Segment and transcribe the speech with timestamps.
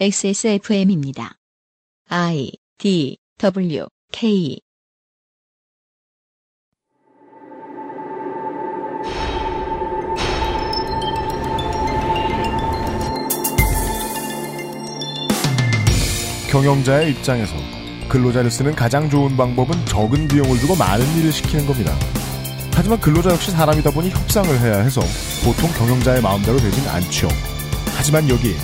[0.00, 1.36] XSFM입니다.
[2.08, 4.58] I D W K
[16.50, 17.54] 경영자의 입장에서
[18.08, 21.96] 근로자를 쓰는 가장 좋은 방법은 적은 비용을 주고 많은 일을 시키는 겁니다.
[22.74, 25.00] 하지만 근로자 역시 사람이다 보니 협상을 해야 해서
[25.44, 27.28] 보통 경영자의 마음대로 되진 않죠.
[27.96, 28.56] 하지만 여기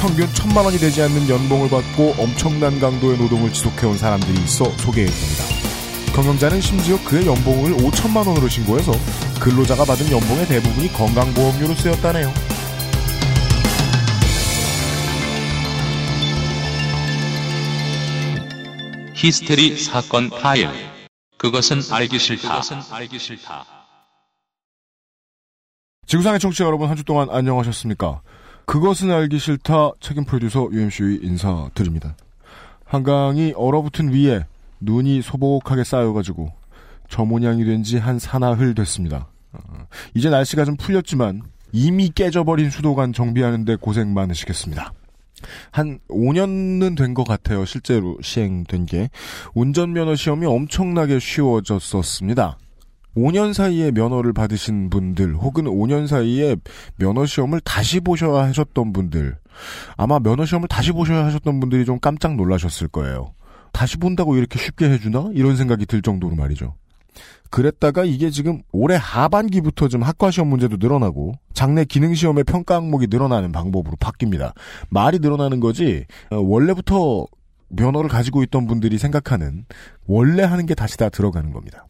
[0.00, 5.44] 평균 천만 원이 되지 않는 연봉을 받고 엄청난 강도의 노동을 지속해온 사람들이 있어 소개해드립니다.
[6.14, 8.92] 경영자는 심지어 그의 연봉을 5천만 원으로 신고해서
[9.40, 12.32] 근로자가 받은 연봉의 대부분이 건강보험료로 쓰였다네요.
[19.14, 20.68] 히스테리 사건 파일.
[21.38, 22.60] 그것은 알기 싫다.
[26.06, 28.22] 지구상의 청취자 여러분 한 주 동안 안녕하셨습니까?
[28.66, 32.16] 그것은 알기 싫다 책임 프로듀서 UMC의 인사드립니다.
[32.84, 34.44] 한강이 얼어붙은 위에
[34.80, 36.52] 눈이 소복하게 쌓여가지고
[37.08, 39.28] 저 모양이 된 지 한 사나흘 됐습니다.
[39.52, 39.58] 어,
[40.14, 44.92] 이제 날씨가 좀 풀렸지만 이미 깨져버린 수도관 정비하는데 고생 많으시겠습니다.
[45.70, 47.64] 한 5년은 된 것 같아요.
[47.64, 49.10] 실제로 시행된 게.
[49.54, 52.58] 운전면허 시험이 엄청나게 쉬워졌었습니다.
[53.16, 56.56] 5년 사이에 면허를 받으신 분들 혹은 5년 사이에
[56.96, 59.36] 면허 시험을 다시 보셔야 하셨던 분들
[59.96, 63.32] 아마 면허 시험을 다시 보셔야 하셨던 분들이 좀 깜짝 놀라셨을 거예요.
[63.72, 65.30] 다시 본다고 이렇게 쉽게 해주나?
[65.34, 66.74] 이런 생각이 들 정도로 말이죠.
[67.50, 73.06] 그랬다가 이게 지금 올해 하반기부터 좀 학과 시험 문제도 늘어나고 장내 기능 시험의 평가 항목이
[73.08, 74.52] 늘어나는 방법으로 바뀝니다.
[74.90, 77.26] 말이 늘어나는 거지 어, 원래부터
[77.68, 79.64] 면허를 가지고 있던 분들이 생각하는
[80.06, 81.86] 원래 하는 게 다시 다 들어가는 겁니다.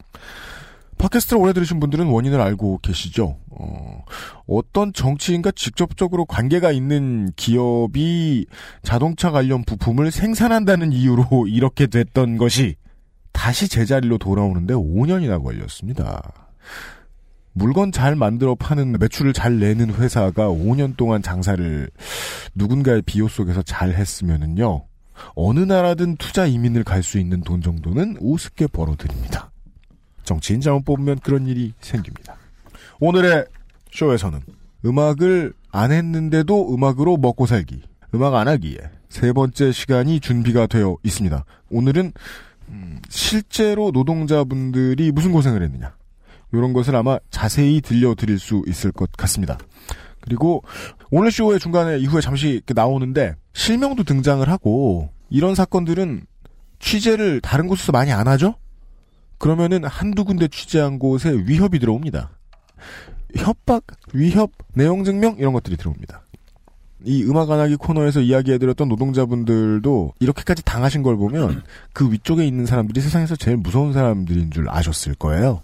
[0.97, 3.37] 팟캐스트를 오래 들으신 분들은 원인을 알고 계시죠?
[3.49, 4.03] 어,
[4.47, 8.45] 어떤 정치인과 직접적으로 관계가 있는 기업이
[8.83, 12.75] 자동차 관련 부품을 생산한다는 이유로 이렇게 됐던 것이
[13.31, 16.21] 다시 제자리로 돌아오는데 5년이나 걸렸습니다.
[17.53, 21.89] 물건 잘 만들어 파는 매출을 잘 내는 회사가 5년 동안 장사를
[22.55, 24.85] 누군가의 비호 속에서 잘 했으면은요.
[25.35, 29.51] 어느 나라든 투자 이민을 갈 수 있는 돈 정도는 우습게 벌어들입니다.
[30.27, 32.35] 정치인 잘못 뽑으면 그런 일이 생깁니다.
[32.99, 33.45] 오늘의
[33.91, 34.41] 쇼에서는
[34.85, 37.81] 음악을 안 했는데도 음악으로 먹고 살기,
[38.13, 38.77] 음악 안 하기에
[39.07, 41.45] 세 번째 시간이 준비가 되어 있습니다.
[41.71, 42.11] 오늘은
[42.69, 45.95] 음, 실제로 노동자분들이 무슨 고생을 했느냐
[46.51, 49.57] 이런 것을 아마 자세히 들려드릴 수 있을 것 같습니다.
[50.19, 50.61] 그리고
[51.09, 56.25] 오늘 쇼의 중간에 이후에 잠시 나오는데 실명도 등장을 하고 이런 사건들은
[56.79, 58.55] 취재를 다른 곳에서 많이 안 하죠?
[59.37, 62.29] 그러면은 한두 군데 취재한 곳에 위협이 들어옵니다.
[63.35, 63.83] 협박,
[64.13, 66.21] 위협, 내용 증명 이런 것들이 들어옵니다.
[67.03, 71.61] 이 음악 안 하기 코너에서 이야기해드렸던 노동자분들도 이렇게까지 당하신 걸 보면
[71.93, 75.61] 그 위쪽에 있는 사람들이 세상에서 제일 무서운 사람들인 줄 아셨을 거예요.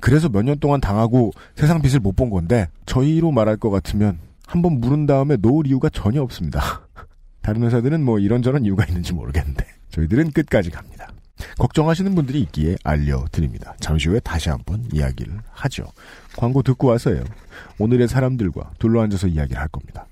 [0.00, 4.80] 그래서 몇 년 동안 당하고 세상 빛을 못 본 건데 저희로 말할 것 같으면 한번
[4.80, 6.82] 물은 다음에 놓을 이유가 전혀 없습니다.
[7.40, 11.08] 다른 회사들은 뭐 이런저런 이유가 있는지 모르겠는데 저희들은 끝까지 갑니다.
[11.58, 13.74] 걱정하시는 분들이 있기에 알려드립니다.
[13.80, 15.84] 잠시 후에 다시 한번 이야기를 하죠.
[16.36, 17.24] 광고 듣고 와서요.
[17.78, 20.06] 오늘의 사람들과 둘러앉아서 이야기를 할 겁니다.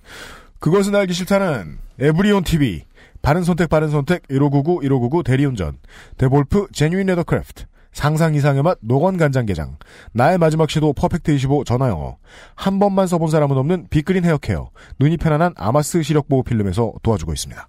[0.58, 2.84] 그것은 알기 싫다는 에브리온 TV,
[3.20, 5.78] 바른 선택 바른 선택 1599 1599 대리운전,
[6.18, 9.76] 데볼프 genuine leathercraft, 상상 이상의 맛 노건 간장게장,
[10.12, 12.16] 나의 마지막 시도 퍼펙트 25 전화영어,
[12.54, 17.68] 한 번만 써본 사람은 없는 빅그린 헤어케어, 눈이 편안한 아마스 시력 보호 필름에서 도와주고 있습니다.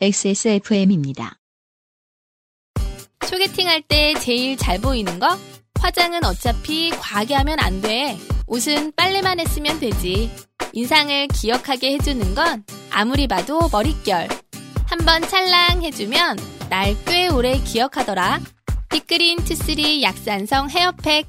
[0.00, 1.38] XSFM입니다.
[3.26, 5.28] 소개팅 할 때 제일 잘 보이는 거?
[5.80, 8.16] 화장은 어차피 과하게 하면 안 돼.
[8.46, 10.30] 옷은 빨래만 했으면 되지.
[10.72, 14.28] 인상을 기억하게 해주는 건 아무리 봐도 머릿결.
[14.86, 16.36] 한번 찰랑 해주면
[16.70, 18.40] 날 꽤 오래 기억하더라.
[18.90, 21.26] 빅그린 Two Three 약산성 헤어팩.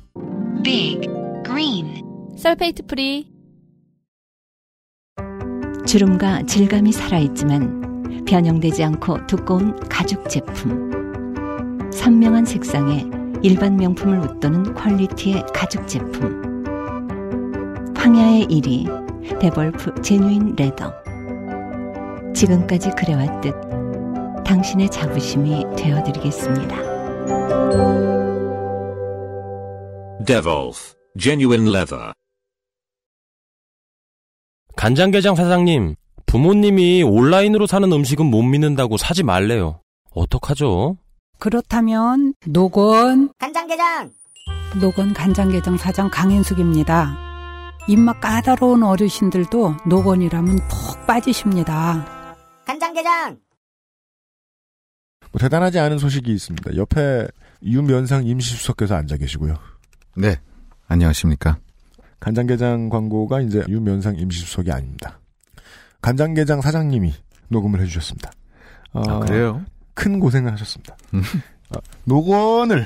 [0.63, 1.01] Big
[1.45, 2.03] Green
[2.37, 3.27] sulfate free.
[5.85, 10.96] 주름과 질감이 살아있지만 변형되지 않고 두꺼운 가죽 제품.
[11.91, 13.05] 선명한 색상에
[13.43, 16.63] 일반 명품을 웃도는 퀄리티의 가죽 제품.
[17.95, 20.93] 황야의 1위 데볼프 제뉴인 레더.
[22.33, 23.55] 지금까지 그래왔듯
[24.45, 26.77] 당신의 자부심이 되어드리겠습니다.
[30.25, 32.13] Devolf Genuine Leather.
[34.75, 35.95] 간장게장 사장님,
[36.25, 39.81] 부모님이 온라인으로 사는 음식은 못 믿는다고 사지 말래요.
[40.11, 40.97] 어떡하죠?
[41.39, 44.11] 그렇다면 노건 간장게장
[44.81, 47.17] 노건 간장게장 사장 강인숙입니다.
[47.87, 52.35] 입맛 까다로운 어르신들도 노건이라면 푹 빠지십니다.
[52.65, 53.37] 간장게장!
[55.31, 56.75] 뭐 대단하지 않은 소식이 있습니다.
[56.75, 57.27] 옆에
[57.63, 59.55] 유면상 임시수석께서 앉아 계시고요.
[60.17, 60.39] 네.
[60.87, 61.59] 안녕하십니까.
[62.19, 65.19] 간장게장 광고가 이제 유면상 임시수석이 아닙니다.
[66.01, 67.13] 간장게장 사장님이
[67.49, 68.31] 녹음을 해주셨습니다.
[68.93, 69.63] 어, 아, 그래요?
[69.97, 70.95] 큰 고생을 하셨습니다.
[71.15, 71.23] 음.
[71.75, 72.85] 어, 녹원을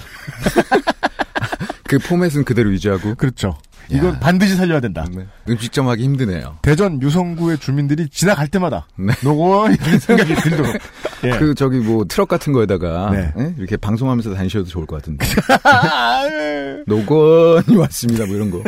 [1.84, 3.16] 그 포맷은 그대로 유지하고.
[3.16, 3.58] 그렇죠.
[3.90, 4.20] 이건 야.
[4.20, 5.06] 반드시 살려야 된다.
[5.14, 5.28] 네.
[5.50, 6.58] 음식점 하기 힘드네요.
[6.62, 9.12] 대전 유성구의 주민들이 지나갈 때마다 네.
[9.22, 10.78] 녹원이라는 생각이 들도록
[11.26, 11.32] 예.
[11.32, 13.34] 그 저기 뭐 트럭 같은 거에다가 네.
[13.38, 13.54] 예?
[13.58, 15.28] 이렇게 방송하면서 다니셔도 좋을 것 같은데.
[15.64, 16.78] 아, 예.
[16.88, 18.26] 노건이 왔습니다.
[18.26, 18.64] 뭐 이런 거.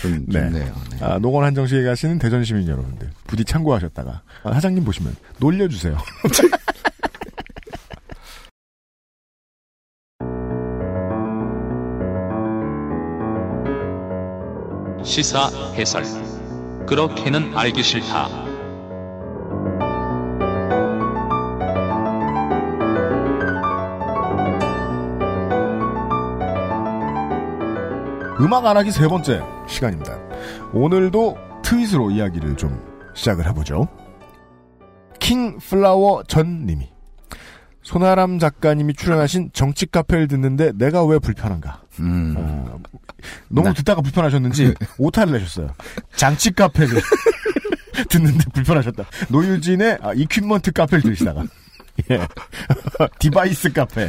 [0.00, 0.40] 좀 네.
[0.44, 0.74] 좋네요.
[0.90, 0.98] 네.
[1.00, 5.96] 아, 노건 한정시에 가시는 대전 시민 여러분들 부디 참고하셨다가 아, 사장님 보시면 놀려주세요.
[15.04, 16.04] 시사 해설.
[16.86, 18.47] 그렇게는 알기 싫다.
[28.40, 30.16] 음악 안 하기 세 번째 시간입니다.
[30.72, 32.80] 오늘도 트윗으로 이야기를 좀
[33.14, 33.88] 시작을 해보죠.
[35.18, 36.88] 킹플라워 전 님이
[37.82, 41.82] 손아람 작가님이 출연하신 정치 카페를 듣는데 내가 왜 불편한가?
[42.00, 42.34] 음.
[42.38, 42.78] 어,
[43.48, 45.70] 너무 나- 듣다가 불편하셨는지 오타를 내셨어요.
[46.14, 47.00] 장치 카페를
[48.08, 49.04] 듣는데 불편하셨다.
[49.30, 51.44] 노유진의 아, equipment 카페를 들으시다가
[52.10, 52.20] 예.
[53.18, 54.08] device 카페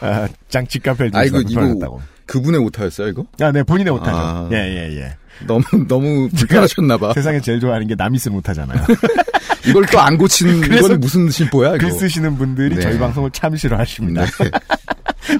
[0.00, 2.13] 아, 장치 카페를 아, 들으시다가 불편하셨다고.
[2.26, 3.24] 그분의 오타였어요, 이거?
[3.40, 4.16] 아, 네, 본인의 오타죠.
[4.16, 4.48] 아.
[4.52, 5.16] 예, 예, 예.
[5.46, 7.12] 너무, 너무 불편하셨나봐.
[7.14, 8.84] 세상에 제일 좋아하는 게 남이 쓰는 오타잖아요.
[9.68, 11.78] 이걸 또 안 고치는 그래서 건 무슨 이거?
[11.78, 12.80] 글 쓰시는 분들이 네.
[12.82, 14.24] 저희 방송을 참 싫어하십니다.
[14.24, 14.50] 네.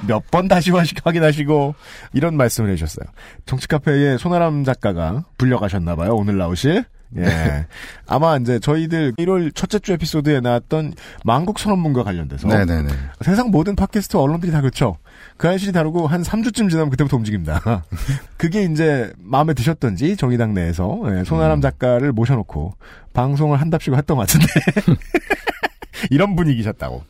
[0.07, 1.75] 몇번 다시 확인하시고
[2.13, 3.05] 이런 말씀을 해주셨어요.
[3.45, 6.13] 정치 카페에 손아람 작가가 불려가셨나봐요.
[6.15, 6.85] 오늘 나오실.
[7.17, 7.21] 예.
[7.21, 7.67] 네.
[8.07, 12.89] 아마 이제 저희들 1월 첫째 주 에피소드에 나왔던 만국 선언문과 관련돼서 네네네.
[13.21, 14.97] 세상 모든 팟캐스트 언론들이 다 그렇죠.
[15.37, 17.61] 그 알실이 다루고 한 3주쯤 지나면 그때부터 움직입니다.
[18.37, 21.61] 그게 이제 마음에 드셨던지 정의당 내에서 예, 손아람 음.
[21.61, 22.73] 작가를 모셔놓고
[23.13, 24.47] 방송을 한답시고 했던 것 같은데
[26.11, 27.03] 이런 분위기셨다고.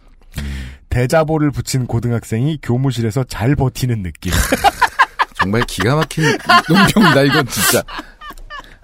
[0.89, 4.31] 대자보를 붙인 고등학생이 교무실에서 잘 버티는 느낌.
[5.35, 6.23] 정말 기가 막힌
[6.69, 7.83] 논평이다, 이건 진짜.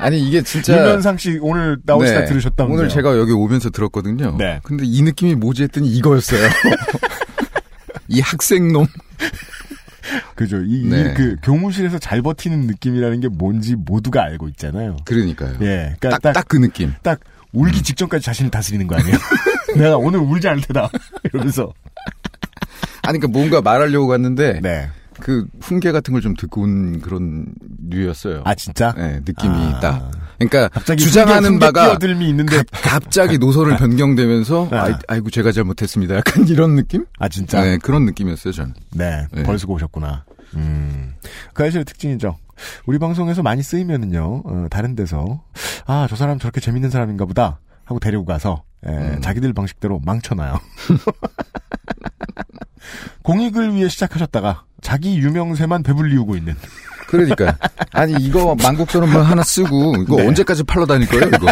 [0.02, 0.74] 아니, 이게 진짜.
[0.78, 2.26] 유면상 씨 오늘 나오시다 네.
[2.26, 2.78] 들으셨다면서요?
[2.80, 4.36] 오늘 제가 여기 오면서 들었거든요.
[4.38, 4.60] 네.
[4.64, 6.42] 근데 이 느낌이 뭐지 했더니 이거였어요.
[8.08, 8.86] 이 학생놈.
[10.36, 10.58] 그죠.
[10.66, 11.02] 이, 네.
[11.02, 14.98] 이 그 교무실에서 잘 버티는 느낌이라는 게 뭔지 모두가 알고 있잖아요.
[15.06, 15.54] 그러니까요.
[15.62, 15.96] 예.
[16.00, 16.94] 그러니까 딱, 딱 그 느낌.
[17.04, 17.20] 딱
[17.54, 19.16] 울기 직전까지 자신을 다스리는 거 아니에요?
[19.78, 20.90] 내가 오늘 울지 않을 테다.
[21.26, 21.72] 이러면서.
[23.04, 24.60] 아니, 그러니까 뭔가 말하려고 갔는데.
[24.62, 24.90] 네.
[25.22, 27.46] 그 훈계 같은 걸 좀 듣고 온 그런
[27.90, 28.42] 류였어요.
[28.46, 28.94] 아, 진짜?
[28.98, 29.80] 네, 느낌이 아.
[29.80, 30.12] 딱.
[30.38, 32.64] 그러니까 갑자기 주장하는 훈계, 바가 끼어들미 있는데.
[32.72, 34.84] 갑자기 노선을 변경되면서 아.
[34.84, 36.16] 아이, 아이고 제가 잘못했습니다.
[36.18, 37.06] 약간 이런 느낌?
[37.20, 37.62] 아, 진짜?
[37.62, 38.74] 네, 그런 느낌이었어요, 전.
[38.94, 39.26] 네.
[39.32, 39.44] 네.
[39.44, 40.26] 벌쓰고 오셨구나.
[40.56, 41.14] 음.
[41.54, 42.38] 그 아저씨의 특징이죠.
[42.86, 45.44] 우리 방송에서 많이 쓰이면은요, 어, 다른 데서,
[45.88, 47.60] 아, 저 사람 저렇게 재밌는 사람인가 보다.
[47.86, 49.22] 하고 데리고 가서, 예, 음.
[49.22, 50.60] 자기들 방식대로 망쳐놔요.
[53.24, 56.56] 공익을 위해 시작하셨다가, 자기 유명세만 배불리우고 있는.
[57.08, 57.58] 그러니까
[57.92, 60.28] 아니 이거 만국선언문 하나 쓰고 이거 네.
[60.28, 61.48] 언제까지 팔러 다닐 거예요, 이거?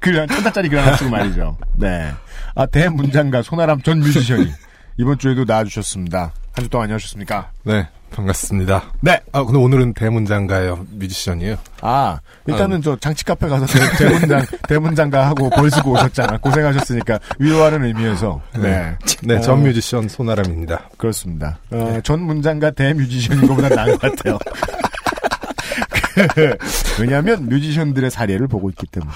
[0.00, 1.56] 글, 한 천자짜리 글 하나 쓰고 말이죠.
[1.76, 2.10] 네.
[2.54, 4.50] 아, 대문장가 손아람 전 뮤지션이
[4.98, 6.32] 이번 주에도 나와주셨습니다.
[6.54, 7.50] 한 주 동안 안녕하셨습니까?
[7.64, 8.92] 네, 반갑습니다.
[9.00, 9.20] 네.
[9.32, 10.86] 아, 근데 오늘은 대문장가예요.
[10.90, 11.56] 뮤지션이에요.
[11.80, 16.38] 아, 일단은 저 장치 카페 가서 대, 문장 대문장가 하고 벌 쓰고 오셨잖아.
[16.38, 18.40] 고생하셨으니까 위로하는 의미에서.
[18.58, 18.96] 네.
[19.22, 20.90] 네, 어, 전 뮤지션 손아람입니다.
[20.96, 21.58] 그렇습니다.
[21.70, 24.38] 어, 전 문장가 대 뮤지션인 것보다 나은 것 같아요.
[26.34, 26.56] 그,
[27.00, 29.12] 왜냐하면 뮤지션들의 사례를 보고 있기 때문에.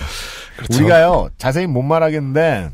[0.56, 0.78] 그렇죠.
[0.78, 2.70] 우리가요, 자세히 못 말하겠는데,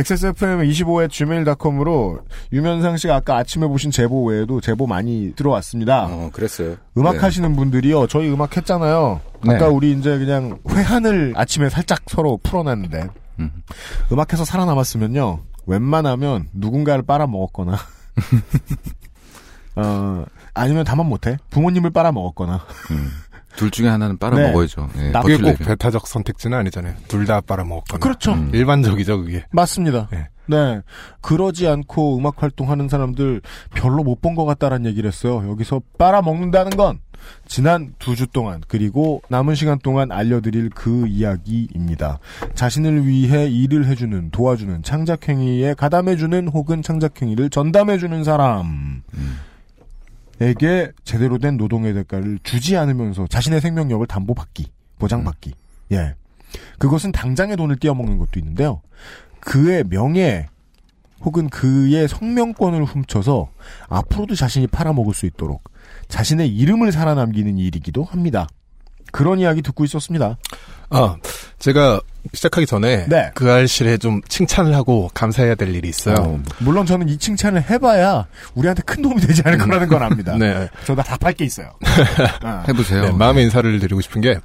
[0.00, 2.20] XSFM25의 gmail.com으로
[2.52, 6.06] 유면상 씨가 아까 아침에 보신 제보 외에도 제보 많이 들어왔습니다.
[6.06, 6.76] 어, 그랬어요.
[6.96, 7.18] 음악 네.
[7.18, 9.20] 하시는 분들이요, 저희 음악 했잖아요.
[9.44, 9.54] 네.
[9.54, 13.08] 아까 우리 이제 그냥 회한을 아침에 살짝 서로 풀어놨는데,
[13.40, 13.62] 음.
[14.10, 17.78] 음악해서 살아남았으면요, 웬만하면 누군가를 빨아먹었거나,
[19.76, 21.36] 어, 아니면 다만 못해.
[21.50, 22.60] 부모님을 빨아먹었거나.
[22.90, 23.10] 음.
[23.56, 24.46] 둘 중에 하나는 빨아 네.
[24.48, 24.88] 먹어야죠.
[24.96, 25.56] 네, 나- 그게 꼭 버틸려면.
[25.68, 26.94] 배타적 선택지는 아니잖아요.
[27.08, 28.00] 둘 다 빨아먹었거나.
[28.00, 28.32] 그렇죠.
[28.32, 28.50] 음.
[28.54, 29.44] 일반적이죠, 그게.
[29.52, 30.08] 맞습니다.
[30.10, 30.28] 네.
[30.46, 30.80] 네.
[31.20, 33.40] 그러지 않고 음악 활동하는 사람들
[33.74, 35.48] 별로 못 본 것 같다라는 얘기를 했어요.
[35.48, 36.98] 여기서 빨아먹는다는 건
[37.46, 42.18] 지난 두 주 동안 그리고 남은 시간 동안 알려드릴 그 이야기입니다.
[42.54, 49.02] 자신을 위해 일을 해주는 도와주는 창작행위에 가담해주는 혹은 창작행위를 전담해주는 사람.
[49.14, 49.38] 음.
[50.40, 55.52] 에게 제대로 된 노동의 대가를 주지 않으면서 자신의 생명력을 담보받기, 보장받기.
[55.92, 56.14] 예.
[56.78, 58.80] 그것은 당장의 돈을 띄어먹는 것도 있는데요.
[59.40, 60.46] 그의 명예
[61.20, 63.50] 혹은 그의 성명권을 훔쳐서
[63.88, 65.64] 앞으로도 자신이 팔아먹을 수 있도록
[66.08, 68.48] 자신의 이름을 살아남기는 일이기도 합니다.
[69.12, 70.38] 그런 이야기 듣고 있었습니다.
[70.88, 71.16] 아,
[71.58, 72.00] 제가
[72.32, 73.30] 시작하기 전에 네.
[73.34, 76.16] 그 알실에 좀 칭찬을 하고 감사해야 될 일이 있어요.
[76.18, 80.36] 어, 물론 저는 이 칭찬을 해봐야 우리한테 큰 도움이 되지 않을 거라는 건 압니다.
[80.38, 80.68] 네.
[80.84, 81.72] 저다 답할 게 있어요.
[82.42, 82.64] 아.
[82.68, 83.04] 해보세요.
[83.04, 84.38] 네, 마음의 인사를 드리고 싶은 게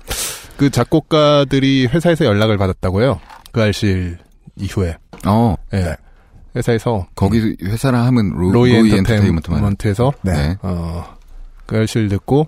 [0.57, 3.19] 그 작곡가들이 회사에서 연락을 받았다고요.
[3.51, 4.17] 그 알실
[4.55, 4.97] 이후에.
[5.25, 5.77] 어, 예.
[5.77, 5.95] 네.
[6.55, 9.91] 회사에서 거기 회사라 하면 로, 로이, 로이 엔터테인먼트만 엔터테인먼트만.
[9.91, 10.31] 에서 네.
[10.31, 10.57] 네.
[10.61, 11.17] 어,
[11.65, 12.47] 그 알실 듣고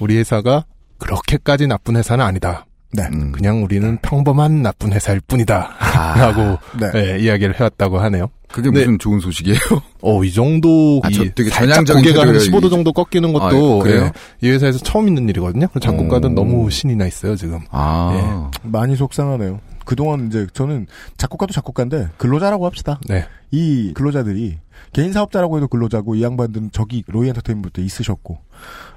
[0.00, 0.64] 우리 회사가
[0.98, 2.65] 그렇게까지 나쁜 회사는 아니다.
[2.92, 3.02] 네.
[3.12, 3.32] 음.
[3.32, 5.70] 그냥 우리는 평범한 나쁜 회사일 뿐이다.
[5.78, 7.14] 아, 라고 네.
[7.14, 8.28] 예, 이야기를 해왔다고 하네요.
[8.48, 8.80] 그게 네.
[8.80, 9.58] 무슨 좋은 소식이에요?
[10.02, 13.80] 어, 이 정도, 아, 이저 되게 살짝 고개가 한 태도예요, 15도 이- 정도 꺾이는 것도
[13.80, 14.10] 아, 그래요?
[14.42, 15.66] 예, 이 회사에서 처음 있는 일이거든요.
[15.80, 16.34] 작곡가는 오.
[16.34, 17.60] 너무 신이 나 있어요, 지금.
[17.70, 19.60] 아, 많이 속상하네요.
[19.84, 22.98] 그동안 이제 저는 작곡가도 작곡가인데 근로자라고 합시다.
[23.08, 23.24] 네.
[23.52, 24.58] 이 근로자들이
[24.92, 28.38] 개인 사업자라고 해도 근로자고 이 양반들은 저기 로이 엔터테인먼트에 있으셨고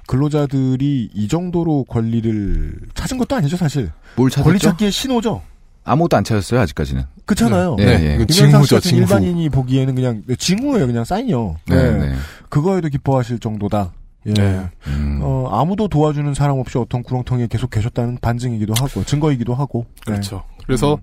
[0.06, 3.90] 근로자들이 이 정도로 권리를 찾은 것도 아니죠 사실.
[4.16, 4.70] 뭘 권리 찾았죠?
[4.70, 5.42] 찾기의 신호죠.
[5.84, 7.04] 아무것도 안 찾았어요, 아직까지는.
[7.24, 7.76] 그렇잖아요.
[7.76, 8.26] 네, 네.
[8.26, 9.00] 김현상 씨 징후죠, 징후.
[9.00, 11.56] 일반인이 보기에는 그냥 징후예요, 그냥 사인이요.
[11.68, 11.98] 네, 네.
[12.10, 12.14] 네.
[12.48, 13.92] 그거에도 기뻐하실 정도다.
[14.26, 14.32] 예.
[14.34, 14.68] 네.
[14.88, 15.20] 음.
[15.22, 19.86] 어, 아무도 도와주는 사람 없이 어떤 구렁텅이에 계속 계셨다는 반증이기도 하고 증거이기도 하고.
[20.06, 20.12] 네.
[20.12, 20.44] 그렇죠.
[20.66, 20.98] 그래서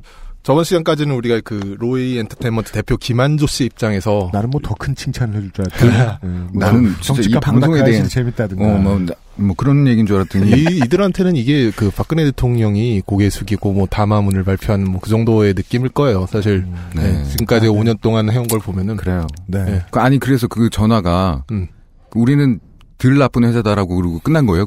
[0.47, 5.35] 저번 시간까지는 우리가 그 로이 엔터테인먼트 대표 김한조 씨 입장에서 나는 뭐 더 큰 칭찬을
[5.35, 8.63] 해줄 줄 알았더니 예, 뭐 나는 진짜 이 정치가 방송에 대한- 재밌다든가.
[8.65, 10.49] 어, 뭐, 나- 뭐 그런 얘기인 줄 알았더니.
[10.49, 15.89] 이, 이들한테는 이게 그 박근혜 대통령이 고개 숙이고 뭐 담화문을 발표한 뭐 그 정도의 느낌일
[15.89, 16.25] 거예요.
[16.29, 17.11] 사실 네.
[17.11, 17.77] 네, 지금까지 아, 네.
[17.77, 19.27] 5년 동안 해온 걸 보면은 그래요.
[19.47, 19.65] 네.
[19.65, 19.81] 네.
[19.91, 21.67] 그 아니, 그래서 그 전화가, 음.
[22.15, 22.61] 우리는
[22.97, 24.65] 덜 나쁜 회사다라고 그러고 끝난 거예요?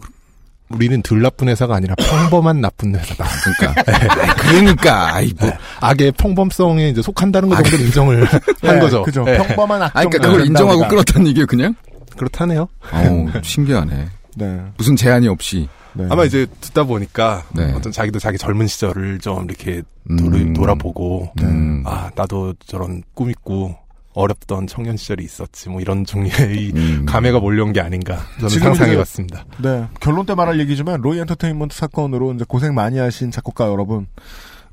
[0.70, 3.24] 우리는 덜 나쁜 회사가 아니라 평범한 나쁜 회사다.
[3.58, 4.34] 그러니까.
[4.36, 5.50] 그러니까, 아이, 뭐.
[5.80, 9.02] 악의 평범성에 이제 속한다는 것 정도 는 인정을 한 네, 거죠.
[9.02, 9.24] 그죠.
[9.24, 9.36] 네.
[9.36, 10.00] 평범한 악정.
[10.00, 11.74] 아, 그러니까 그걸 인정하고 끊었다는 얘기예요, 그냥?
[12.16, 12.68] 그렇다네요.
[12.92, 14.08] 어우, 신기하네.
[14.36, 14.60] 네.
[14.76, 15.68] 무슨 제한이 없이.
[15.92, 16.06] 네.
[16.08, 17.72] 아마 이제 듣다 보니까 네.
[17.72, 20.16] 어떤 자기도 자기 젊은 시절을 좀 이렇게 음.
[20.16, 21.82] 돌, 돌아보고 음.
[21.84, 23.76] 아 나도 저런 꿈 있고
[24.12, 27.06] 어렵던 청년 시절이 있었지 뭐 이런 종류의 이 음.
[27.06, 29.44] 감회가 몰려온 게 아닌가 저는 상상해봤습니다.
[29.62, 29.86] 네.
[30.00, 34.06] 결론 때 말할 얘기지만 로이 엔터테인먼트 사건으로 이제 고생 많이 하신 작곡가 여러분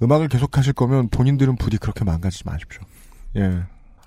[0.02, 2.82] 음악을 계속 하실 거면 본인들은 부디 그렇게 망가지지 마십시오.
[3.38, 3.60] 예.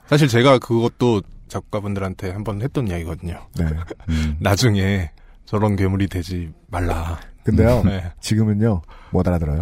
[0.08, 3.46] 사실 제가 그것도 작가분들한테 한 번 했던 이야기거든요.
[3.56, 3.66] 네.
[4.08, 4.36] 음.
[4.40, 5.10] 나중에
[5.46, 7.18] 저런 괴물이 되지 말라.
[7.44, 7.82] 근데요.
[7.84, 8.82] 네, 지금은요.
[9.10, 9.60] 못 알아들어요.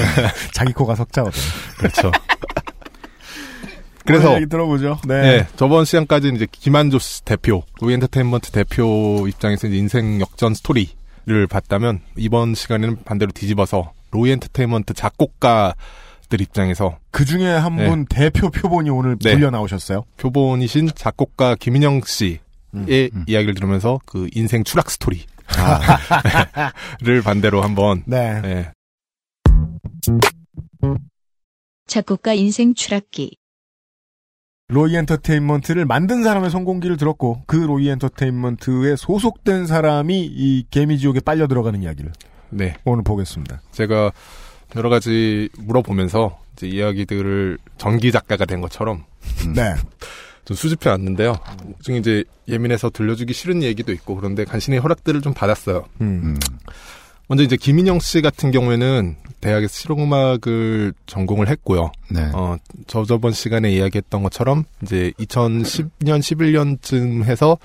[0.54, 1.42] 자기 코가 석자거든요.
[1.76, 2.12] 그렇죠.
[4.06, 4.98] 그래서 들어보죠.
[5.06, 5.20] 네.
[5.20, 11.46] 네, 저번 시간까지는 이제 김한조 씨 대표, 로이 엔터테인먼트 대표 입장에서 이제 인생 역전 스토리를
[11.50, 19.16] 봤다면 이번 시간에는 반대로 뒤집어서 로이 엔터테인먼트 작곡가들 입장에서 그 중에 한분 대표 표본이 오늘
[19.18, 19.32] 네.
[19.32, 20.04] 불려 나오셨어요.
[20.16, 22.40] 표본이신 작곡가 김인영 씨의
[22.74, 25.26] 음, 이야기를 들으면서 그 인생 추락 스토리를
[25.58, 26.72] 아.
[27.24, 28.40] 반대로 한번 네.
[28.40, 28.70] 네,
[31.86, 33.38] 작곡가 인생 추락기.
[34.68, 41.82] 로이 엔터테인먼트를 만든 사람의 성공기를 들었고 그 로이 엔터테인먼트에 소속된 사람이 이 개미지옥에 빨려 들어가는
[41.82, 42.12] 이야기를
[42.50, 43.60] 네, 오늘 보겠습니다.
[43.70, 44.10] 제가
[44.74, 49.04] 여러 가지 물어보면서 이제 이야기들을 전기 작가가 된 것처럼
[49.54, 49.74] 네.
[50.44, 51.36] 좀 수집해 왔는데요.
[51.82, 55.84] 중에 이제 예민해서 들려주기 싫은 얘기도 있고 그런데 간신히 허락들을 좀 받았어요.
[56.00, 56.36] 음.
[57.26, 57.28] 음.
[57.28, 61.90] 먼저 이제 김인영 씨 같은 경우에는 대학에서 실용음악을 전공을 했고요.
[62.10, 62.30] 네.
[62.32, 62.56] 어,
[62.86, 67.58] 저 저번 시간에 이야기했던 것처럼 이제 2010년 11년쯤 해서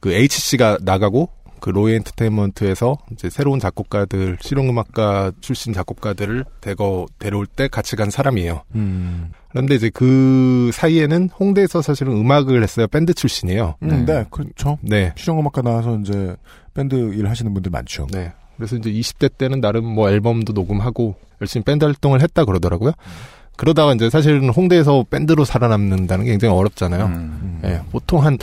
[0.00, 1.30] 그 HC가 나가고
[1.60, 8.62] 그 로이 엔터테인먼트에서 이제 새로운 작곡가들 실용음악가 출신 작곡가들을 대거 데려올 때 같이 간 사람이에요.
[8.74, 9.30] 음.
[9.50, 12.86] 그런데 이제 그 사이에는 홍대에서 사실은 음악을 했어요.
[12.88, 13.76] 밴드 출신이에요.
[13.82, 14.04] 음, 네.
[14.04, 14.78] 네, 그렇죠.
[14.80, 15.12] 네.
[15.16, 16.34] 실용음악가 나와서 이제
[16.72, 18.06] 밴드 일 하시는 분들 많죠.
[18.10, 18.32] 네.
[18.60, 22.92] 그래서 이제 20대 때는 나름 뭐 앨범도 녹음하고 열심히 밴드 활동을 했다 그러더라고요.
[23.56, 27.06] 그러다가 이제 사실은 홍대에서 밴드로 살아남는다는 게 굉장히 어렵잖아요.
[27.06, 27.60] 음.
[27.64, 28.36] 예, 보통 한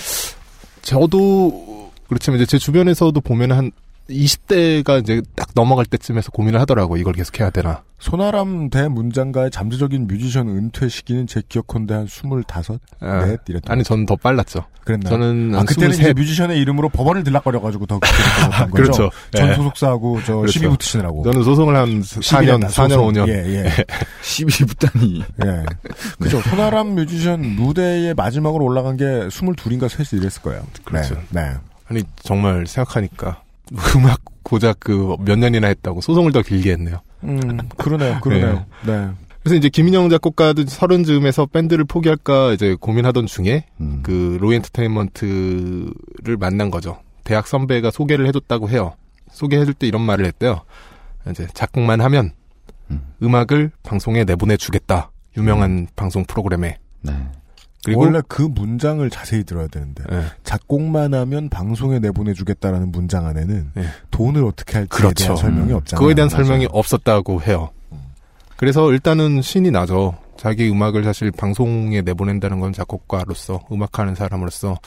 [0.81, 3.71] 저도 그렇지만 이제 제 주변에서도 보면 한
[4.09, 7.83] 20대가 이제 딱 넘어갈 때쯤에서 고민을 하더라고 이걸 계속 해야 되나.
[7.99, 13.71] 손아람 대 문장가의 잠재적인 뮤지션 은퇴 시기는 제 기억컨대 한 스물다섯, 아, 넷 이랬던.
[13.71, 14.65] 아니 저는 더 빨랐죠.
[14.83, 15.09] 그랬나요?
[15.09, 16.15] 저는 아한 그때는 이제 23.
[16.15, 18.71] 뮤지션의 이름으로 법원을 들락거려 가지고 더 그렇게.
[18.71, 19.09] 그렇죠.
[19.35, 19.55] 전 예.
[19.55, 20.51] 소속사하고 저 그렇죠.
[20.51, 21.23] 시비 붙으시느라고.
[21.23, 23.27] 저는 소송을 한 4년, 4년, 5년.
[23.29, 23.69] 예, 예.
[24.21, 25.23] 12부단이.
[25.45, 25.65] 예.
[26.19, 26.39] 그죠.
[26.41, 30.65] 손아람 뮤지션 무대의 마지막으로 올라간 게 22인가 3이 이랬을 거예요.
[30.85, 31.15] 그렇죠.
[31.31, 31.41] 네.
[31.41, 31.53] 네.
[31.89, 33.41] 아니 정말 생각하니까
[33.95, 37.01] 음악 고작 그 몇 년이나 했다고 소송을 더 길게 했네요.
[37.23, 38.65] 음, 그러네요, 그러네요.
[38.85, 39.09] 네.
[39.41, 44.01] 그래서 이제 김인영 작곡가도 서른 즈음에서 밴드를 포기할까 이제 고민하던 중에 음.
[44.03, 46.99] 그 로이 엔터테인먼트를 만난 거죠.
[47.23, 48.93] 대학 선배가 소개를 해줬다고 해요.
[49.31, 50.61] 소개해줄 때 이런 말을 했대요.
[51.29, 52.31] 이제 작곡만 하면
[52.91, 53.35] 음.
[53.35, 55.11] 악을 방송에 내보내주겠다.
[55.37, 56.77] 유명한 방송 프로그램에.
[57.01, 57.13] 네.
[57.83, 60.23] 그리고 원래 그 문장을 자세히 들어야 되는데 네.
[60.43, 63.83] 작곡만 하면 방송에 내보내주겠다라는 문장 안에는 네.
[64.11, 65.23] 돈을 어떻게 할지에 그렇죠.
[65.23, 65.75] 대한 설명이 음.
[65.77, 65.99] 없잖아요.
[65.99, 66.43] 그거에 대한 맞아요.
[66.43, 67.69] 설명이 없었다고 해요.
[68.57, 70.17] 그래서 일단은 신이 나죠.
[70.35, 74.77] 자기 음악을 사실 방송에 내보낸다는 건 작곡가로서 음악하는 사람으로서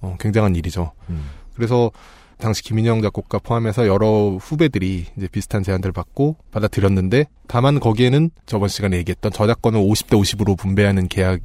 [0.00, 0.92] 어, 굉장한 일이죠.
[1.10, 1.24] 음.
[1.54, 1.90] 그래서
[2.38, 8.98] 당시 김인영 작곡가 포함해서 여러 후배들이 이제 비슷한 제안들을 받고 받아들였는데 다만 거기에는 저번 시간에
[8.98, 11.40] 얘기했던 저작권을 50대 50으로 분배하는 계약이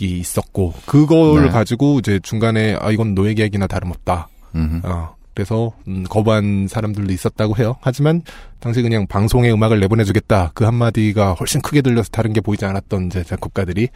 [0.00, 1.48] 있었고 그걸 네.
[1.48, 4.28] 가지고 이제 중간에 아 이건 노예 계약이나 다름없다.
[4.54, 4.86] 음흠.
[4.86, 7.76] 어, 그래서 음, 거부한 사람들도 있었다고 해요.
[7.80, 8.22] 하지만
[8.60, 13.22] 당시 그냥 방송에 음악을 내보내주겠다 그 한마디가 훨씬 크게 들려서 다른 게 보이지 않았던 이제
[13.22, 13.88] 작곡가들이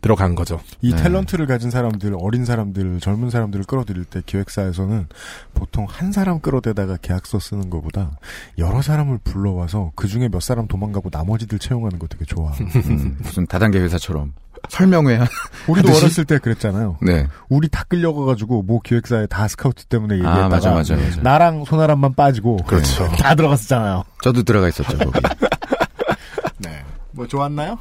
[0.00, 0.60] 들어간 거죠.
[0.80, 1.02] 이 네.
[1.02, 5.08] 탤런트를 가진 사람들, 어린 사람들, 젊은 사람들을 끌어들일 때 기획사에서는
[5.52, 8.18] 보통 한 사람 끌어대다가 계약서 쓰는 것보다
[8.56, 12.52] 여러 사람을 불러와서 그 중에 몇 사람 도망가고 나머지들 채용하는 거 되게 좋아.
[12.52, 14.32] 음, 무슨 다단계 회사처럼
[14.68, 15.26] 설명회 한
[15.68, 16.04] 우리도 하듯이?
[16.04, 16.98] 어렸을 때 그랬잖아요.
[17.02, 17.26] 네.
[17.48, 21.20] 우리 다 끌려가가가지고 모 기획사에 다 스카우트 때문에 얘기했다가 아, 맞아, 맞아, 맞아.
[21.20, 23.08] 나랑 소나람만 빠지고 그렇죠.
[23.18, 24.04] 다 들어갔었잖아요.
[24.22, 25.20] 저도 들어가 있었죠, 거기.
[26.58, 26.82] 네.
[27.12, 27.78] 뭐 좋았나요?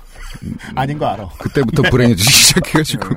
[0.75, 1.27] 아닌 거 알아.
[1.39, 3.09] 그때부터 불행해지기 시작해가지고.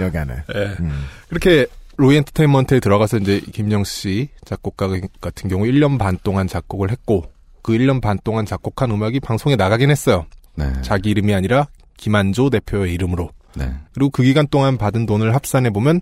[0.00, 0.34] 여기 안에.
[0.54, 0.58] 예.
[0.80, 1.04] 음.
[1.28, 4.88] 그렇게 로이 엔터테인먼트에 들어가서 이제 김영 씨 작곡가
[5.20, 7.24] 같은 경우 1년 반 동안 작곡을 했고
[7.62, 10.26] 그 1년 반 동안 작곡한 음악이 방송에 나가긴 했어요.
[10.56, 10.70] 네.
[10.82, 13.30] 자기 이름이 아니라 김한조 대표의 이름으로.
[13.54, 13.74] 네.
[13.94, 16.00] 그리고 그 기간 동안 받은 돈을 합산해 보면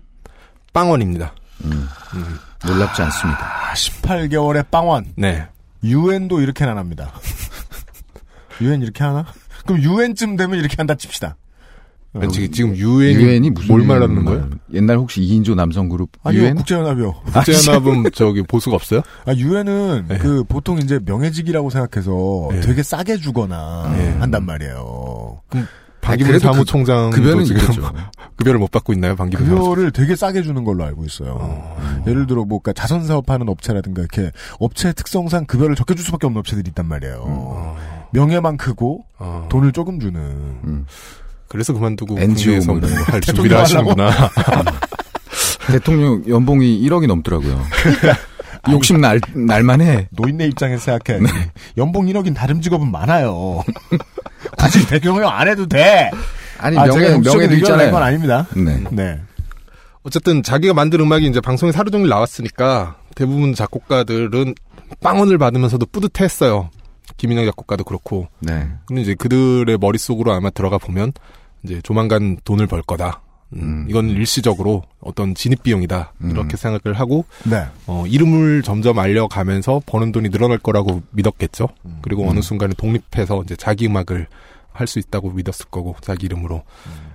[0.73, 1.35] 빵원입니다.
[1.65, 1.87] 음.
[2.15, 2.39] 음.
[2.65, 3.39] 놀랍지 않습니다.
[3.39, 5.13] 아, 18개월의 빵원.
[5.15, 5.47] 네.
[5.83, 7.11] 유엔도 이렇게는 안 합니다.
[8.61, 9.25] 유엔 이렇게 하나?
[9.65, 11.35] 그럼 유엔쯤 되면 이렇게 한다 칩시다.
[12.15, 14.49] 아니, 지금, 지금 유엔이, 유엔이 무슨 뭘 말하는 거예요?
[14.71, 16.55] 옛날 혹시 2인조 남성 그룹 아니요, 유엔?
[16.55, 17.11] 국제연합이요.
[17.33, 19.01] 국제연합은 저기 보수가 없어요?
[19.25, 20.17] 아, 유엔은 네.
[20.19, 22.59] 그 보통 이제 명예직이라고 생각해서 네.
[22.61, 24.11] 되게 싸게 주거나 네.
[24.19, 25.41] 한단 말이에요.
[26.03, 27.91] 박기문 그래도 사무총장도 급여는 지금 있겠죠.
[28.35, 29.47] 급여를 못 받고 있나요, 사무총장?
[29.47, 31.37] 급여를 되게 싸게 주는 걸로 알고 있어요.
[31.39, 32.03] 어.
[32.05, 36.39] 예를 들어 뭐 그러니까 자선 사업하는 업체라든가 이렇게 업체 특성상 급여를 적게 줄 수밖에 없는
[36.39, 37.23] 업체들이 있단 말이에요.
[37.25, 37.77] 어.
[38.11, 39.47] 명예만 크고 어.
[39.49, 40.19] 돈을 조금 주는.
[40.19, 40.85] 음.
[41.47, 44.09] 그래서 그만두고 NGO 국내에서 뭐할 준비를 하시는구나.
[45.67, 47.61] 대통령 연봉이 1억이 넘더라고요.
[48.71, 50.07] 욕심 날, 날만해.
[50.11, 51.21] 노인네 입장에서 생각해.
[51.77, 53.63] 연봉 1억인 다른 직업은 많아요.
[54.57, 56.11] 굳이 대통령 안 해도 돼.
[56.59, 57.91] 아니, 아, 명예, 제가 명예도 있잖아요.
[57.91, 58.47] 건 아닙니다.
[58.55, 58.81] 네.
[58.91, 59.19] 네.
[60.03, 64.55] 어쨌든 자기가 만든 음악이 이제 방송에 하루 종일 나왔으니까 대부분 작곡가들은
[65.01, 66.69] 빵원을 받으면서도 뿌듯했어요.
[67.17, 68.27] 김인영 작곡가도 그렇고.
[68.39, 68.67] 네.
[68.85, 71.13] 근데 이제 그들의 머릿속으로 아마 들어가 보면
[71.63, 73.21] 이제 조만간 돈을 벌 거다.
[73.55, 73.85] 음, 음.
[73.89, 76.13] 이건 일시적으로 어떤 진입 비용이다.
[76.21, 76.31] 음.
[76.31, 77.65] 이렇게 생각을 하고 네.
[77.87, 81.67] 어, 이름을 점점 알려가면서 버는 돈이 늘어날 거라고 믿었겠죠.
[81.85, 81.99] 음.
[82.01, 84.27] 그리고 어느 순간에 독립해서 이제 자기 음악을
[84.71, 86.63] 할 수 있다고 믿었을 거고 자기 이름으로.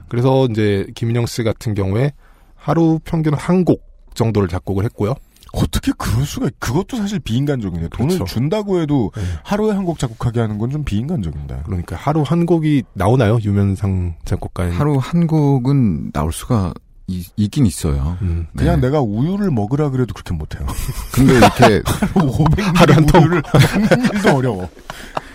[0.08, 2.12] 그래서 이제 김인영 씨 같은 경우에
[2.54, 3.82] 하루 평균 한 곡
[4.14, 5.14] 정도를 작곡을 했고요.
[5.52, 7.88] 어떻게 그럴 수가, 그것도 사실 비인간적이네요.
[7.88, 8.24] 돈을 그렇죠.
[8.26, 9.22] 준다고 해도 네.
[9.42, 11.62] 하루에 한 곡 작곡하게 하는 건 좀 비인간적입니다.
[11.64, 13.38] 그러니까 하루 한 곡이 나오나요?
[13.42, 16.74] 유면상 작곡가의 하루 한 곡은 나올 수가
[17.06, 18.18] 이- 있긴 있어요.
[18.20, 18.46] 음.
[18.54, 18.88] 그냥 네.
[18.88, 20.66] 내가 우유를 먹으라 그래도 그렇게 못해요.
[21.14, 21.80] 근데 이렇게
[22.12, 23.20] 500ml 하루 한 통.
[23.22, 23.42] 우유를
[23.88, 24.68] 먹는 일도 어려워.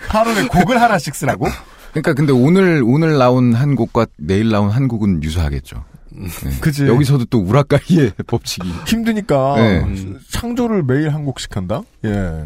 [0.08, 1.46] 하루에 곡을 하나씩 쓰라고?
[1.90, 5.82] 그러니까 근데 오늘 오늘 나온 한 곡과 내일 나온 한 곡은 유사하겠죠.
[6.14, 6.60] 네.
[6.60, 6.86] 그지.
[6.86, 9.84] 여기서도 또 우라카이의 법칙이 힘드니까 네.
[10.30, 11.82] 창조를 매일 한 곡씩 한다?
[12.04, 12.44] 예.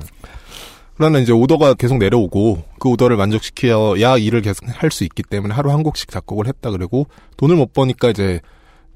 [0.96, 5.70] 그러나 이제 오더가 계속 내려오고 그 오더를 만족시켜야 일을 계속 할 수 있기 때문에 하루
[5.70, 8.40] 한 곡씩 작곡을 했다 그러고 돈을 못 버니까 이제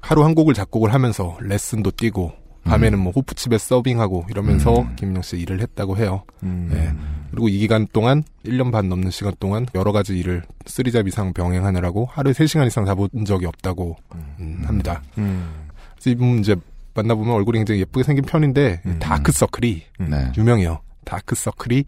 [0.01, 2.33] 하루 한 곡을 작곡을 하면서 레슨도 뛰고
[2.63, 4.95] 밤에는 뭐 호프집에 서빙하고 이러면서 음.
[4.95, 6.23] 김민영 씨 일을 했다고 해요.
[6.43, 6.69] 음.
[6.71, 6.93] 네.
[7.31, 12.05] 그리고 이 기간 동안 1년 반 넘는 시간 동안 여러 가지 일을 쓰리잡 이상 병행하느라고
[12.05, 13.97] 하루에 3시간 이상 자본 적이 없다고
[14.39, 15.01] 음, 합니다.
[15.17, 15.67] 음.
[15.95, 16.55] 그래서 이분 이제
[16.93, 18.99] 만나보면 얼굴이 굉장히 예쁘게 생긴 편인데 음.
[18.99, 20.31] 다크서클이 네.
[20.37, 20.79] 유명해요.
[21.05, 21.85] 다크서클이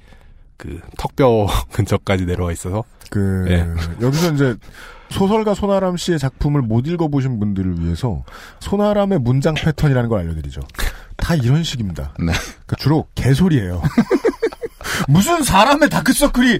[0.57, 3.65] 그 턱뼈 근처까지 내려와 있어서 그 예.
[4.03, 4.55] 여기서 이제
[5.09, 8.23] 소설가 손아람 씨의 작품을 못 읽어보신 분들을 위해서
[8.59, 10.61] 손아람의 문장 패턴이라는 걸 알려드리죠.
[11.15, 12.13] 다 이런 식입니다.
[12.19, 12.33] 네.
[12.33, 13.81] 그러니까 주로 개소리예요.
[15.07, 16.59] 무슨 사람의 다크서클이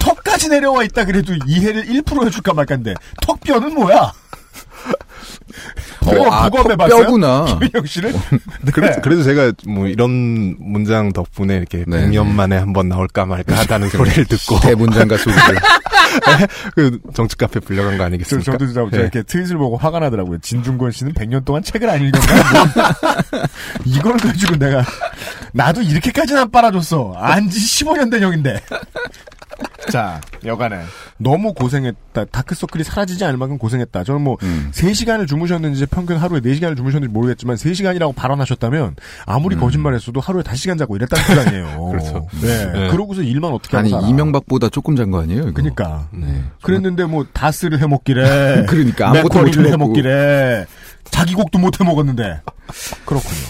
[0.00, 4.12] 턱까지 내려와 있다 그래도 이해를 1% 해줄까 말까인데 턱뼈는 뭐야?
[6.00, 7.02] 그래요, 아, 부검해봤어요?
[7.02, 7.44] 뼈구나.
[7.58, 8.12] 김인영 씨를?
[8.62, 8.72] 네.
[8.72, 12.06] 그래서, 그래서 제가 뭐 이런 문장 덕분에 이렇게 네.
[12.06, 15.42] 100년 만에 한번 나올까 말까 하다는 소리를 듣고 대문장과 소리를.
[16.74, 18.52] 그 정치 카페 불려간 거 저, 아니겠습니까?
[18.52, 18.98] 저도 진짜 네.
[18.98, 20.38] 이렇게 트윗을 보고 화가 나더라고요.
[20.38, 22.94] 진중권 씨는 100년 동안 책을 안 읽었나?
[23.32, 23.42] 뭐.
[23.84, 24.84] 이걸 가지고 내가
[25.52, 27.14] 나도 이렇게까지는 안 빨아줬어.
[27.16, 28.60] 안지 15년 된 형인데.
[29.90, 30.80] 자, 여간에
[31.16, 32.24] 너무 고생했다.
[32.26, 34.02] 다크서클이 사라지지 않을 만큼 고생했다.
[34.04, 34.70] 저는 뭐 음.
[34.74, 41.24] 3시간을 주무셨는지 평균 하루에 4시간을 주무셨는지 모르겠지만 3시간이라고 발언하셨다면 아무리 거짓말했어도 하루에 5시간 자고 이랬다는
[41.24, 42.26] 소리아니에요 그렇죠.
[42.42, 42.72] 네.
[42.72, 42.88] 네.
[42.90, 44.08] 그러고서 일만 어떻게 하고 아니.
[44.10, 45.42] 이명박보다 조금 잔 거 아니에요?
[45.42, 45.52] 이거?
[45.52, 46.08] 그니까.
[46.12, 46.42] 네.
[46.62, 48.66] 그랬는데 뭐 다스를 해 먹기래.
[48.68, 49.68] 그러니까 아무것도 못 해먹고.
[49.72, 50.66] 해먹기래.
[51.10, 52.40] 자기 곡도 못 해 먹었는데.
[53.04, 53.40] 그렇군요.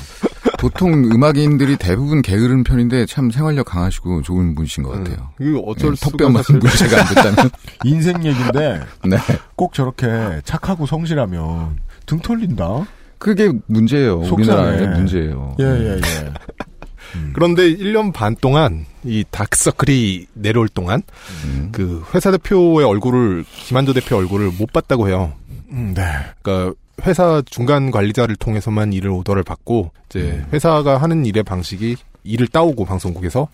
[0.59, 5.31] 보통 음악인들이 대부분 게으른 편인데 참 생활력 강하시고 좋은 분이신 것 같아요.
[5.41, 7.51] 이거 어쩔 네, 수가 턱뼈만 사실 문제가 안 됐다면.
[7.85, 9.17] 인생 얘기인데 네.
[9.55, 12.87] 꼭 저렇게 착하고 성실하면 등 털린다.
[13.19, 14.19] 그게 문제예요.
[14.21, 15.57] 우리나라의 문제예요.
[15.61, 16.33] 예, 예, 예.
[17.33, 21.03] 그런데 1년 반 동안 이 다크서클이 내려올 동안
[21.45, 21.71] 음.
[21.73, 25.33] 그 회사 대표의 얼굴을 김한조 대표 얼굴을 못 봤다고 해요.
[25.71, 26.03] 음, 네.
[26.43, 32.85] 그러니까 회사 중간 관리자를 통해서만 일을 오더를 받고 이제 회사가 하는 일의 방식이 일을 따오고
[32.85, 33.49] 방송국에서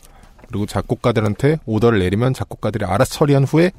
[0.49, 3.73] 그리고 작곡가들한테 오더를 내리면 작곡가들이 알아서 처리한 후에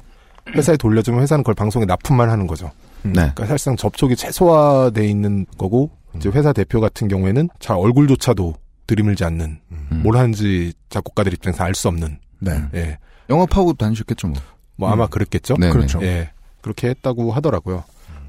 [0.54, 2.70] 회사에 돌려주면 회사는 그걸 방송에 납품만 하는 거죠.
[3.02, 3.12] 네.
[3.12, 8.54] 그러니까 사실상 접촉이 최소화돼 있는 거고 이제 회사 대표 같은 경우에는 잘 얼굴조차도
[8.86, 9.60] 들이밀지 않는
[10.02, 12.62] 뭘 하는지 작곡가들 입장에서 알 수 없는 네.
[12.74, 12.98] 예.
[13.30, 14.40] 영업하고 다니셨겠죠, 뭐.
[14.76, 15.56] 뭐 아마 그랬겠죠.
[15.58, 16.02] 네, 그렇죠.
[16.02, 16.30] 예.
[16.60, 17.84] 그렇게 했다고 하더라고요.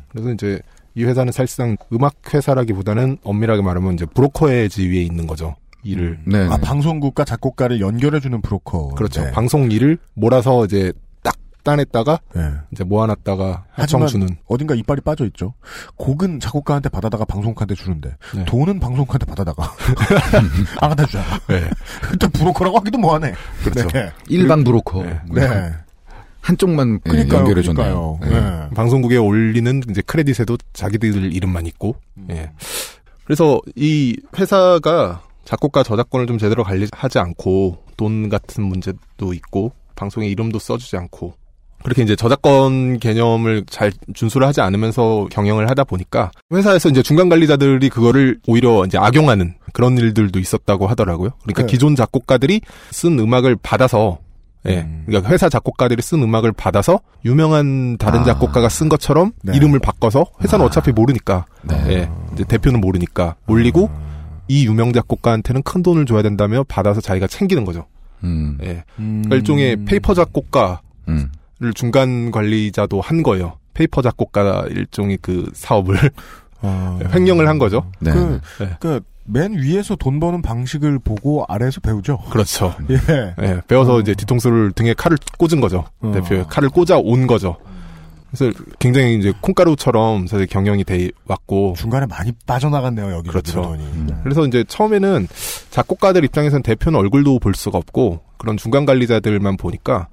[0.09, 0.61] 그래서 이제
[0.95, 5.55] 이 회사는 사실상 음악 회사라기보다는 엄밀하게 말하면 이제 브로커의 지위에 있는 거죠.
[5.84, 6.19] 일을.
[6.25, 6.47] 네.
[6.49, 8.95] 아, 방송국과 작곡가를 연결해주는 브로커.
[8.95, 9.23] 그렇죠.
[9.23, 9.31] 네.
[9.31, 12.51] 방송 일을 몰아서 이제 딱 따냈다가 네.
[12.71, 14.27] 이제 모아놨다가 하청 주는.
[14.47, 15.53] 어딘가 이빨이 빠져 있죠.
[15.97, 18.45] 곡은 작곡가한테 받아다가 방송국한테 주는데 네.
[18.45, 19.73] 돈은 방송국한테 받아다가
[20.81, 21.25] 안 갖다 주잖아.
[21.47, 21.69] 네.
[22.12, 23.34] 일단 브로커라고 하기도 뭐하네.
[23.63, 23.88] 그렇죠.
[23.89, 24.12] 네.
[24.29, 25.03] 일반 브로커.
[25.29, 25.73] 네.
[26.45, 26.47] 네.
[26.47, 27.39] 한쪽만 예, 그러니까요.
[27.39, 28.19] 연결해 줬네요.
[28.21, 28.67] 그러니까요.
[28.69, 28.75] 네.
[28.75, 31.95] 방송국에 올리는 이제 크레딧에도 자기들 이름만 있고.
[32.29, 32.51] 예.
[33.23, 40.60] 그래서 이 회사가 작곡가 저작권을 좀 제대로 관리하지 않고 돈 같은 문제도 있고 방송의 이름도
[40.60, 41.34] 써주지 않고
[41.84, 47.89] 그렇게 이제 저작권 개념을 잘 준수를 하지 않으면서 경영을 하다 보니까 회사에서 이제 중간 관리자들이
[47.89, 51.31] 그거를 오히려 이제 악용하는 그런 일들도 있었다고 하더라고요.
[51.43, 51.67] 그러니까 네.
[51.67, 54.17] 기존 작곡가들이 쓴 음악을 받아서
[54.67, 55.04] 예, 음.
[55.06, 58.23] 그러니까 회사 작곡가들이 쓴 음악을 받아서 유명한 다른 아.
[58.23, 59.56] 작곡가가 쓴 것처럼 네.
[59.56, 61.75] 이름을 바꿔서 회사는 어차피 모르니까 네.
[61.89, 63.89] 예, 이제 대표는 모르니까 올리고
[64.47, 67.86] 이 유명 작곡가한테는 큰 돈을 줘야 된다며 받아서 자기가 챙기는 거죠.
[68.23, 68.58] 음.
[68.63, 69.21] 예, 음.
[69.23, 71.30] 그러니까 일종의 페이퍼 작곡가를 음.
[71.75, 73.58] 중간 관리자도 한 거예요.
[73.73, 75.97] 페이퍼 작곡가 일종의 그 사업을
[76.62, 76.99] 아.
[77.13, 77.91] 횡령을 한 거죠.
[77.99, 78.12] 네.
[78.12, 78.69] 그, 네.
[78.80, 82.19] 그, 맨 위에서 돈 버는 방식을 보고 아래에서 배우죠.
[82.29, 82.75] 그렇죠.
[82.89, 82.95] 예.
[83.41, 83.99] 예, 배워서 어.
[83.99, 85.85] 이제 뒤통수를 등에 칼을 꽂은 거죠.
[85.99, 86.11] 어.
[86.13, 87.57] 대표에 칼을 꽂아 온 거죠.
[88.31, 93.29] 그래서 굉장히 이제 콩가루처럼 사실 경영이 돼 왔고 중간에 많이 빠져나갔네요, 여기.
[93.29, 93.77] 그렇죠.
[94.23, 95.27] 그래서 이제 처음에는
[95.69, 100.07] 작곡가들 입장에서는 대표는 얼굴도 볼 수가 없고 그런 중간 관리자들만 보니까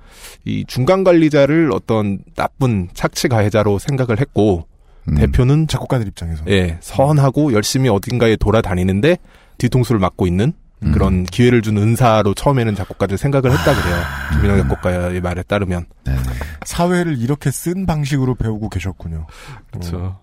[0.44, 4.66] 이 중간 관리자를 어떤 나쁜 착취 가해자로 생각을 했고
[5.08, 5.14] 음.
[5.14, 6.44] 대표는 작곡가들 입장에서.
[6.48, 9.18] 예 선하고 열심히 어딘가에 돌아다니는데
[9.58, 10.52] 뒤통수를 맞고 있는
[10.84, 10.92] 음.
[10.92, 13.96] 그런 기회를 준 은사로 처음에는 작곡가들 생각을 했다 그래요.
[14.32, 16.16] 김민영 작곡가의 말에 따르면 네.
[16.64, 19.26] 사회를 이렇게 쓴 방식으로 배우고 계셨군요.
[19.70, 19.98] 그렇죠.
[19.98, 20.20] 어.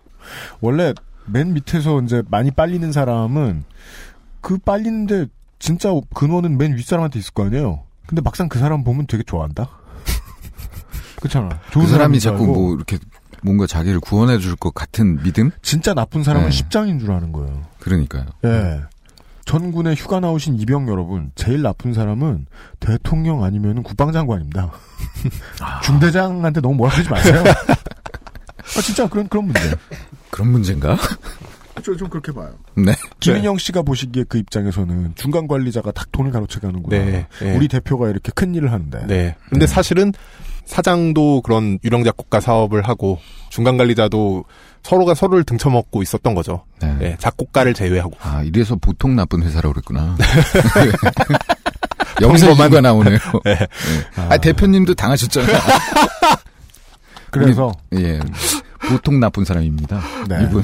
[0.61, 0.93] 원래
[1.25, 3.63] 맨 밑에서 이제 많이 빨리는 사람은
[4.41, 5.27] 그 빨리는데
[5.59, 7.83] 진짜 근원은 맨 윗사람한테 있을 거 아니에요.
[8.07, 9.69] 근데 막상 그 사람 보면 되게 좋아한다.
[11.17, 11.59] 그렇잖아.
[11.71, 12.97] 좋은 그 사람이 자꾸 뭐 이렇게
[13.43, 15.51] 뭔가 자기를 구원해 줄 것 같은 믿음?
[15.61, 16.51] 진짜 나쁜 사람은 네.
[16.51, 17.63] 십장인 줄 아는 거예요.
[17.79, 18.25] 그러니까요.
[18.45, 18.81] 예.
[19.45, 22.45] 전군에 휴가 나오신 이병 여러분, 제일 나쁜 사람은
[22.79, 24.71] 대통령 아니면 국방장관입니다.
[25.83, 27.43] 중대장한테 너무 뭐라 그러지 마세요.
[28.77, 29.75] 아, 진짜 그런, 그런 문제.
[30.29, 30.97] 그런 문제인가?
[31.83, 32.53] 저 좀 그렇게 봐요.
[32.75, 32.93] 네.
[33.21, 36.97] 김인영 씨가 보시기에 그 입장에서는 중간 관리자가 딱 돈을 가로채 가는구나.
[36.97, 37.55] 네, 네.
[37.55, 39.05] 우리 대표가 이렇게 큰 일을 하는데.
[39.07, 39.35] 네.
[39.49, 40.11] 근데 사실은
[40.65, 43.19] 사장도 그런 유령 작곡가 사업을 하고
[43.49, 44.45] 중간 관리자도
[44.83, 46.63] 서로가 서로를 등쳐먹고 있었던 거죠.
[46.81, 46.95] 네.
[47.01, 48.13] 예, 작곡가를 제외하고.
[48.21, 50.15] 아, 이래서 보통 나쁜 회사라고 그랬구나.
[52.21, 53.17] 이유가 나오네요.
[53.45, 53.55] 네.
[53.55, 53.67] 네.
[54.15, 55.57] 아, 대표님도 당하셨잖아요.
[57.31, 58.19] 그래서 예.
[58.87, 60.01] 보통 나쁜 사람입니다.
[60.27, 60.43] 네.
[60.43, 60.63] 이분.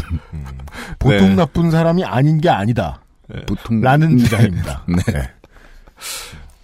[0.98, 1.36] 보통 네.
[1.36, 3.02] 나쁜 사람이 아닌 게 아니다.
[3.48, 3.82] 보통.
[3.82, 4.84] 라는 주장입니다.
[4.88, 5.14] 네.
[5.14, 5.30] 네.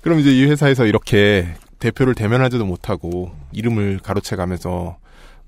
[0.01, 4.97] 그럼 이제 이 회사에서 이렇게 대표를 대면하지도 못하고 이름을 가로채 가면서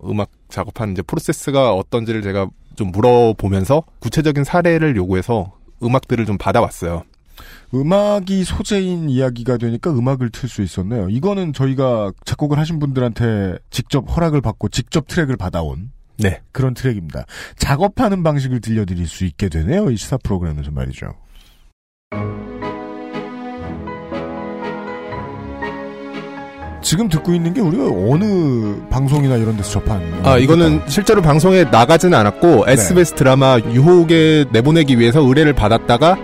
[0.03, 7.03] 음악 작업하는 이제 프로세스가 어떤지를 제가 좀 물어보면서 구체적인 사례를 요구해서 음악들을 좀 받아왔어요.
[7.73, 11.09] 음악이 소재인 이야기가 되니까 음악을 틀 수 있었네요.
[11.09, 16.41] 이거는 저희가 작곡을 하신 분들한테 직접 허락을 받고 직접 트랙을 받아온 네.
[16.51, 17.25] 그런 트랙입니다.
[17.57, 19.89] 작업하는 방식을 들려드릴 수 있게 되네요.
[19.89, 21.15] 이 시사 프로그램에서 말이죠.
[26.83, 32.15] 지금 듣고 있는 게 우리가 어느 방송이나 이런 데서 접한 아, 이거는 실제로 방송에 나가지는
[32.17, 36.17] 않았고, SBS 드라마 유혹에 내보내기 위해서 의뢰를 받았다가,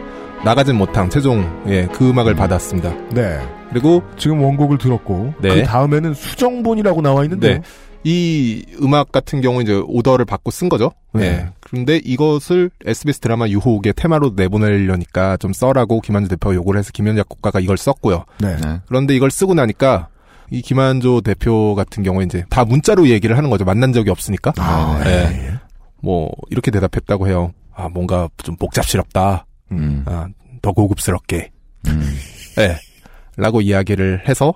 [0.44, 2.94] 나가진 못한 최종, 예, 그 음악을 받았습니다.
[3.14, 3.40] 네.
[3.70, 5.56] 그리고, 지금 원곡을 들었고 네.
[5.56, 7.54] 그 다음에는 수정본이라고 나와 있는데요.
[7.56, 7.62] 네.
[8.04, 10.92] 이 음악 같은 경우 이제 오더를 받고 쓴 거죠.
[11.14, 11.24] 네.
[11.24, 11.50] 예.
[11.60, 17.60] 그런데 이것을 SBS 드라마 유혹의 테마로 내보내려니까 좀 써라고 김한주 대표가 요구를 해서 김현 작곡가가
[17.60, 18.24] 이걸 썼고요.
[18.40, 18.56] 네.
[18.88, 20.08] 그런데 이걸 쓰고 나니까
[20.52, 23.66] 이 김한조 대표 같은 경우에 이제 다 문자로 얘기를 하는 거죠.
[23.66, 24.54] 만난 적이 없으니까.
[24.58, 25.12] 아, 예.
[25.12, 25.54] 예.
[26.02, 27.54] 뭐 이렇게 대답했다고 해요.
[27.76, 29.46] 아 뭔가 좀 복잡스럽다.
[29.72, 30.04] 음.
[30.08, 30.28] 아,
[30.62, 31.52] 더 고급스럽게.
[31.88, 32.14] 음.
[32.60, 32.78] 예.
[33.38, 34.54] 라고 이야기를 해서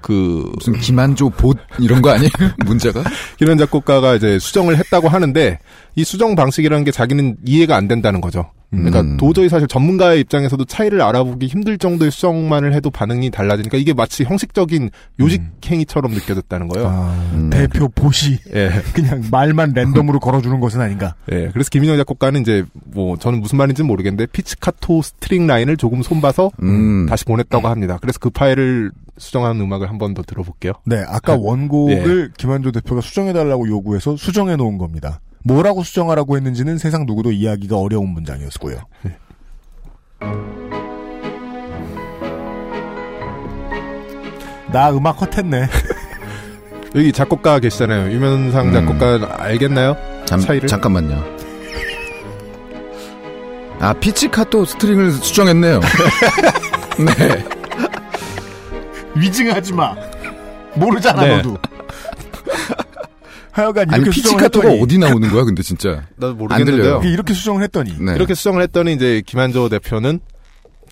[0.00, 2.30] 그 무슨 김한조 봇 이런 거 아니에요?
[2.64, 3.02] 문제가?
[3.38, 5.58] 김현 작곡가가 이제 수정을 했다고 하는데
[5.94, 8.50] 이 수정 방식이라는 게 자기는 이해가 안 된다는 거죠.
[8.70, 9.16] 그러니까 음.
[9.16, 14.90] 도저히 사실 전문가의 입장에서도 차이를 알아보기 힘들 정도의 수정만을 해도 반응이 달라지니까 이게 마치 형식적인
[15.18, 16.88] 요식 행위처럼 느껴졌다는 거예요.
[16.88, 17.50] 아, 음.
[17.50, 18.70] 대표 보시 예.
[18.92, 21.14] 그냥 말만 랜덤으로 걸어주는 것은 아닌가.
[21.32, 21.48] 예.
[21.52, 27.06] 그래서 김인영 작곡가는 이제 뭐 저는 무슨 말인지는 모르겠는데 피치카토 string line을 조금 손봐서 음.
[27.06, 27.98] 다시 보냈다고 합니다.
[28.00, 30.72] 그래서 그 파일을 수정한 음악을 한 번 더 들어볼게요.
[30.86, 35.20] 네, 아까 원곡을 김한조 대표가 수정해달라고 요구해서 수정해 놓은 겁니다.
[35.44, 38.78] 뭐라고 수정하라고 했는지는 세상 누구도 이해하기가 어려운 문장이었고요.
[44.72, 45.68] 나 음악 헛했네.
[46.94, 48.12] 여기 작곡가 계시잖아요.
[48.12, 48.72] 유면상 음.
[48.72, 49.96] 작곡가 알겠나요?
[50.26, 50.68] 잠, 차이를?
[50.68, 51.24] 잠깐만요.
[53.80, 55.80] 아, 피치카토 string을 수정했네요.
[56.98, 57.44] 네.
[59.14, 59.96] 위증하지 마.
[60.74, 61.36] 모르잖아, 네.
[61.36, 61.56] 너도.
[63.60, 65.88] 하여간 이렇게 아니, 수정을 피치카토가 했더니 어디 나오는 거야, 근데 진짜.
[66.16, 67.00] 나도 안 모르겠는데요.
[67.00, 67.12] 들려요.
[67.12, 68.14] 이렇게 수정을 했더니 네.
[68.14, 70.20] 이렇게 수정을 했더니 이제 김한조 대표는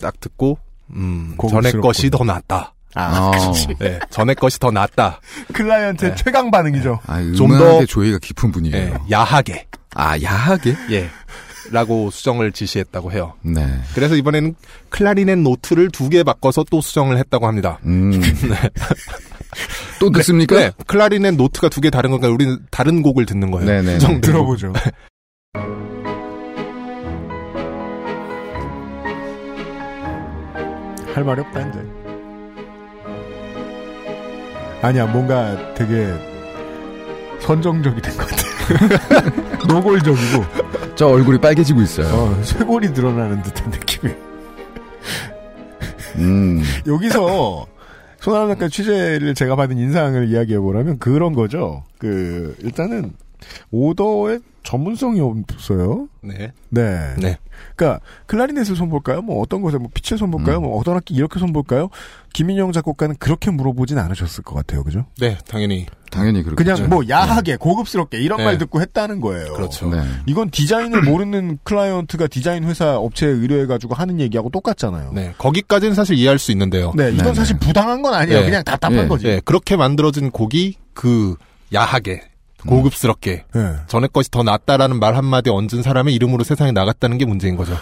[0.00, 0.58] 딱 듣고
[0.90, 1.80] 음, 전에 고급스럽군.
[1.80, 2.74] 것이 더 낫다.
[2.94, 5.20] 아, 아, 네, 전에 것이 더 낫다.
[5.52, 6.16] 클라이언트의 네.
[6.22, 7.00] 최강 반응이죠.
[7.06, 8.76] 아, 좀 음악의 더- 조예가 깊은 분이에요.
[8.76, 9.66] 예, 야하게.
[9.94, 10.76] 아, 야하게?
[10.90, 11.08] 예.
[11.70, 13.34] 라고 수정을 지시했다고 해요.
[13.42, 13.66] 네.
[13.94, 14.54] 그래서 이번에는
[14.88, 17.78] 클라리넷 노트를 두 개 바꿔서 또 수정을 했다고 합니다.
[17.84, 18.18] 음.
[20.00, 20.56] 또 듣습니까?
[20.56, 23.66] 네, 클라리넷 노트가 두 개 다른 건가 우리는 다른 곡을 듣는 거예요.
[23.66, 23.94] 네네.
[23.98, 24.20] 수정되고.
[24.20, 24.72] 들어보죠.
[31.14, 31.80] 할 말이 없다, 이제.
[34.82, 36.06] 아니야, 뭔가 되게
[37.40, 39.66] 선정적이 된 것 같아.
[39.66, 40.44] 노골적이고,
[40.94, 42.06] 저 얼굴이 빨개지고 있어요.
[42.08, 44.12] 어, 쇄골이 드러나는 듯한 느낌이.
[46.16, 46.62] 음.
[46.86, 47.66] 여기서
[48.20, 51.84] 손아람 작가 취재를 제가 받은 인상을 이야기해 보라면 그런 거죠.
[51.98, 53.12] 그 일단은
[53.70, 56.08] 오더의 전문성이 없어요.
[56.20, 56.52] 네.
[56.68, 57.14] 네.
[57.16, 57.38] 네.
[57.74, 59.22] 그러니까 클라리넷을 손볼까요?
[59.22, 60.58] 뭐 어떤 것에 뭐 피치를 손볼까요?
[60.58, 60.64] 음.
[60.64, 61.88] 뭐 어떤 악기 이렇게 손볼까요?
[62.34, 64.84] 김인영 작곡가는 그렇게 물어보진 않으셨을 것 같아요.
[64.84, 65.06] 그죠?
[65.18, 65.86] 네, 당연히.
[66.10, 66.74] 당연히 그렇겠죠.
[66.74, 68.44] 그냥 뭐 야하게 고급스럽게 이런 네.
[68.44, 69.54] 말 듣고 했다는 거예요.
[69.54, 69.88] 그렇죠.
[69.88, 70.02] 네.
[70.26, 75.12] 이건 디자인을 모르는 클라이언트가 디자인 회사 업체에 의뢰해 가지고 하는 얘기하고 똑같잖아요.
[75.12, 76.92] 네, 거기까지는 사실 이해할 수 있는데요.
[76.94, 77.66] 네, 이건 네, 사실 네.
[77.66, 78.40] 부당한 건 아니에요.
[78.40, 78.44] 네.
[78.44, 79.08] 그냥 답답한 네.
[79.08, 79.26] 거지.
[79.26, 81.36] 네, 그렇게 만들어진 곡이 그
[81.72, 82.27] 야하게
[82.66, 83.74] 고급스럽게 네.
[83.86, 87.76] 전에 것이 더 낫다라는 말 한마디 얹은 사람의 이름으로 세상에 나갔다는 게 문제인 거죠.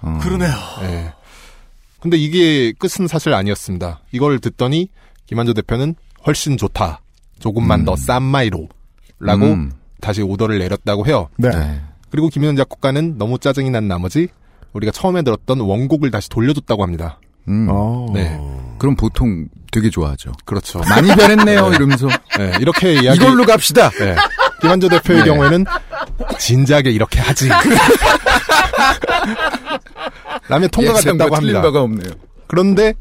[0.00, 0.18] 어.
[0.22, 0.52] 그러네요.
[0.82, 1.12] 예.
[2.00, 4.00] 근데 이게 끝은 사실 아니었습니다.
[4.12, 4.88] 이걸 듣더니
[5.26, 5.94] 김한조 대표는
[6.26, 7.00] 훨씬 좋다.
[7.38, 7.84] 조금만 음.
[7.84, 8.68] 더싼 마이로.
[9.20, 9.72] 라고 음.
[10.00, 11.28] 다시 오더를 내렸다고 해요.
[11.36, 11.48] 네.
[11.50, 11.80] 네.
[12.10, 14.28] 그리고 김현 작곡가는 너무 짜증이 난 나머지
[14.72, 17.18] 우리가 처음에 들었던 원곡을 다시 돌려줬다고 합니다.
[17.48, 17.68] 음.
[17.70, 18.06] 어.
[18.12, 18.38] 네.
[18.78, 20.30] 그럼 보통 되게 좋아하죠.
[20.44, 20.78] 그렇죠.
[20.88, 22.08] 많이 변했네요, 이러면서.
[22.38, 23.16] 예, 이렇게 이야기.
[23.16, 23.90] 이걸로 갑시다!
[24.02, 24.14] 예.
[24.60, 25.24] 김한조 대표의 네.
[25.26, 25.64] 경우에는
[26.38, 27.48] 진작에 이렇게 하지.
[30.48, 31.62] 라면 통과가 됐다고 틀린 합니다.
[31.62, 32.12] 바가 없네요.
[32.46, 32.94] 그런데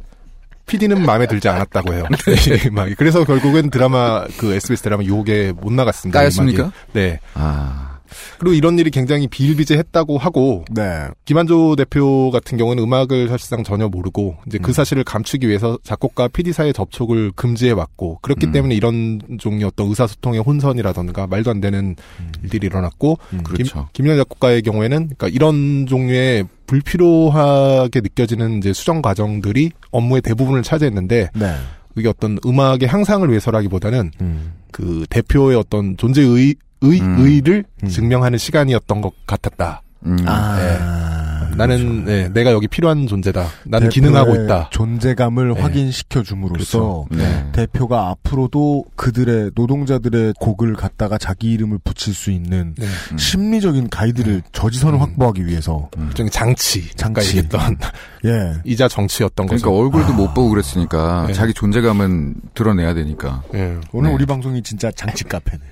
[0.65, 2.07] PD는 마음에 들지 않았다고 해요.
[2.25, 6.19] 네, 막 그래서 결국엔 드라마 그 SBS 드라마 유혹에 못 나갔습니다.
[6.19, 6.71] 까였습니까?
[6.93, 7.19] 네.
[7.36, 7.92] 아.
[8.38, 11.08] 그리고 이런 일이 굉장히 비일비재했다고 하고 네.
[11.26, 16.54] 김한조 대표 같은 경우는 음악을 사실상 전혀 모르고 이제 그 사실을 감추기 위해서 작곡가 PD
[16.54, 18.52] 사이의 접촉을 금지해 왔고 그렇기 음.
[18.52, 21.95] 때문에 이런 종류의 어떤 의사소통의 혼선이라던가 말도 안 되는
[22.43, 23.88] 일들이 일어났고 그렇죠.
[23.93, 31.30] 김, 김현 작곡가의 경우에는 그러니까 이런 종류의 불필요하게 느껴지는 이제 수정 과정들이 업무의 대부분을 차지했는데
[31.34, 31.56] 네.
[31.95, 34.54] 이게 어떤 음악의 향상을 위해서라기보다는 음.
[34.71, 37.15] 그 대표의 어떤 존재 의, 의, 음.
[37.19, 37.88] 의를 음.
[37.89, 39.82] 증명하는 시간이었던 것 같았다.
[40.06, 40.17] 음.
[40.26, 43.48] 아, 나는 네, 내가 여기 필요한 존재다.
[43.65, 44.69] 나는 기능하고 있다.
[44.72, 45.62] 존재감을 네.
[45.62, 47.46] 확인시켜 줌으로써 네.
[47.54, 52.86] 대표가 앞으로도 그들의 노동자들의 곡을 갖다가 자기 이름을 붙일 수 있는 네.
[53.12, 53.17] 음.
[53.17, 55.02] 심리적인 가이드를 저지선을 음.
[55.02, 57.28] 확보하기 위해서 일종의 장치, 아까 장치.
[57.38, 57.78] 얘기했던
[58.26, 59.80] 예 이자 정치였던 그러니까 거죠.
[59.80, 61.34] 얼굴도 못 보고 그랬으니까 네.
[61.34, 63.78] 자기 존재감은 드러내야 되니까 예.
[63.93, 64.15] 오늘 네.
[64.15, 65.72] 우리 방송이 진짜 장치 카페네요.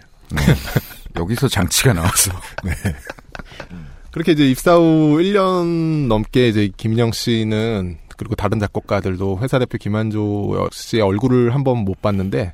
[1.18, 2.32] 여기서 장치가 나왔어.
[4.12, 10.70] 그렇게 이제 입사 후 1년 넘게 이제 김인영 씨는 그리고 다른 작곡가들도 회사 대표 김한조
[10.72, 12.54] 씨의 얼굴을 한 번 못 봤는데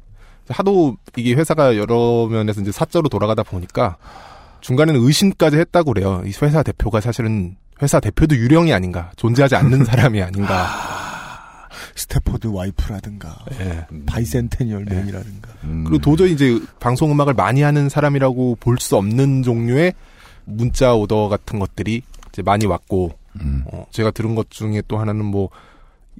[0.49, 3.97] 하도 이게 회사가 여러 면에서 이제 사저로 돌아가다 보니까
[4.61, 6.21] 중간에는 의심까지 했다고 그래요.
[6.25, 10.67] 이 회사 대표가 사실은 회사 대표도 유령이 아닌가, 존재하지 않는 사람이 아닌가.
[11.97, 13.85] Stepford Wife라든가 예.
[14.05, 15.83] Bicentennial Man이라든가 음.
[15.83, 19.93] 그리고 도저히 이제 방송 음악을 많이 하는 사람이라고 볼 수 없는 종류의
[20.45, 23.63] 문자 오더 같은 것들이 이제 많이 왔고 음.
[23.71, 25.49] 어, 제가 들은 것 중에 또 하나는 뭐,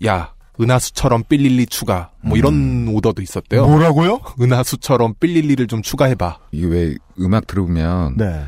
[0.05, 2.11] 야, 은하수처럼 삘릴리 추가.
[2.21, 3.65] 뭐 이런 오더도 있었대요.
[3.67, 4.19] 뭐라고요?
[4.41, 6.39] 은하수처럼 삘릴리를 좀 추가해봐.
[6.51, 8.43] 이게 왜 음악 들어보면 네.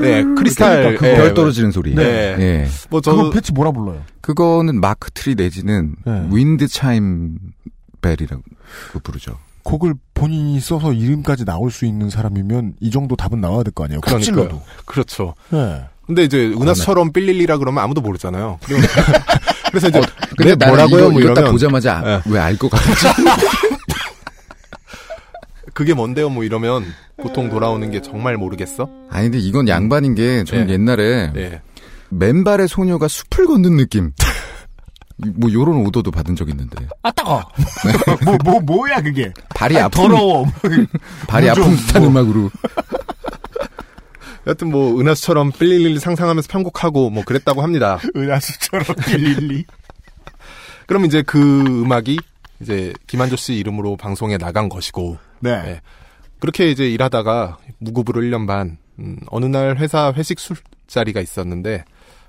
[0.00, 0.82] 네, 크리스탈.
[0.82, 1.94] 그러니까 예, 별 떨어지는 소리.
[1.94, 2.02] 네.
[2.38, 2.68] 예.
[2.90, 4.02] 뭐 그거 저, patch 뭐라 불러요?
[4.20, 6.26] 그거는 mark tree 내지는 네.
[6.30, 7.38] wind chime
[8.02, 8.42] bell이라고
[9.02, 9.38] 부르죠.
[9.62, 14.00] 곡을 본인이 써서 이름까지 나올 수 있는 사람이면 이 정도 답은 나와야 될 거 아니에요.
[14.00, 14.34] 쿡 그러니까요.
[14.34, 14.62] 찔러도.
[14.86, 15.34] 그렇죠.
[15.50, 15.84] 네.
[16.06, 18.58] 근데 이제 은하수처럼 삘릴리라 그러면 아무도 모르잖아요.
[19.70, 20.00] 그래서 이제
[20.36, 21.00] 근데 네, 나는 뭐라고요?
[21.02, 22.30] 이거, 뭐 이거 딱 이러면 보자마자 예.
[22.32, 23.06] 왜알 것 같지?
[25.74, 26.28] 그게 뭔데요?
[26.30, 26.84] 뭐 이러면
[27.22, 28.88] 보통 돌아오는 게 정말 모르겠어?
[29.10, 30.72] 아니 근데 이건 양반인 게 저는 네.
[30.74, 31.62] 옛날에 예.
[32.10, 34.12] 맨발의 소녀가 숲을 걷는 느낌.
[35.36, 37.46] 뭐 요런 오더도 받은 적 있는데 아 따가.
[38.24, 39.32] 뭐 뭐 뭐 야 그게?
[39.54, 40.46] 발이 아, 아픈 더러워.
[41.28, 42.10] 발이 뭐 좀, 아픈 듯한 뭐.
[42.10, 42.50] 음악으로
[44.46, 47.98] 여튼 뭐 은하수처럼 삘릴리 상상하면서 편곡하고 뭐 그랬다고 합니다.
[48.16, 49.64] 은하수처럼 릴리.
[50.86, 51.38] 그럼 이제 그
[51.84, 52.18] 음악이
[52.60, 55.62] 이제 김한조 씨 이름으로 방송에 나간 것이고 네.
[55.62, 55.80] 네.
[56.40, 61.84] 그렇게 이제 일하다가 무급으로 1년 반 음, 어느 날 회사 회식 술자리가 있었는데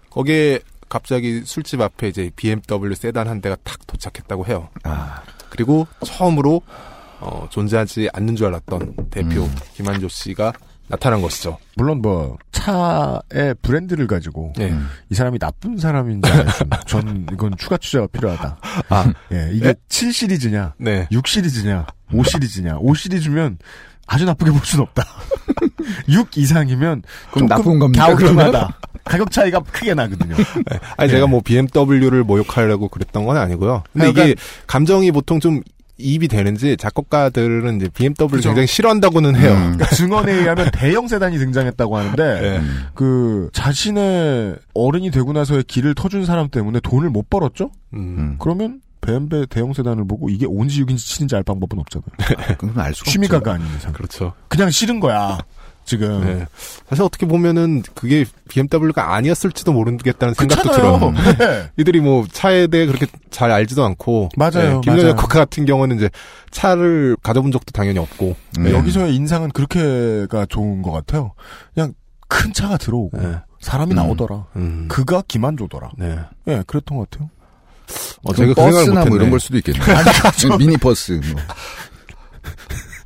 [0.10, 4.69] 거기에 갑자기 술집 앞에 이제 BMW 세단 한 대가 탁 도착했다고 해요.
[4.84, 6.62] 아, 그리고 처음으로
[7.21, 9.56] 어, 존재하지 않는 줄 알았던 대표 음.
[9.74, 10.52] 김한조 씨가
[10.89, 11.58] 나타난 것이죠.
[11.78, 14.69] 물론 뭐 차의 브랜드를 가지고 네.
[14.71, 14.88] 음.
[15.10, 16.30] 이 사람이 나쁜 사람인지
[16.86, 18.58] 전 이건 추가 취재가 필요하다.
[18.89, 19.74] 아, 예, 이게 네?
[19.88, 21.08] 7 시리즈냐, 네.
[21.12, 22.78] 6 시리즈냐, 5 시리즈냐.
[22.80, 23.58] 5 시리즈면
[24.08, 25.06] 아주 나쁘게 볼 수는 없다.
[26.10, 28.78] 6 이상이면 그럼 나쁜 겁니까, 갸우뚱하다.
[29.04, 30.36] 가격 차이가 크게 나거든요.
[30.98, 31.16] 아니 네.
[31.16, 33.84] 제가 뭐 BMW를 모욕하려고 그랬던 건 아니고요.
[33.94, 34.36] 근데 하여간- 이게
[34.68, 35.62] 감정이 보통 좀
[35.98, 38.50] 이입이 되는지 작곡가들은 이제 BMW를 그죠.
[38.50, 39.52] 굉장히 싫어한다고는 해요.
[39.54, 39.60] 음.
[39.78, 42.58] 그러니까 증언에 의하면 대형 세단이 등장했다고 하는데 네.
[42.58, 42.86] 음.
[42.94, 47.72] 그 자신의 어른이 되고 나서의 길을 터준 사람 때문에 돈을 못 벌었죠?
[47.94, 48.00] 음.
[48.18, 48.36] 음.
[48.40, 52.56] 그러면 뱀배 대형 세단을 보고 이게 5인지 6인지 7인지 알 방법은 없잖아요.
[52.58, 53.12] 그건 알 수가 없죠.
[53.12, 53.92] 취미가가 아닌 이상.
[53.94, 54.34] 그렇죠.
[54.48, 55.40] 그냥 싫은 거야.
[55.84, 56.24] 지금.
[56.24, 56.46] 네.
[56.88, 61.00] 사실 어떻게 보면은 그게 BMW가 아니었을지도 모르겠다는 생각도 그렇잖아요.
[61.00, 61.38] 들어요.
[61.38, 61.70] 네.
[61.78, 65.16] 이들이 뭐 차에 대해 그렇게 잘 알지도 않고 맞아요, 김연아 맞아요.
[65.16, 66.10] 작곡가 같은 경우는 이제
[66.52, 68.64] 차를 가져본 적도 당연히 없고 음.
[68.64, 71.34] 네, 여기서의 인상은 그렇게가 좋은 것 같아요.
[71.74, 71.94] 그냥
[72.28, 73.38] 큰 차가 들어오고 네.
[73.60, 73.96] 사람이 음.
[73.96, 74.46] 나오더라.
[74.58, 74.86] 음.
[74.88, 75.90] 그가 기만조더라.
[75.98, 76.20] 네.
[76.48, 77.30] 예, 그랬던 것 같아요.
[78.23, 79.17] 어, 그럼 제가 그 버스나 뭐.
[79.17, 79.80] 이런 걸 수도 있겠네.
[80.60, 81.21] 미니버스.
[81.32, 81.41] 뭐.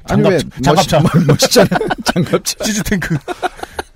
[0.07, 0.99] 아니 장갑- 왜 장갑차.
[0.99, 1.69] 멋있, 멋있잖아.
[2.05, 2.63] 장갑차.
[2.63, 3.17] 치즈 탱크.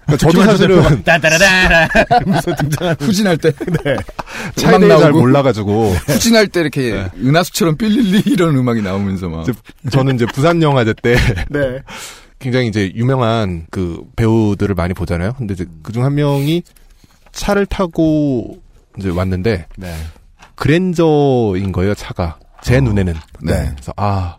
[0.06, 1.88] 그러니까 저도 사실은 따다라다라.
[2.10, 2.96] 하면서 등장하는.
[3.00, 3.96] 후진할 때 네.
[4.56, 5.12] 차에 잘.
[5.12, 9.46] 몰라가지고 후진할 때 이렇게 은하수처럼 삘릴리 이런 음악이 나오면서 막
[9.92, 11.16] 저는 이제 부산 영화제 때
[11.50, 11.80] 네.
[12.40, 15.34] 굉장히 이제 유명한 그 배우들을 많이 보잖아요.
[15.38, 16.64] 근데 이제 그중 한 명이
[17.32, 18.58] 차를 타고
[18.98, 19.96] 이제 왔는데 네.
[20.60, 22.38] 그랜저인 거예요, 차가.
[22.62, 23.14] 제 눈에는.
[23.42, 23.72] 네.
[23.74, 24.36] 그래서 아,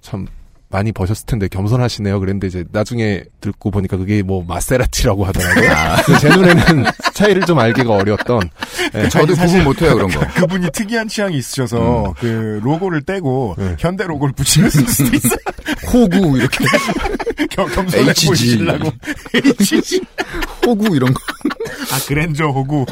[0.00, 0.26] 참
[0.68, 2.18] 많이 버셨을 텐데 겸손하시네요.
[2.20, 5.70] 그랬는데 이제 나중에 듣고 보니까 그게 뭐 마세라티라고 하더라고요.
[6.04, 8.50] 그래서 제 눈에는 차이를 좀 알기가 어려웠던.
[8.94, 9.08] 예.
[9.08, 10.20] 저도 구분 못해요 그런 거.
[10.34, 13.76] 그분이 특이한 취향이 있으셔서 그 로고를 떼고 네.
[13.78, 15.38] 현대 로고를 붙이면 쓸 수도 있어요.
[15.92, 16.64] 호구 이렇게
[17.50, 18.04] 겸- 겸손해.
[18.26, 18.90] 보이시려고.
[19.34, 20.00] HG.
[20.66, 21.20] 호구 이런 거.
[21.92, 22.86] 아 그랜저 호구.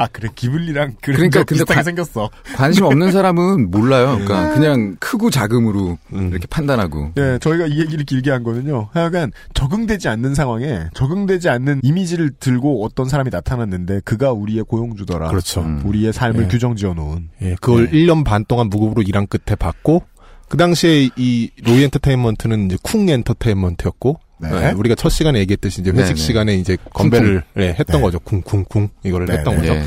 [0.00, 2.30] 아 그래 기블리랑 그러니까 근데 관- 생겼어.
[2.54, 4.20] 관심 없는 사람은 몰라요.
[4.24, 6.28] 그러니까 그냥 크고 작음으로 음.
[6.30, 7.12] 이렇게 판단하고.
[7.16, 8.88] 네, 저희가 이 얘기를 길게 한 거는요.
[8.92, 15.28] 하여간 적응되지 않는 상황에 적응되지 않는 이미지를 들고 어떤 사람이 나타났는데 그가 우리의 고용주더라.
[15.30, 15.62] 그렇죠.
[15.62, 15.82] 음.
[15.84, 16.48] 우리의 삶을 네.
[16.48, 17.30] 규정 지어 놓은.
[17.42, 17.98] 예, 그걸 네.
[17.98, 20.02] 1년 반 동안 무급으로 일한 끝에 받고
[20.48, 24.48] 그 당시에 이 로이 엔터테인먼트는 이제 쿵 엔터테인먼트였고 네.
[24.50, 26.20] 네, 우리가 첫 시간에 얘기했듯이 이제 회식 네, 네.
[26.20, 28.00] 시간에 이제 건배를 네, 했던 네.
[28.00, 28.18] 거죠.
[28.20, 29.60] 쿵쿵쿵 이거를 네, 했던 네.
[29.60, 29.72] 거죠.
[29.74, 29.84] 예, 예.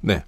[0.00, 0.22] 네.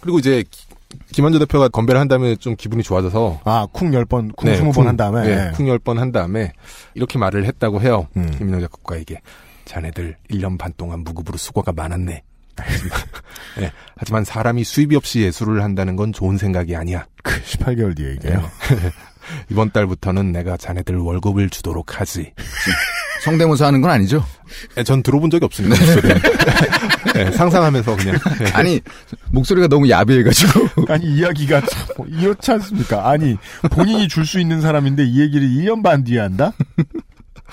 [0.00, 0.66] 그리고 이제 기-
[1.12, 4.96] 김한조 대표가 건배를 한 다음에 좀 기분이 좋아져서 아, 쿵 10번, 쿵 네, 20번 한
[4.96, 5.22] 다음에.
[5.26, 6.52] 네, 쿵 10번 한 다음에
[6.94, 8.08] 이렇게 말을 했다고 해요.
[8.16, 8.28] 음.
[8.36, 9.20] 김민영 작곡가에게
[9.66, 12.22] 자네들 1년 반 동안 무급으로 수고가 많았네.
[13.58, 17.06] 네, 하지만 사람이 수입이 없이 예술을 한다는 건 좋은 생각이 아니야.
[17.22, 18.42] 그 18개월 뒤에 얘기해요.
[19.50, 22.32] 이번 달부터는 내가 자네들 월급을 주도록 하지.
[23.22, 24.24] 성대모사 하는 건 아니죠?
[24.74, 25.76] 네, 전 들어본 적이 없습니다.
[25.78, 26.08] 목소리.
[27.12, 28.18] 네, 상상하면서 그냥.
[28.38, 28.50] 네.
[28.54, 28.80] 아니,
[29.30, 30.86] 목소리가 너무 야비해가지고.
[30.88, 33.10] 아니, 이야기가 참, 뭐 이렇지 않습니까?
[33.10, 33.36] 아니,
[33.70, 36.52] 본인이 줄 수 있는 사람인데 이 얘기를 1년 반 뒤에 한다?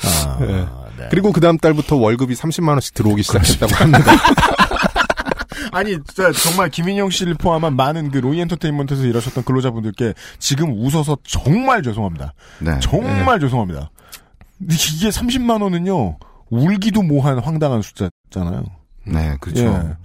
[0.03, 0.65] 아, 네.
[0.97, 1.07] 네.
[1.09, 4.11] 그리고 그 다음 달부터 월급이 30만 원씩 들어오기 시작했다고 합니다.
[5.71, 11.81] 아니, 진짜 정말 김인영 씨를 포함한 많은 그 로이 엔터테인먼트에서 일하셨던 근로자분들께 지금 웃어서 정말
[11.83, 12.33] 죄송합니다.
[12.59, 12.79] 네.
[12.81, 13.89] 정말 죄송합니다.
[14.57, 16.17] 근데 이게 30만 원은요,
[16.49, 18.63] 울기도 뭐한 황당한 숫자잖아요.
[19.05, 19.63] 네, 그렇죠.
[19.65, 19.95] 예.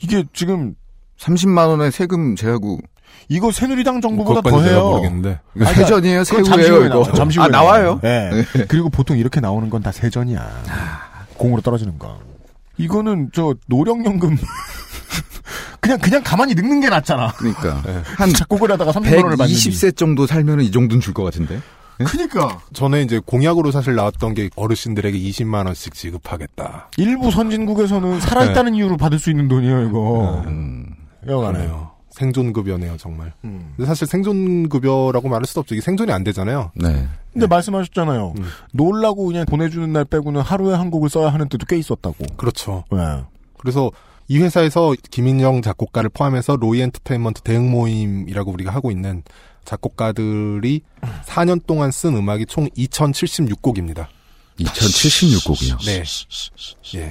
[0.00, 0.74] 이게 지금
[1.18, 2.78] 30만 원의 세금 제하고
[3.28, 4.88] 이거 새누리당 정부보다 더해요.
[4.88, 5.40] 모르겠는데.
[5.60, 6.88] 아니, 세전이에요, 잠시 세후예요 이거.
[6.94, 7.12] 나와요.
[7.14, 8.00] 잠시 후에 아 나와요?
[8.04, 8.30] 예.
[8.68, 10.62] 그리고 보통 이렇게 나오는 건 다 세전이야.
[11.36, 12.18] 공으로 떨어지는 거.
[12.78, 14.36] 이거는 저 노령연금
[15.80, 17.32] 그냥 그냥 가만히 늙는 게 낫잖아.
[17.36, 18.02] 그러니까 네.
[18.16, 21.60] 한 작곡을 하다가 30만 원을 받는 120세 정도 살면은 이 정도는 줄 것 같은데.
[22.06, 26.90] 그니까 전에 이제 공약으로 사실 나왔던 게 어르신들에게 20만 원씩 지급하겠다.
[26.96, 30.42] 일부 선진국에서는 살아있다는 이유로 받을 수 있는 돈이에요 이거.
[30.46, 30.86] 음.
[31.26, 31.58] 여간에.
[31.58, 31.90] 그러네요.
[32.10, 33.32] 생존급여네요, 정말.
[33.44, 33.72] 음.
[33.76, 35.74] 근데 사실 생존급여라고 말할 수도 없죠.
[35.74, 36.70] 이게 생존이 안 되잖아요.
[36.74, 37.06] 네.
[37.32, 38.34] 근데 말씀하셨잖아요.
[38.38, 38.44] 음.
[38.72, 42.16] 놀라고 그냥 보내주는 날 빼고는 하루에 한 곡을 써야 하는 때도 꽤 있었다고.
[42.36, 42.84] 그렇죠.
[42.92, 42.98] 네.
[43.58, 43.90] 그래서
[44.28, 49.22] 이 회사에서 김인영 작곡가를 포함해서 로이 엔터테인먼트 대응 모임이라고 우리가 하고 있는
[49.64, 50.82] 작곡가들이
[51.26, 54.06] 4년 동안 쓴 음악이 총 2076곡입니다.
[54.60, 55.86] 2076곡이요.
[55.86, 56.02] 네.
[56.98, 57.08] 예.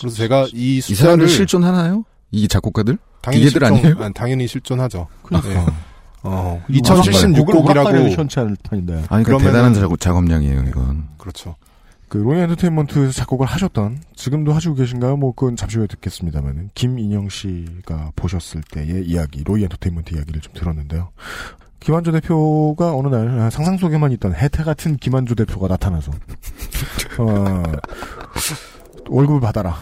[0.00, 2.04] 그래서 제가 이이 숫자를 사람들 실존하나요?
[2.32, 2.98] 이 작곡가들?
[3.22, 3.96] 당연히 실존, 아니에요?
[4.00, 5.06] 아니, 당연히 실존하죠.
[5.22, 5.50] 그러니까.
[5.52, 5.66] 예.
[6.24, 9.04] 어, 곡을 2076곡이라고 시원치 않을 판인데.
[9.08, 11.08] 아니, 그러니까 그러면은- 대단한 작업, 작업량이에요, 이건.
[11.18, 11.54] 그렇죠.
[12.14, 15.16] 그 로이 엔터테인먼트에서 작곡을 하셨던 지금도 하시고 계신가요?
[15.16, 21.10] 뭐 그건 잠시 후에 듣겠습니다만은 김인영 씨가 보셨을 때의 이야기, 로이 엔터테인먼트 이야기를 좀 들었는데요.
[21.80, 26.12] 김한조 대표가 어느 날 상상 속에만 있던 혜태 같은 김한조 대표가 나타나서
[27.18, 27.62] 어,
[29.08, 29.74] 월급을 받아라.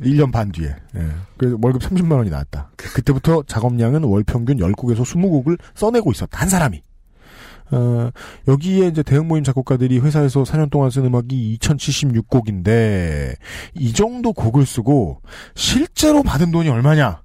[0.00, 0.74] 1년 반 뒤에.
[0.96, 1.08] 예.
[1.36, 2.70] 그래서 월급 30만 원이 나왔다.
[2.76, 6.40] 그때부터 작업량은 월 평균 10곡에서 20곡을 써내고 있었다.
[6.40, 6.82] 한 사람이.
[7.70, 8.10] 어,
[8.46, 13.36] 여기에 이제 대응 모임 작곡가들이 회사에서 4년 동안 쓴 음악이 2076곡인데,
[13.74, 15.20] 이 정도 곡을 쓰고,
[15.54, 17.22] 실제로 받은 돈이 얼마냐?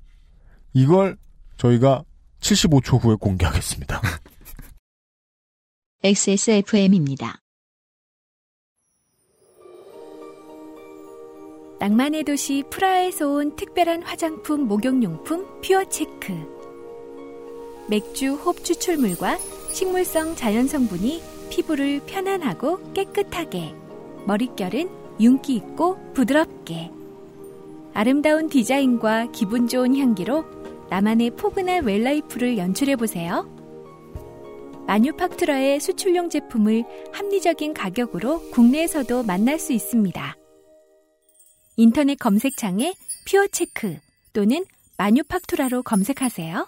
[0.73, 1.17] 이걸
[1.57, 2.03] 저희가
[2.41, 4.01] 75초 후에 공개하겠습니다.
[6.03, 7.39] XSFM입니다.
[11.79, 16.53] 낭만의 도시 프라하에서 온 특별한 화장품 목욕용품 퓨어체크.
[17.89, 19.37] 맥주 홉 추출물과
[19.73, 23.73] 식물성 자연 성분이 피부를 편안하고 깨끗하게,
[24.27, 24.87] 머릿결은
[25.19, 26.91] 윤기 있고 부드럽게.
[27.95, 30.45] 아름다운 디자인과 기분 좋은 향기로
[30.91, 33.49] 나만의 포근한 웰라이프를 연출해 보세요.
[34.85, 40.37] 마뉴팍투라의 수출용 제품을 합리적인 가격으로 국내에서도 만날 수 있습니다.
[41.77, 42.93] 인터넷 검색창에
[43.27, 43.97] 퓨어체크
[44.33, 44.65] 또는
[44.97, 46.67] 마뉴팍투라로 검색하세요.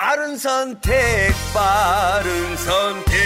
[0.00, 0.94] 바른 선택,
[1.52, 3.16] 바른 선택.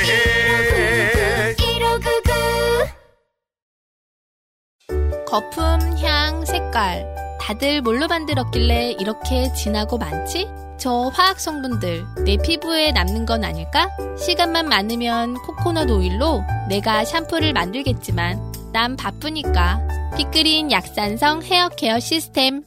[5.27, 5.63] 거품,
[5.99, 7.07] 향, 색깔.
[7.39, 10.49] 다들 뭘로 만들었길래 이렇게 진하고 많지?
[10.79, 13.95] 저 화학 성분들 내 피부에 남는 건 아닐까?
[14.19, 22.65] 시간만 많으면 코코넛 오일로 내가 샴푸를 만들겠지만 난 바쁘니까 피크린 약산성 헤어 케어 시스템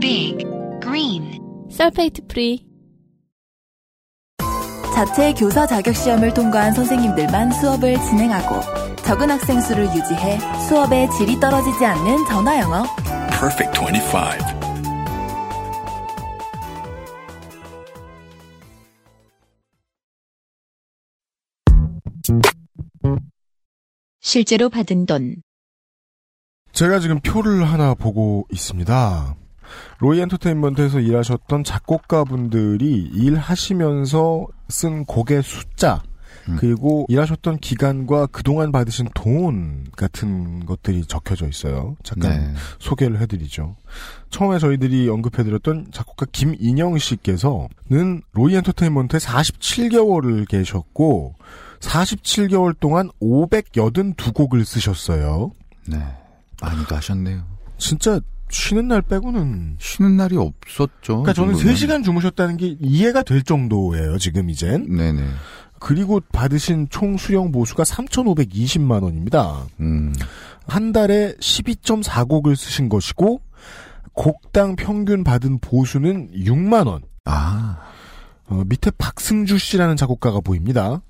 [0.00, 0.44] Big
[0.82, 1.38] Green
[1.70, 2.71] sulfate free
[4.94, 8.60] 자체 교사 자격 시험을 통과한 선생님들만 수업을 진행하고
[9.04, 10.38] 적은 학생 수를 유지해
[10.68, 12.84] 수업의 질이 떨어지지 않는 전화 영어.
[13.30, 14.62] Perfect 25.
[24.20, 25.42] 실제로 받은 돈.
[26.72, 29.36] 제가 지금 표를 하나 보고 있습니다.
[29.98, 36.02] 로이 엔터테인먼트에서 일하셨던 작곡가분들이 일하시면서 쓴 곡의 숫자,
[36.58, 41.96] 그리고 일하셨던 기간과 그동안 받으신 돈 같은 것들이 적혀져 있어요.
[42.02, 42.54] 잠깐 네.
[42.80, 43.76] 소개를 해드리죠.
[44.30, 51.34] 처음에 저희들이 언급해드렸던 작곡가 김인영 씨께서는 로이 엔터테인먼트에 47개월을 계셨고
[51.78, 55.52] 47개월 동안 582곡을 쓰셨어요.
[55.86, 55.98] 네.
[56.60, 57.44] 많이도 하셨네요.
[57.78, 58.20] 진짜
[58.52, 61.22] 쉬는 날 빼고는 쉬는 날이 없었죠.
[61.22, 61.74] 그러니까 저는 이 정도면.
[61.74, 64.86] 3시간 주무셨다는 게 이해가 될 정도예요, 지금 이젠.
[64.88, 65.22] 네 네.
[65.80, 69.66] 그리고 받으신 총 수령 보수가 3,520만 원입니다.
[69.80, 70.14] 음.
[70.66, 73.40] 한 달에 12.4곡을 쓰신 것이고
[74.12, 77.02] 곡당 평균 받은 보수는 6만 원.
[77.24, 77.78] 아.
[78.46, 81.00] 어, 밑에 박승주 씨라는 작곡가가 보입니다.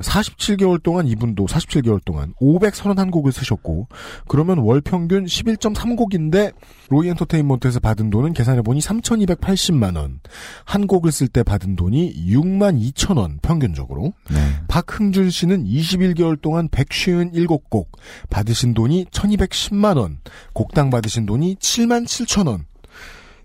[0.00, 3.88] 47개월 동안 이분도 47개월 동안 531곡을 쓰셨고
[4.28, 6.52] 그러면 월 평균 11.3곡인데
[6.88, 10.20] 로이 엔터테인먼트에서 받은 돈은 계산해 보니 3,280만 원.
[10.64, 14.12] 한 곡을 쓸 때 받은 돈이 6만 2천 원 평균적으로.
[14.30, 14.36] 네.
[14.68, 17.86] 박흥준 씨는 21개월 동안 157곡
[18.30, 20.18] 받으신 돈이 1,210만 원.
[20.52, 22.66] 곡당 받으신 돈이 7만 7천 원.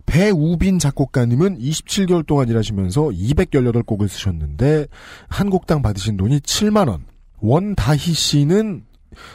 [0.05, 4.87] 배우빈 작곡가님은 27개월 동안 일하시면서 218곡을 쓰셨는데
[5.29, 7.05] 한 곡당 받으신 돈이 7만 원.
[7.39, 8.83] 원다희 씨는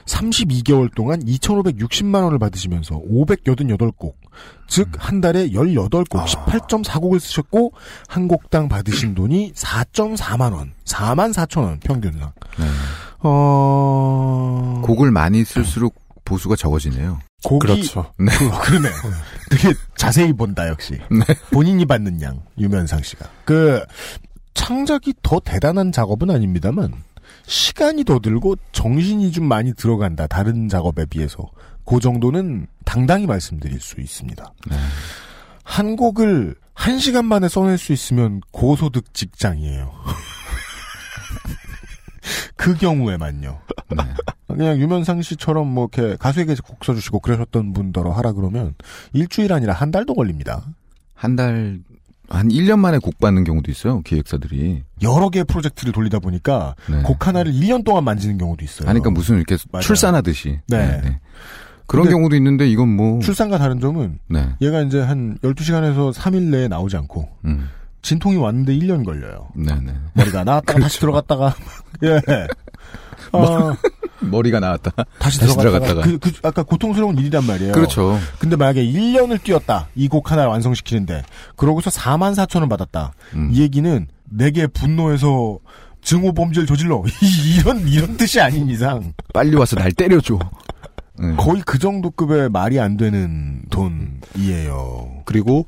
[0.06, 4.14] 32개월 동안 2,560만 원을 받으시면서 588곡,
[4.68, 7.72] 즉 한 달에 18곡, 18.4곡을 쓰셨고
[8.08, 12.32] 한 곡당 받으신 돈이 4.4만 원, 4만 4천 원 평균상.
[13.20, 14.80] 어...
[14.84, 15.94] 곡을 많이 쓸수록
[16.24, 17.18] 보수가 적어지네요.
[17.46, 18.12] 곡이 그렇죠.
[18.18, 18.32] 네.
[18.64, 18.88] 그, 러네
[19.50, 20.98] 되게 자세히 본다 역시.
[21.52, 23.28] 본인이 받는 양 유면상 씨가.
[23.44, 23.84] 그
[24.54, 26.92] 창작이 더 대단한 작업은 아닙니다만
[27.46, 31.48] 시간이 더 들고 정신이 좀 많이 들어간다 다른 작업에 비해서
[31.84, 34.52] 그 정도는 당당히 말씀드릴 수 있습니다.
[35.62, 39.92] 한 곡을 한 시간 만에 써낼 수 있으면 고소득 직장이에요.
[42.56, 43.58] 그 경우에만요.
[44.48, 48.74] 그냥 유면상 씨처럼 뭐 이렇게 가수에게 곡 써주시고 그러셨던 분더러 하라 그러면
[49.12, 50.64] 일주일 아니라 한 달도 걸립니다.
[51.14, 51.80] 한 달,
[52.28, 54.82] 한 1년 만에 곡 받는 경우도 있어요, 기획사들이.
[55.02, 57.02] 여러 개의 프로젝트를 돌리다 보니까 네.
[57.02, 58.88] 곡 하나를 1년 동안 만지는 경우도 있어요.
[58.88, 59.82] 하니까 무슨 이렇게 맞아요.
[59.82, 60.60] 출산하듯이.
[60.68, 61.20] 네.
[61.86, 63.20] 그런 근데 경우도 있는데 이건 뭐.
[63.20, 64.48] 출산과 다른 점은 네.
[64.60, 67.68] 얘가 이제 한 12시간에서 3일 내에 나오지 않고 음.
[68.06, 69.48] 진통이 왔는데 1년 걸려요.
[69.56, 69.92] 네네.
[70.14, 71.56] 머리가 나왔다가 다시 들어갔다가
[72.04, 72.20] 예.
[73.32, 73.76] 아,
[74.20, 74.92] 머리가 나왔다.
[75.18, 76.06] 다시, 다시 들어갔다가, 들어갔다가.
[76.06, 77.72] 그, 그 아까 고통스러운 일이란 말이에요.
[77.72, 78.16] 그렇죠.
[78.38, 79.88] 근데 만약에 1년을 뛰었다.
[79.96, 81.24] 이 곡 하나를 완성시키는데
[81.56, 83.12] 그러고서 4만 4천 원 받았다.
[83.34, 83.50] 음.
[83.52, 85.58] 이 얘기는 내게 분노해서
[86.00, 87.02] 증오 범죄를 저질러
[87.58, 90.38] 이런 이런 뜻이 아닌 이상 빨리 와서 날 때려줘.
[91.18, 91.34] 네.
[91.36, 95.22] 거의 그 정도 급의 말이 안 되는 돈이에요.
[95.24, 95.66] 그리고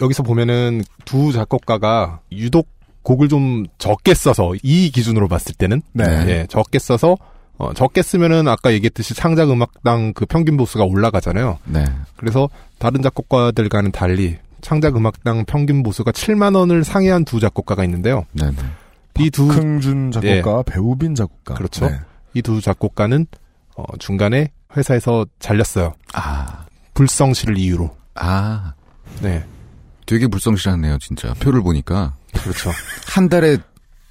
[0.00, 2.68] 여기서 보면은 두 작곡가가 유독
[3.02, 6.04] 곡을 좀 적게 써서 이 기준으로 봤을 때는 네.
[6.26, 7.16] 예, 적게 써서
[7.58, 11.58] 어, 적게 쓰면은 아까 얘기했듯이 창작 음악당 그 평균 보수가 올라가잖아요.
[11.64, 11.84] 네.
[12.16, 18.26] 그래서 다른 작곡가들과는 달리 창작 음악당 평균 보수가 7만 원을 상회한 두 작곡가가 있는데요.
[18.32, 18.56] 네네.
[19.18, 21.54] 이두 흥준 작곡가, 배우빈 작곡가.
[21.54, 21.88] 그렇죠.
[21.88, 21.98] 네.
[22.34, 23.26] 이두 작곡가는
[23.76, 25.94] 어, 중간에 회사에서 잘렸어요.
[26.12, 26.66] 아.
[26.94, 27.90] 불성실을 이유로.
[28.14, 28.74] 아.
[29.22, 29.44] 네.
[30.06, 31.34] 되게 불성실하네요, 진짜.
[31.34, 32.14] 표를 보니까.
[32.32, 32.70] 그렇죠.
[33.06, 33.58] 한 달에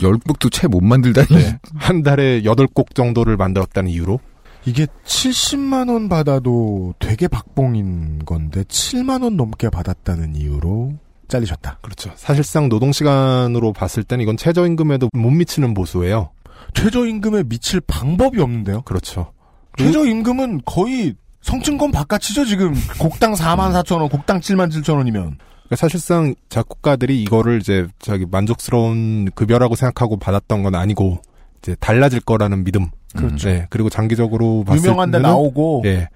[0.01, 1.27] 열 곡도 채 못 만들다니.
[1.29, 1.59] 네.
[1.75, 4.19] 한 달에 8곡 정도를 만들었다는 이유로.
[4.65, 10.93] 이게 70만 원 받아도 되게 박봉인 건데 7만 원 넘게 받았다는 이유로
[11.27, 11.79] 잘리셨다.
[11.81, 12.11] 그렇죠.
[12.15, 16.31] 사실상 노동 시간으로 봤을 때는 이건 최저임금에도 못 미치는 보수예요.
[16.73, 18.81] 최저임금에 미칠 방법이 없는데요.
[18.81, 19.31] 그렇죠.
[19.77, 22.73] 최저임금은 거의 성층권 바깥이죠, 지금.
[22.99, 25.37] 곡당 4만 4천 원, 곡당 7만 7천 원이면.
[25.65, 31.19] 그러니까 사실상 작곡가들이 이거를 이제 저기 만족스러운 급여라고 생각하고 받았던 건 아니고
[31.61, 32.87] 이제 달라질 거라는 믿음.
[33.15, 33.49] 그렇죠.
[33.49, 33.65] 네.
[33.69, 35.83] 그리고 장기적으로 봤을 유명한 데 때는 나오고.
[35.85, 36.09] 예.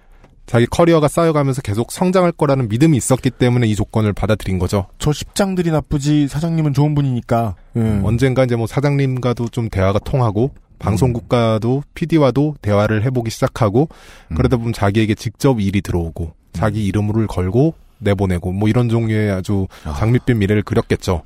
[0.46, 4.88] 자기 커리어가 쌓여가면서 계속 성장할 거라는 믿음이 있었기 때문에 이 조건을 받아들인 거죠.
[4.98, 7.56] 저 십장들이 나쁘지 사장님은 좋은 분이니까.
[7.78, 8.02] 예.
[8.04, 13.90] 언젠가 이제 뭐 사장님과도 좀 대화가 통하고 방송국과도 PD와도 대화를 해보기 시작하고
[14.36, 20.38] 그러다 보면 자기에게 직접 일이 들어오고 자기 이름을 걸고 내보내고 뭐 이런 종류의 아주 장밋빛
[20.38, 21.24] 미래를 그렸겠죠.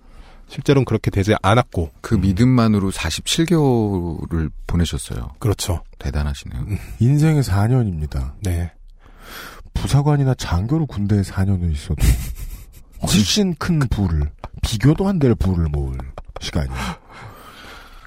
[0.50, 5.32] 실제로는 그렇게 되지 않았고 그 믿음만으로 47개월을 보내셨어요.
[5.40, 5.84] 그렇죠.
[6.00, 6.66] 대단하시네요.
[7.00, 8.34] 인생의 4년입니다.
[8.42, 8.72] 네.
[9.74, 11.96] 부사관이나 장교로 군대에 4년을 있어도
[13.02, 14.30] 훨씬 큰 부를
[14.62, 15.98] 비교도 안 될 부를 모을
[16.40, 16.70] 시간이.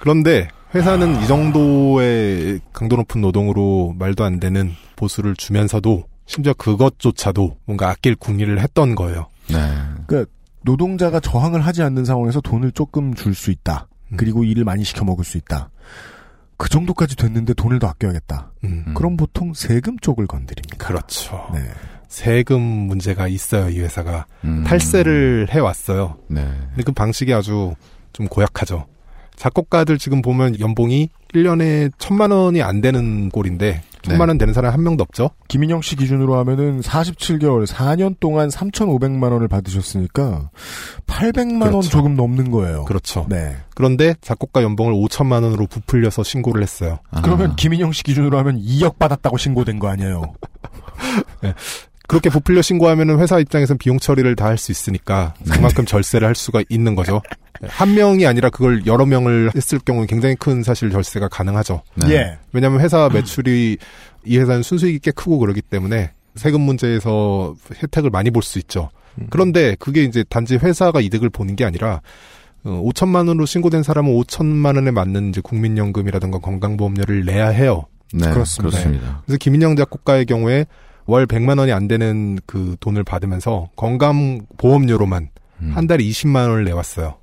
[0.00, 7.88] 그런데 회사는 이 정도의 강도 높은 노동으로 말도 안 되는 보수를 주면서도 심지어 그것조차도 뭔가
[7.90, 9.26] 아낄 궁리를 했던 거예요.
[9.48, 9.56] 네.
[10.06, 10.30] 그러니까
[10.62, 13.86] 노동자가 저항을 하지 않는 상황에서 돈을 조금 줄 수 있다.
[14.12, 14.16] 음.
[14.16, 15.70] 그리고 일을 많이 시켜 먹을 수 있다.
[16.56, 18.50] 그 정도까지 됐는데 돈을 더 아껴야겠다.
[18.64, 18.94] 음.
[18.94, 20.76] 그럼 보통 세금 쪽을 건드립니다.
[20.78, 21.48] 그렇죠.
[21.52, 21.60] 네.
[22.08, 24.26] 세금 문제가 있어요, 이 회사가.
[24.44, 24.64] 음.
[24.64, 26.16] 탈세를 해왔어요.
[26.28, 26.42] 네.
[26.70, 27.74] 근데 그 방식이 아주
[28.12, 28.86] 좀 고약하죠.
[29.36, 34.82] 작곡가들 지금 보면 연봉이 1년에 천만 원이 안 되는 꼴인데, 천만 원 되는 사람 한
[34.82, 35.30] 명도 없죠?
[35.48, 40.50] 김인영 씨 기준으로 하면은 47개월, 4년 동안 3,500만 원을 받으셨으니까
[41.06, 41.90] 800만 원 그렇죠.
[41.90, 42.84] 조금 넘는 거예요.
[42.84, 43.26] 그렇죠.
[43.28, 43.56] 네.
[43.74, 47.00] 그런데 작곡가 연봉을 5천만 원으로 부풀려서 신고를 했어요.
[47.22, 50.34] 그러면 김인영 씨 기준으로 하면 2억 받았다고 신고된 거 아니에요?
[52.06, 56.62] 그렇게 부풀려 신고하면은 회사 입장에서는 비용 처리를 다 할 수 있으니까 그만큼 절세를 할 수가
[56.68, 57.20] 있는 거죠.
[57.66, 61.82] 한 명이 아니라 그걸 여러 명을 했을 경우는 굉장히 큰 사실 절세가 가능하죠.
[61.96, 62.10] 네.
[62.10, 62.38] 예.
[62.52, 63.76] 왜냐하면 회사 매출이
[64.24, 68.90] 이 회사는 순수익이 꽤 크고 그러기 때문에 세금 문제에서 혜택을 많이 볼 수 있죠.
[69.30, 72.02] 그런데 그게 이제 단지 회사가 이득을 보는 게 아니라
[72.64, 77.86] 어, 5천만 원으로 신고된 사람은 5천만 원에 맞는 이제 국민연금이라든가 건강보험료를 내야 해요.
[78.12, 78.76] 네, 그렇습니다.
[78.78, 79.22] 그렇습니다.
[79.24, 80.66] 그래서 김인영 작곡가의 경우에
[81.06, 85.30] 월 100만 원이 안 되는 그 돈을 받으면서 건강 보험료로만
[85.72, 87.14] 한 달에 20만 원을 내왔어요.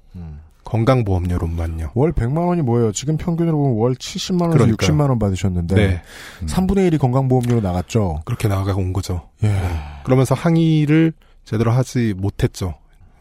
[0.64, 1.92] 건강 보험료로만요.
[1.94, 2.92] 월 100만 원이 뭐예요?
[2.94, 4.90] 지금 평균으로 보면 월 70만 원에서 그러니까요.
[4.90, 6.02] 60만 원 받으셨는데 네.
[6.46, 8.22] 3분의 1이 건강 보험료로 나갔죠.
[8.26, 9.30] 그렇게 나가고 온 거죠.
[9.44, 9.56] 예.
[10.04, 11.14] 그러면서 항의를
[11.46, 12.74] 제대로 하지 못했죠.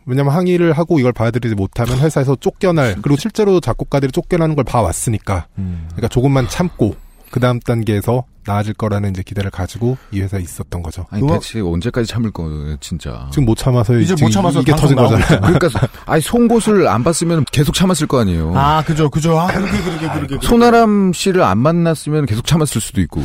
[0.06, 5.84] 왜냐면 항의를 하고 이걸 받아들이지 못하면 회사에서 쫓겨날 그리고 실제로 작곡가들이 쫓겨나는 걸 봐왔으니까 음.
[5.88, 6.96] 그러니까 조금만 참고
[7.32, 11.06] 그 다음 단계에서 나아질 거라는 이제 기대를 가지고 이 회사에 있었던 거죠.
[11.10, 13.26] 아니 대체 언제까지 참을 거예요, 진짜.
[13.30, 15.40] 지금 못 참아서 이제 못 참아서 이게 터진 거잖아요.
[15.40, 15.68] 그러니까
[16.04, 18.52] 아니 송곳을 안 봤으면 계속 참았을 거 아니에요.
[18.54, 19.40] 아, 그죠, 그죠.
[19.40, 20.46] 아, 그렇게, 그렇게, 그렇게.
[20.46, 23.22] 손아람 씨를 안 만났으면 계속 참았을 수도 있고.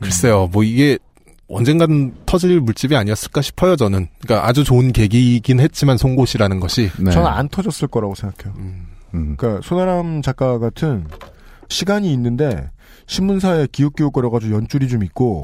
[0.00, 0.98] 글쎄요, 뭐 이게
[1.48, 4.08] 언젠간 터질 물집이 아니었을까 싶어요, 저는.
[4.20, 6.90] 그러니까 아주 좋은 계기이긴 했지만 송곳이라는 것이.
[6.98, 7.10] 네.
[7.10, 8.54] 저는 안 터졌을 거라고 생각해요.
[8.58, 9.36] 음.
[9.38, 11.06] 그러니까 손아람 작가 같은
[11.70, 12.68] 시간이 있는데
[13.06, 15.42] 신문사에 기웃기웃 거려가지고 연줄이 좀 있고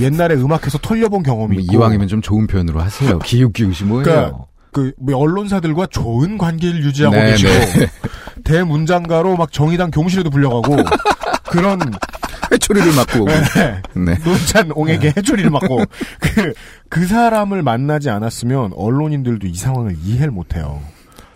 [0.00, 3.18] 옛날에 음악해서 털려본 경험이 뭐 있고 이왕이면 좀 좋은 표현으로 하세요.
[3.18, 4.04] 기웃기웃이 뭐예요?
[4.04, 4.38] 그러니까
[4.72, 7.86] 그뭐 언론사들과 좋은 관계를 유지하고 네, 계시고 네.
[8.44, 10.76] 대문장가로 막 정의당 교무실에도 불려가고
[11.50, 11.80] 그런
[12.52, 13.82] 해초리를 맞고 네.
[13.94, 14.14] 네.
[14.24, 15.84] 노찬 옹에게 해초리를 맞고
[16.20, 16.52] 그,
[16.88, 20.80] 그 사람을 만나지 않았으면 언론인들도 이 상황을 이해를 못해요.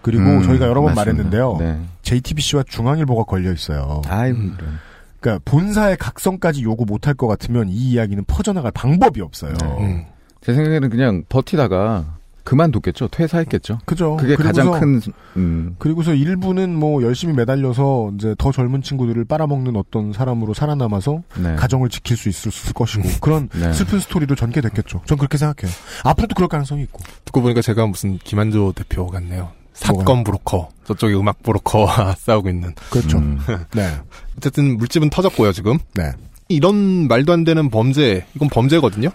[0.03, 1.01] 그리고 음, 저희가 여러 번 맞습니다.
[1.01, 1.57] 말했는데요.
[1.59, 1.81] 네.
[2.03, 4.03] JTBC와 중앙일보가 걸려 있어요.
[4.07, 4.79] 아이고 음.
[5.25, 9.55] 그러니까 본사의 각성까지 요구 못할 것 같으면 이 이야기는 퍼져나갈 방법이 없어요.
[9.81, 10.05] 음.
[10.43, 13.09] 제 생각에는 그냥 버티다가 그만뒀겠죠.
[13.09, 13.79] 퇴사했겠죠.
[13.87, 14.19] 그죠.
[14.19, 15.01] 그게 가장 그리고서- 큰
[15.39, 15.77] 음.
[15.79, 21.55] 그리고서 일부는 뭐 열심히 매달려서 이제 더 젊은 친구들을 빨아먹는 어떤 사람으로 살아남아서 네.
[21.57, 23.73] 가정을 지킬 수 있을 것이고 그런 네.
[23.73, 25.01] 슬픈 스토리로 전개됐겠죠.
[25.07, 25.75] 전 그렇게 생각해요.
[26.05, 27.03] 앞으로도 그럴 가능성이 있고.
[27.25, 29.53] 듣고 보니까 제가 무슨 김한조 대표 같네요.
[29.75, 30.25] 사건?
[30.25, 30.69] 브로커.
[30.87, 32.75] 저쪽에 음악 브로커와 싸우고 있는.
[32.91, 33.19] 그렇죠.
[33.19, 33.39] 음.
[33.75, 33.91] 네.
[34.39, 35.79] 어쨌든 물집은 터졌고요, 지금.
[35.95, 36.13] 네.
[36.49, 39.09] 이런 말도 안 되는 범죄, 이건 범죄거든요?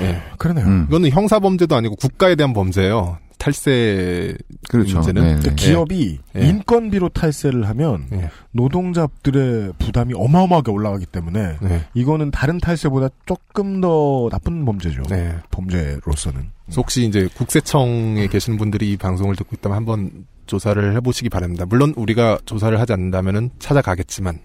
[0.00, 0.22] 예.
[0.38, 0.66] 그러네요.
[0.66, 0.86] 음.
[0.88, 3.18] 이거는 형사 범죄도 아니고 국가에 대한 범죄예요.
[3.38, 4.36] 탈세
[4.68, 4.96] 그렇죠.
[4.96, 5.22] 문제는.
[5.22, 5.56] 네, 그러니까 네.
[5.56, 6.40] 기업이 예.
[6.48, 8.30] 인건비로 탈세를 하면 예.
[8.52, 11.84] 노동자들의 부담이 어마어마하게 올라가기 때문에 네.
[11.94, 15.02] 이거는 다른 탈세보다 조금 더 나쁜 범죄죠.
[15.08, 15.36] 네.
[15.50, 16.50] 범죄로서는.
[16.66, 21.64] 그래서 혹시 이제 국세청에 계신 분들이 이 방송을 듣고 있다면 한번 조사를 해보시기 바랍니다.
[21.66, 24.38] 물론 우리가 조사를 하지 않는다면은 찾아가겠지만,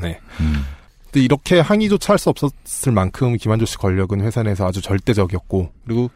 [0.00, 0.18] 네.
[0.40, 0.64] 음.
[1.04, 6.10] 근데 이렇게 항의조차 할 수 없었을 만큼 김한조 씨 권력은 회사 내에서 아주 절대적이었고, 그리고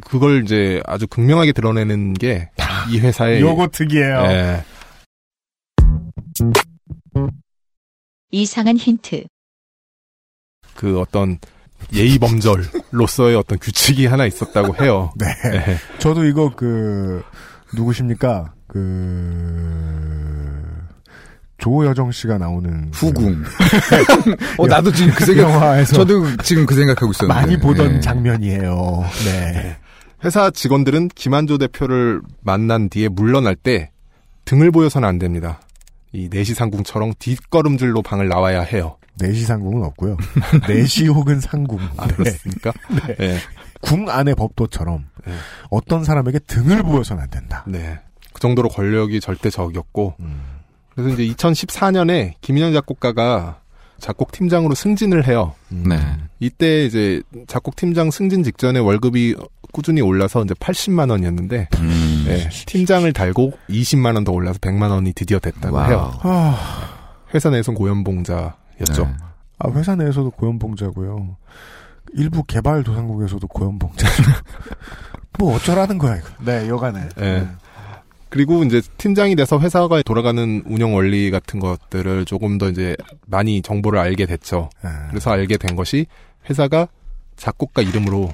[0.00, 2.50] 그걸 이제 아주 극명하게 드러내는 게
[2.90, 4.22] 이 회사의 요거 특이해요.
[4.24, 4.64] 예,
[8.30, 9.24] 이상한 힌트.
[10.74, 11.38] 그 어떤
[11.92, 15.12] 예의 범절로서의 어떤 규칙이 하나 있었다고 해요.
[15.18, 15.26] 네.
[15.50, 15.76] 네.
[15.98, 17.22] 저도 이거 그
[17.74, 18.54] 누구십니까?
[18.66, 18.78] 그
[21.62, 23.44] 조여정 씨가 나오는 후궁.
[24.58, 25.42] 어 나도 지금 그 생각.
[25.42, 27.40] 영화에서 저도 지금 그 생각하고 있었는데.
[27.40, 28.00] 많이 보던 네.
[28.00, 29.04] 장면이에요.
[29.24, 29.76] 네.
[30.24, 33.92] 회사 직원들은 김한조 대표를 만난 뒤에 물러날 때
[34.44, 35.60] 등을 보여서는 안 됩니다.
[36.12, 38.96] 이 내시상궁처럼 뒷걸음질로 방을 나와야 해요.
[39.20, 40.16] 내시상궁은 없고요.
[40.66, 41.78] 내시 혹은 상궁.
[41.96, 42.72] 아, 그렇습니까?
[43.06, 43.14] 네.
[43.16, 43.38] 네.
[43.80, 45.32] 궁 안의 법도처럼 네.
[45.70, 47.64] 어떤 사람에게 등을 보여서는 안 된다.
[47.68, 48.00] 네.
[48.32, 50.40] 그 정도로 권력이 절대적이었고, 음.
[50.94, 53.60] 그래서 이제 2014년에 김인영 작곡가가
[53.98, 55.54] 작곡 팀장으로 승진을 해요.
[55.68, 55.96] 네.
[56.40, 59.36] 이때 이제 작곡 팀장 승진 직전에 월급이
[59.72, 62.24] 꾸준히 올라서 이제 80만 원이었는데, 음.
[62.26, 65.88] 네, 팀장을 달고 20만 원 더 올라서 100만 원이 드디어 됐다고 와우.
[65.88, 66.12] 해요.
[66.22, 66.88] 아,
[67.32, 69.04] 회사 내에선 고연봉자였죠.
[69.04, 69.14] 네.
[69.60, 71.36] 아, 회사 내에서도 고연봉자고요.
[72.14, 74.22] 일부 개발 도상국에서도 고연봉자죠.
[75.38, 76.28] 뭐 어쩌라는 거야, 이거.
[76.44, 77.08] 네, 하여간에.
[77.20, 77.46] 예.
[78.32, 83.98] 그리고 이제 팀장이 돼서 회사가 돌아가는 운영 원리 같은 것들을 조금 더 이제 많이 정보를
[83.98, 84.70] 알게 됐죠.
[84.86, 84.88] 예.
[85.10, 86.06] 그래서 알게 된 것이
[86.48, 86.88] 회사가
[87.36, 88.32] 작곡가 이름으로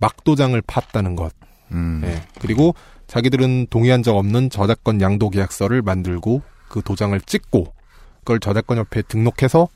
[0.00, 1.34] 막도장을 팠다는 것.
[1.72, 2.00] 음.
[2.06, 2.22] 예.
[2.40, 2.74] 그리고
[3.06, 7.74] 자기들은 동의한 적 없는 저작권 양도 계약서를 만들고 그 도장을 찍고
[8.20, 9.68] 그걸 저작권 협회에 등록해서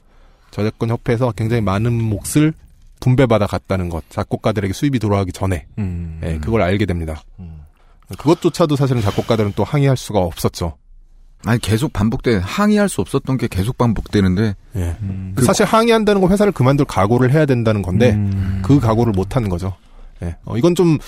[0.50, 2.54] 저작권 협회에서 굉장히 많은 몫을
[3.00, 4.02] 분배받아 갔다는 것.
[4.08, 5.66] 작곡가들에게 수입이 들어가기 전에.
[5.76, 6.22] 음.
[6.24, 7.22] 예, 그걸 알게 됩니다.
[8.18, 10.76] 그것조차도 사실은 작곡가들은 또 항의할 수가 없었죠.
[11.44, 14.96] 아니 계속 반복돼 항의할 수 없었던 게 계속 반복되는데 예.
[15.34, 18.62] 그 사실 항의한다는 건 회사를 그만둘 각오를 해야 된다는 건데 음.
[18.64, 19.74] 그 각오를 못 하는 거죠.
[20.22, 20.36] 예.
[20.44, 20.98] 어, 이건 좀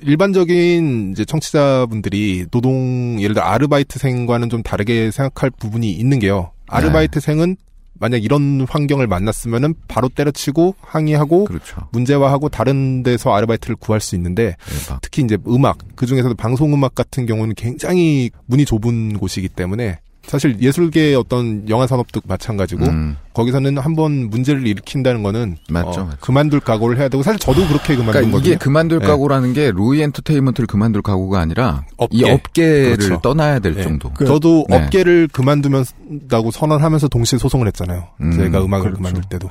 [0.00, 6.52] 일반적인 이제 청취자분들이 노동 예를 들어 아르바이트생과는 좀 다르게 생각할 부분이 있는 게요.
[6.68, 7.56] 아르바이트생은
[8.02, 11.46] 만약 이런 환경을 만났으면은 바로 때려치고 항의하고
[11.92, 14.56] 문제화하고 다른 데서 아르바이트를 구할 수 있는데
[15.00, 20.56] 특히 이제 음악 그 중에서도 방송 음악 같은 경우는 굉장히 문이 좁은 곳이기 때문에 사실
[20.60, 23.16] 예술계의 어떤 영화 산업도 마찬가지고 음.
[23.34, 26.16] 거기서는 한번 문제를 일으킨다는 거는 맞죠, 어, 맞죠.
[26.20, 28.50] 그만둘 각오를 해야 되고 사실 저도 그렇게 그만둔 그러니까 거든요.
[28.52, 29.06] 이게 그만둘 예.
[29.06, 32.30] 각오라는 게 로이 엔터테인먼트를 그만둘 각오가 아니라 이 업계.
[32.32, 33.20] 업계를 그렇죠.
[33.20, 33.82] 떠나야 될 예.
[33.82, 34.12] 정도.
[34.24, 34.76] 저도 네.
[34.76, 38.08] 업계를 그만두면다고 선언하면서 동시에 소송을 했잖아요.
[38.20, 38.96] 음, 제가 음악을 그렇죠.
[38.98, 39.50] 그만둘 때도.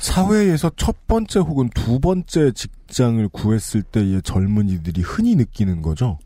[0.00, 6.18] 사회에서 첫 번째 혹은 두 번째 직장을 구했을 때의 젊은이들이 흔히 느끼는 거죠.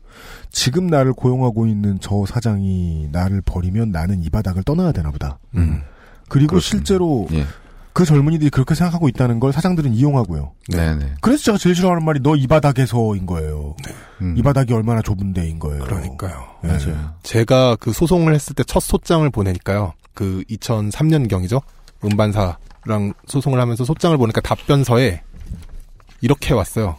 [0.51, 5.39] 지금 나를 고용하고 있는 저 사장이 나를 버리면 나는 이 바닥을 떠나야 되나 보다.
[5.55, 5.81] 음.
[6.29, 7.45] 그리고 실제로 예.
[7.93, 10.51] 그 젊은이들이 그렇게 생각하고 있다는 걸 사장들은 이용하고요.
[10.69, 11.15] 네네.
[11.21, 13.75] 그래서 제가 제일 싫어하는 말이 너 이 바닥에서인 거예요.
[14.21, 14.35] 음.
[14.37, 15.83] 이 바닥이 얼마나 좁은 데인 거예요.
[15.85, 16.43] 그러니까요.
[16.65, 16.67] 예.
[16.67, 17.13] 맞아요.
[17.23, 19.93] 제가 그 소송을 했을 때 첫 소장을 보내니까요.
[20.13, 21.61] 그 2003년경이죠.
[22.03, 25.21] 음반사랑 소송을 하면서 소장을 보니까 답변서에
[26.21, 26.97] 이렇게 왔어요.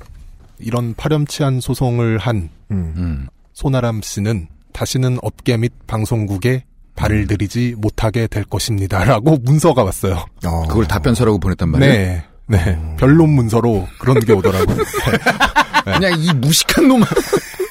[0.59, 3.27] 이런 파렴치한 소송을 한 음.
[3.53, 10.25] 소나람 씨는 다시는 업계 및 방송국에 발을 들이지 못하게 될 것입니다라고 문서가 왔어요.
[10.69, 11.93] 그걸 답변서라고 보냈단 말이에요.
[11.93, 12.25] 네.
[12.49, 12.97] 네.
[12.99, 14.77] 변론 문서로 그런 게 오더라고요.
[15.85, 17.03] 그냥 이 무식한 놈.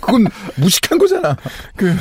[0.00, 1.36] 그건 무식한 거잖아.
[1.76, 1.94] 그,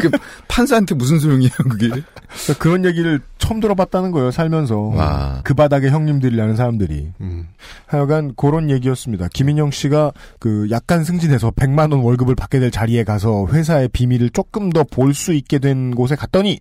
[0.00, 0.10] 그
[0.48, 1.88] 판사한테 무슨 소용이에요, 그게?
[1.88, 4.76] 그러니까 그런 얘기를 처음 들어봤다는 거예요, 살면서.
[4.78, 5.40] 와.
[5.44, 7.12] 그 바닥에 형님들이라는 사람들이.
[7.20, 7.48] 음.
[7.86, 9.28] 하여간 그런 얘기였습니다.
[9.32, 14.70] 김인영 씨가 그 약간 승진해서 100만 원 월급을 받게 될 자리에 가서 회사의 비밀을 조금
[14.70, 16.60] 더 볼 수 있게 된 곳에 갔더니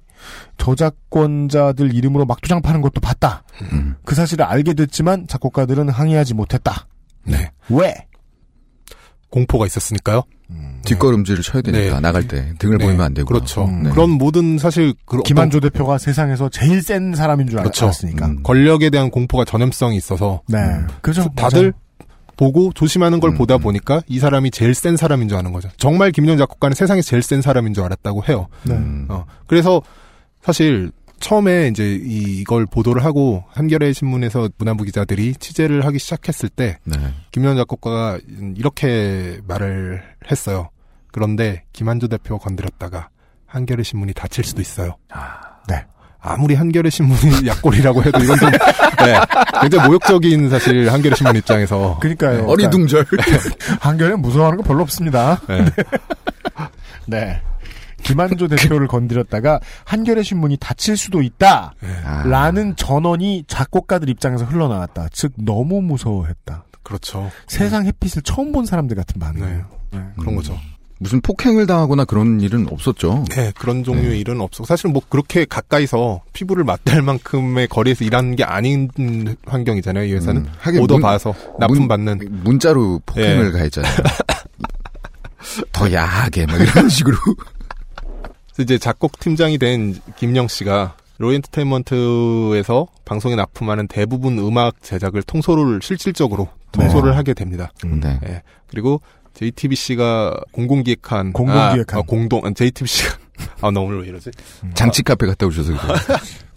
[0.57, 3.43] 저작권자들 이름으로 막두장 파는 것도 봤다.
[3.71, 3.95] 음.
[4.05, 6.87] 그 사실을 알게 됐지만 작곡가들은 항의하지 못했다.
[7.23, 7.51] 네.
[7.69, 7.93] 왜?
[9.29, 10.23] 공포가 있었으니까요.
[10.85, 11.99] 뒷걸음질을 쳐야 되니까 네.
[11.99, 12.85] 나갈 때 등을 네.
[12.85, 13.27] 보이면 안 되고.
[13.27, 13.67] 그렇죠.
[13.67, 13.89] 네.
[13.91, 17.85] 그런 모든 사실 그 김한조 대표가 세상에서 제일 센 사람인 줄 알- 그렇죠.
[17.85, 18.25] 알았으니까.
[18.25, 18.43] 음.
[18.43, 20.57] 권력에 대한 공포가 전염성이 있어서 네.
[21.01, 21.29] 그죠.
[21.35, 21.73] 다들
[22.37, 23.19] 보고 조심하는 음.
[23.19, 25.69] 걸 보다 보니까 이 사람이 제일 센 사람인 줄 아는 거죠.
[25.77, 28.47] 정말 김영 작곡가는 세상에 제일 센 사람인 줄 알았다고 해요.
[28.63, 28.75] 네.
[28.75, 29.05] 음.
[29.09, 29.81] 어, 그래서
[30.41, 36.77] 사실 처음에 이제 이- 이걸 보도를 하고 한겨레 신문에서 문화부 기자들이 취재를 하기 시작했을 때
[36.85, 36.95] 네.
[37.31, 38.17] 김영 작곡가가
[38.55, 40.01] 이렇게 말을
[40.31, 40.69] 했어요.
[41.11, 43.09] 그런데 김한조 대표 건드렸다가
[43.47, 44.95] 한겨레 신문이 다칠 수도 있어요.
[45.67, 45.83] 네.
[46.21, 47.17] 아무리 한겨레 신문이
[47.47, 49.15] 약골이라고 해도 이건 좀 네,
[49.61, 52.45] 굉장히 모욕적인 사실 한겨레 신문 입장에서 그러니까요.
[52.45, 53.05] 어리둥절.
[53.79, 55.39] 한겨레는 무서워하는 거 별로 없습니다.
[55.47, 55.65] 네.
[57.07, 57.41] 네.
[58.03, 61.73] 김한조 대표를 건드렸다가 한겨레 신문이 다칠 수도 있다.
[62.05, 62.23] 아.
[62.25, 65.07] 라는 전언이 작곡가들 입장에서 흘러나왔다.
[65.11, 66.65] 즉 너무 무서워했다.
[66.83, 67.29] 그렇죠.
[67.47, 69.65] 세상 햇빛을 처음 본 사람들 같은 반응이에요.
[69.91, 69.99] 네.
[70.19, 70.57] 그런 거죠.
[71.01, 73.23] 무슨 폭행을 당하거나 그런 일은 없었죠.
[73.29, 74.65] 네, 그런 종류의 일은 없어.
[74.65, 78.89] 사실 뭐 그렇게 가까이서 피부를 맞댈 만큼의 거리에서 일하는 게 아닌
[79.45, 80.03] 환경이잖아요.
[80.05, 83.51] 이 회사는 음, 하긴 오더 문- 봐서 납품 문- 받는 문자로 폭행을 예.
[83.51, 83.95] 가했잖아요.
[85.71, 87.15] 더 야하게 막 이런 식으로.
[88.59, 96.47] 이제 작곡 팀장이 된 김영 씨가 로이 엔터테인먼트에서 방송에 납품하는 대부분 음악 제작을 통솔을 실질적으로
[96.71, 97.15] 통솔을 네.
[97.15, 97.71] 하게 됩니다.
[97.83, 98.19] 네.
[98.27, 98.41] 예.
[98.67, 99.01] 그리고
[99.33, 101.97] JTBC가 공공기획한 공공기획한.
[101.97, 103.17] 아, 아, 공동 JTBC가
[103.61, 104.31] 아 나 오늘 왜 이러지?
[104.75, 105.73] 장치 카페 갔다 오셔서.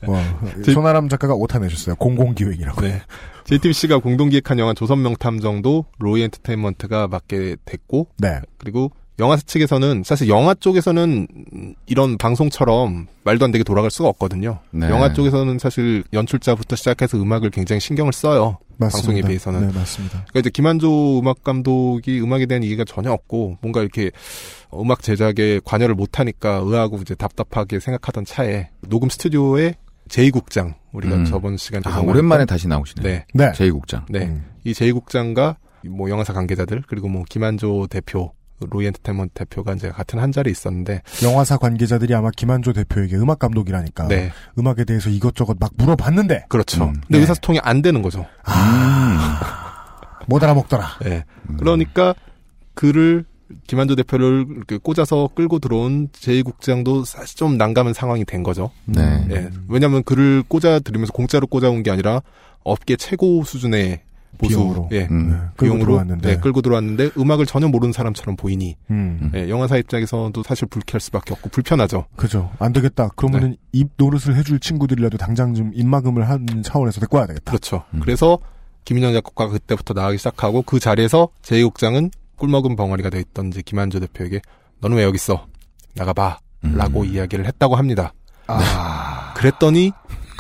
[0.07, 0.20] 와,
[0.74, 1.94] 손아람 작가가 오타 내셨어요.
[1.96, 2.80] 공공기획이라고.
[2.82, 3.03] 네.
[3.44, 8.40] JTBC가 공동기획한 영화 조선명탐정도 로이 엔터테인먼트가 맡게 됐고 네.
[8.59, 11.26] 그리고 영화 측에서는 사실 영화 쪽에서는
[11.86, 14.60] 이런 방송처럼 말도 안 되게 돌아갈 수가 없거든요.
[14.70, 14.88] 네.
[14.88, 18.58] 영화 쪽에서는 사실 연출자부터 시작해서 음악을 굉장히 신경을 써요.
[18.78, 19.06] 맞습니다.
[19.06, 19.68] 방송에 비해서는.
[19.68, 20.24] 네, 맞습니다.
[20.28, 24.10] 그러니까 이제 김한조 음악 감독이 음악에 대한 이해가 전혀 없고 뭔가 이렇게
[24.74, 29.74] 음악 제작에 관여를 못 하니까 의아하고 이제 답답하게 생각하던 차에 녹음 스튜디오에
[30.08, 31.24] 제2국장 우리가 음.
[31.26, 33.06] 저번 시간에 아, 오랜만에 다시 나오시네요.
[33.06, 33.24] 네.
[33.34, 33.52] 네.
[33.52, 34.04] 제2국장.
[34.08, 34.26] 네.
[34.26, 34.44] 음.
[34.64, 35.56] 이 제2국장과
[35.88, 38.32] 뭐 영화사 관계자들 그리고 뭐 김한조 대표
[38.70, 44.08] 로이 엔터테인먼트 대표가 이제 같은 한 자리에 있었는데 영화사 관계자들이 아마 김한조 대표에게 음악 감독이라니까
[44.08, 44.32] 네.
[44.58, 46.84] 음악에 대해서 이것저것 막 물어봤는데 그렇죠.
[46.84, 46.92] 음.
[46.92, 47.18] 근데 네.
[47.18, 48.26] 의사소통이 안 되는 거죠.
[50.26, 50.98] 못 알아먹더라.
[51.02, 51.24] 네.
[51.58, 52.14] 그러니까
[52.74, 53.24] 그를
[53.66, 58.70] 김한조 대표를 이렇게 꽂아서 끌고 들어온 제2국장도 사실 좀 난감한 상황이 된 거죠.
[58.86, 59.26] 네.
[59.30, 59.50] 예.
[59.68, 62.22] 왜냐하면 그를 꽂아 들이면서 공짜로 꽂아온 게 아니라
[62.64, 64.00] 업계 최고 수준의
[64.38, 64.88] 보수, 비용으로.
[64.92, 65.30] 예, 음.
[65.30, 66.28] 네, 끌고 비용으로 들어왔는데.
[66.28, 69.30] 네, 끌고 들어왔는데 음악을 전혀 모르는 사람처럼 보이니 음.
[69.34, 72.06] 예, 영화사 입장에서도 사실 불쾌할 수밖에 없고 불편하죠.
[72.16, 72.50] 그죠.
[72.58, 73.08] 안 되겠다.
[73.16, 73.56] 그러면은 네.
[73.72, 77.50] 입 노릇을 해줄 친구들이라도 당장 좀 입막음을 하는 차원에서 데리고 와야 되겠다.
[77.52, 77.84] 그렇죠.
[77.94, 78.00] 음.
[78.00, 78.38] 그래서
[78.84, 84.40] 김인영 작곡가가 그때부터 나가기 시작하고 그 자리에서 제2국장은 꿀먹은 벙어리가 돼 있던 이제 김한조 대표에게
[84.80, 85.46] 너는 왜 여기 있어?
[85.94, 86.38] 나가봐.
[86.64, 86.76] 음.
[86.76, 88.12] 라고 이야기를 했다고 합니다.
[88.46, 89.32] 아.
[89.36, 89.92] 그랬더니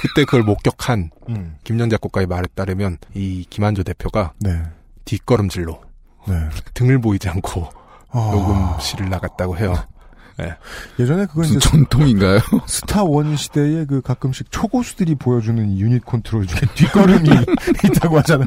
[0.02, 1.54] 그때 그걸 목격한 음.
[1.62, 4.60] 김연 작곡가의 말에 따르면 이 김한조 대표가 네.
[5.04, 5.80] 뒷걸음질로
[6.26, 6.48] 네.
[6.74, 7.68] 등을 보이지 않고
[8.10, 8.30] 아.
[8.32, 9.76] 녹음실을 나갔다고 해요.
[10.38, 10.56] 네.
[10.98, 12.40] 예전에 그건 무슨 이제 전통인가요?
[12.66, 17.28] 스타 one 시대에 그 가끔씩 초고수들이 보여주는 유닛 컨트롤 중에 뒷걸음이
[17.84, 18.46] 있다고 하잖아.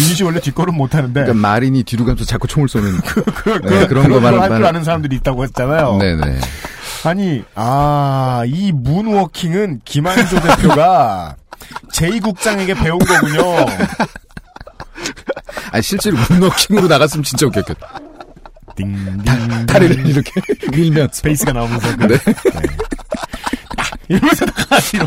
[0.00, 1.12] 유닛이 원래 뒷걸음 못 하는데.
[1.12, 2.98] 그러니까 marine이 뒤로 가면서 자꾸 총을 쏘는
[3.36, 5.98] 그, 네, 그런 거걸 말하는 사람들이 있다고 했잖아요.
[5.98, 6.40] 네네.
[7.04, 11.36] 아니, 아, 이 moonwalking은 김한조 대표가
[11.92, 13.66] 제2국장에게 배운 거군요.
[15.70, 18.00] 아 실제로 moonwalking으로 나갔으면 진짜 웃겼겠다.
[18.76, 19.18] 띵,
[19.66, 20.30] 다리를 이렇게
[20.70, 21.96] 밀면서 베이스가 나오면서.
[21.96, 22.18] 그, 네.
[24.08, 25.06] 이러면서 나가시로.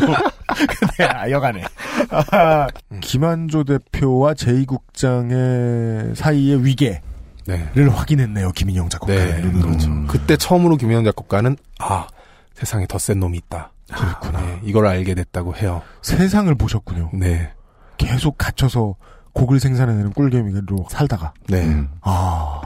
[0.98, 1.64] 네, 아, 여간에.
[2.10, 2.68] 아,
[3.00, 7.00] 김한조 대표와 제2국장의 사이의 위계
[7.46, 7.84] 를 네.
[7.84, 9.14] 확인했네요, 김인영 작곡가.
[9.14, 9.36] 네.
[9.36, 9.66] 의 눈으로.
[9.68, 9.90] 그렇죠.
[10.08, 12.06] 그때 처음으로 김현 작곡가는 아
[12.54, 13.72] 세상에 더 센 놈이 있다.
[13.92, 14.40] 그렇구나.
[14.40, 15.82] 네, 이걸 알게 됐다고 해요.
[16.02, 17.10] 세상을 보셨군요.
[17.14, 17.52] 네.
[17.98, 18.94] 계속 갇혀서
[19.32, 21.32] 곡을 생산해내는 꿀개미로 살다가.
[21.48, 21.64] 네.
[21.64, 21.88] 음.
[22.02, 22.60] 아,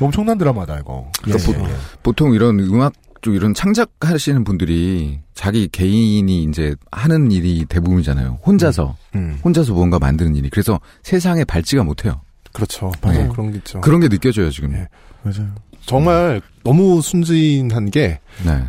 [0.00, 1.10] 엄청난 드라마다, 이거.
[1.22, 1.76] 그러니까 예, 보- 예, 예.
[2.02, 2.92] 보통 이런 음악
[3.22, 8.40] 쪽 이런 창작하시는 분들이 자기 개인이 이제 하는 일이 대부분이잖아요.
[8.46, 9.38] 혼자서 음.
[9.42, 10.50] 혼자서 뭔가 만드는 일이.
[10.50, 12.20] 그래서 세상에 밟지가 못해요.
[12.54, 12.92] 그렇죠.
[13.02, 13.18] 맞아요.
[13.18, 13.32] 맞아요.
[13.32, 13.80] 그런 게 있죠.
[13.82, 14.72] 그런 게 느껴져요 지금.
[14.72, 14.88] 예.
[15.22, 15.50] 맞아요.
[15.84, 18.64] 정말 너무 순진한 게 네.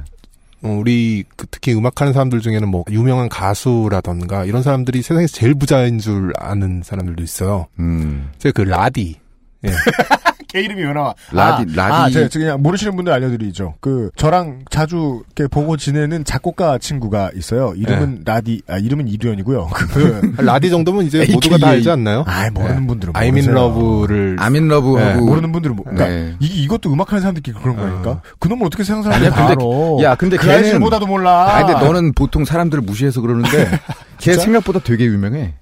[0.64, 6.00] 어, 우리 그 특히 음악하는 사람들 중에는 뭐 유명한 가수라던가 이런 사람들이 세상에서 제일 부자인
[6.00, 7.68] 줄 아는 사람들도 있어요.
[7.80, 8.32] 음.
[8.40, 9.16] 제가 그 라디
[9.64, 9.70] 예.
[10.56, 11.14] 걔 이름이 왜 나와?
[11.32, 13.76] 라디- 아, 라디- 아, 제가 그냥 모르시는 분들 알려드리죠.
[13.82, 17.74] 그 저랑 자주 이렇게 보고 지내는 작곡가 친구가 있어요.
[17.76, 19.68] 이름은 라디, 아 이름은 이두현이고요.
[19.94, 22.24] 그 라디 정도면 이제 모두가 다 알지 않나요?
[22.26, 23.56] 아 모르는 분들은 I'm in 모르세요.
[23.58, 25.26] love를 아민 러브하고 네.
[25.26, 26.36] 모르는 분들은 뭐, 그러니까 네.
[26.40, 28.22] 이, 이것도 음악하는 사람들끼리 그런 거니까.
[28.40, 30.12] 그놈을 어떻게 사람들이 다 근데- 알아.
[30.12, 31.56] 야, 근데 그 걔는- 아저씨보다도 몰라.
[31.58, 33.50] 아, 근데 너는 보통 사람들을 무시해서 그러는데
[34.20, 34.34] 걔?
[34.36, 35.56] 생각보다 되게 유명해.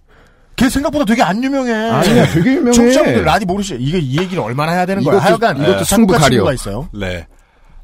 [0.56, 1.72] 걔 생각보다 되게 안 유명해.
[1.74, 2.72] 아니야, 되게 유명해.
[2.74, 3.76] 청취자분들 라디 모르시죠?
[3.80, 5.18] 이게 이 얘기를 얼마나 해야 되는 거야?
[5.18, 6.30] 이것도- 하여간 이것도 예, 승부 가려.
[6.30, 6.90] 친구가 있어요.
[6.94, 7.26] 네.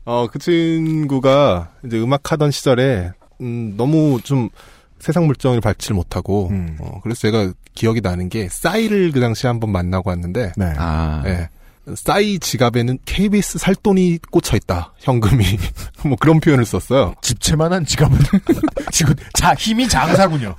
[0.06, 3.12] 어, 그 친구가 이제 음악 하던 시절에,
[3.42, 4.50] 음, 너무 좀
[5.00, 6.78] 세상 물정을 밟지를 못하고, 음.
[6.80, 10.74] 어, 그래서 제가 기억이 나는 게, 싸이를 그 당시에 한번 만나고 왔는데, 네.
[10.78, 11.24] 아.
[11.26, 11.50] 예.
[11.96, 14.94] 싸이 지갑에는 KBS 살 돈이 꽂혀 있다.
[15.00, 15.44] 현금이.
[16.06, 17.16] 뭐 그런 표현을 썼어요.
[17.22, 18.18] 집채만한 지갑은
[18.92, 20.56] 지금 자 힘이 장사군요.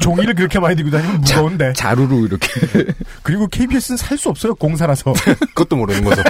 [0.00, 1.72] 종이를 그렇게 많이 들고 다니면 무거운데.
[1.74, 2.48] 자 루로 이렇게
[3.22, 4.54] 그리고 KBS는 살 수 없어요.
[4.54, 5.12] 공사라서.
[5.54, 6.22] 그것도 모르는 거죠.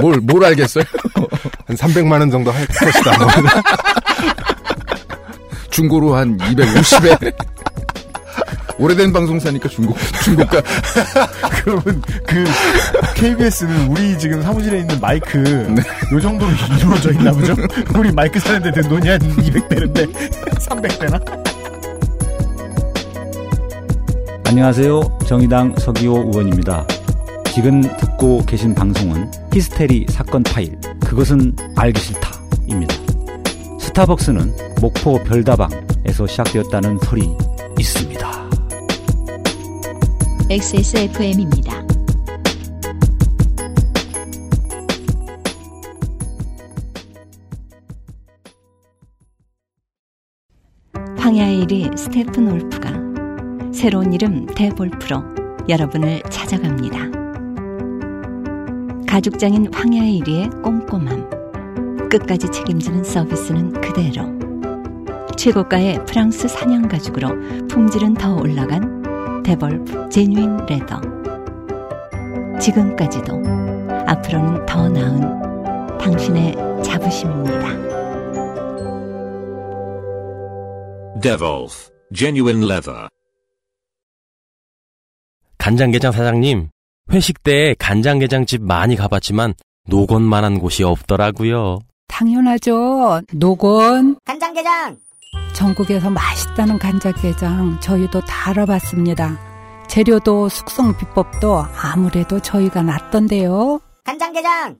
[0.00, 0.84] 뭘 뭘 알겠어요?
[1.66, 3.18] 한 300만 원 정도 할 것이다.
[3.18, 3.28] 뭐.
[5.70, 7.34] 중고로 한 250에
[8.78, 10.62] 오래된 방송사니까 중고 중고가
[11.62, 12.44] 그러면 그
[13.14, 15.82] KBS는 우리 지금 사무실에 있는 마이크 네.
[16.12, 17.54] 요 정도로 이루어져 있나 보죠?
[17.96, 20.12] 우리 마이크 사는데 든 돈이 한 200배인데
[20.58, 21.46] 300배나?
[24.48, 25.18] 안녕하세요.
[25.26, 26.86] 정의당 서기호 의원입니다.
[27.52, 32.94] 지금 듣고 계신 방송은 히스테리 사건 파일, 그것은 알기 싫다입니다.
[33.80, 37.28] 스타벅스는 목포 별다방에서 시작되었다는 설이
[37.78, 38.45] 있습니다.
[40.48, 41.84] XSFM입니다.
[51.18, 52.92] 황야의 이리 Steppenwolf가
[53.72, 55.24] 새로운 이름 Der Wolf로
[55.68, 57.10] 여러분을 찾아갑니다.
[59.08, 64.36] 가죽장인 황야의 이리의 꼼꼼함, 끝까지 책임지는 서비스는 그대로.
[65.36, 68.95] 최고가의 프랑스 산양 가죽으로 품질은 더 올라간
[69.46, 71.00] Der Wolf genuine leather.
[72.58, 73.40] 지금까지도
[74.08, 77.68] 앞으로는 더 나은 당신의 자부심입니다.
[81.20, 83.06] Devolf, genuine leather.
[85.58, 86.70] 간장게장 사장님,
[87.12, 89.54] 회식 때 간장게장집 많이 가봤지만
[89.88, 91.78] 노건만한 곳이 없더라고요.
[92.08, 93.20] 당연하죠.
[93.32, 94.16] 노건.
[94.24, 95.05] 간장게장.
[95.56, 99.38] 전국에서 맛있다는 간장게장 저희도 다 알아봤습니다.
[99.88, 103.80] 재료도 숙성 비법도 아무래도 저희가 낫던데요.
[104.04, 104.76] 간장게장.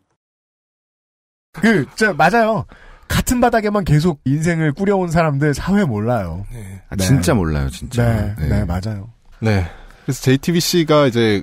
[1.55, 2.67] 그, 저, 맞아요.
[3.09, 6.45] 같은 바닥에만 계속 인생을 꾸려온 사람들 사회 몰라요.
[6.91, 8.05] 아, 진짜 몰라요, 진짜.
[8.05, 8.49] 네, 네.
[8.49, 9.09] 네, 맞아요.
[9.41, 9.67] 네.
[10.05, 11.43] 그래서 JTBC가 이제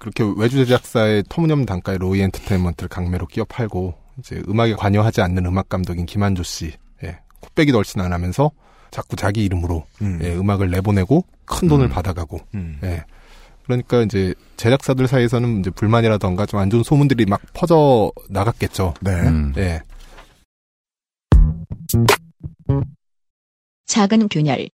[0.00, 5.68] 그렇게 외주 제작사의 터무니없는 단가의 로이 엔터테인먼트를 강매로 끼어 팔고 이제 음악에 관여하지 않는 음악
[5.68, 6.72] 감독인 김한조 씨,
[7.04, 8.50] 예, 코빼기도 얼씬 안 하면서
[8.92, 10.20] 자꾸 자기 이름으로 음.
[10.22, 11.90] 예, 음악을 내보내고 큰 돈을 음.
[11.90, 12.78] 받아가고, 음.
[12.84, 13.04] 예.
[13.64, 18.94] 그러니까 이제 제작사들 사이에서는 이제 불만이라던가 좀 안 좋은 소문들이 막 퍼져 나갔겠죠.
[19.00, 19.10] 네.
[19.22, 19.52] 음.
[19.56, 19.80] 예.
[23.86, 24.68] 작은 균열.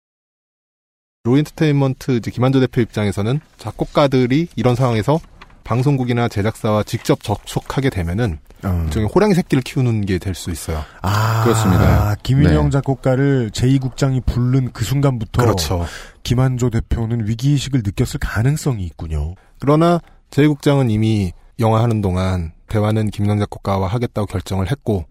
[1.24, 5.18] 로이 엔터테인먼트 이제 김한조 대표 입장에서는 작곡가들이 이런 상황에서
[5.66, 8.82] 방송국이나 제작사와 직접 접촉하게 되면은 어.
[8.86, 10.82] 일종의 호랑이 새끼를 키우는 게 될 수 있어요.
[11.02, 12.14] 아, 그렇습니다.
[12.22, 12.70] 김윤영 네.
[12.70, 15.84] 작곡가를 제2국장이 부른 그 순간부터 그렇죠.
[16.22, 19.34] 김한조 대표는 위기의식을 느꼈을 가능성이 있군요.
[19.58, 20.00] 그러나
[20.30, 25.06] 제2국장은 이미 영화 하는 동안 대화는 김윤영 작곡가와 하겠다고 결정을 했고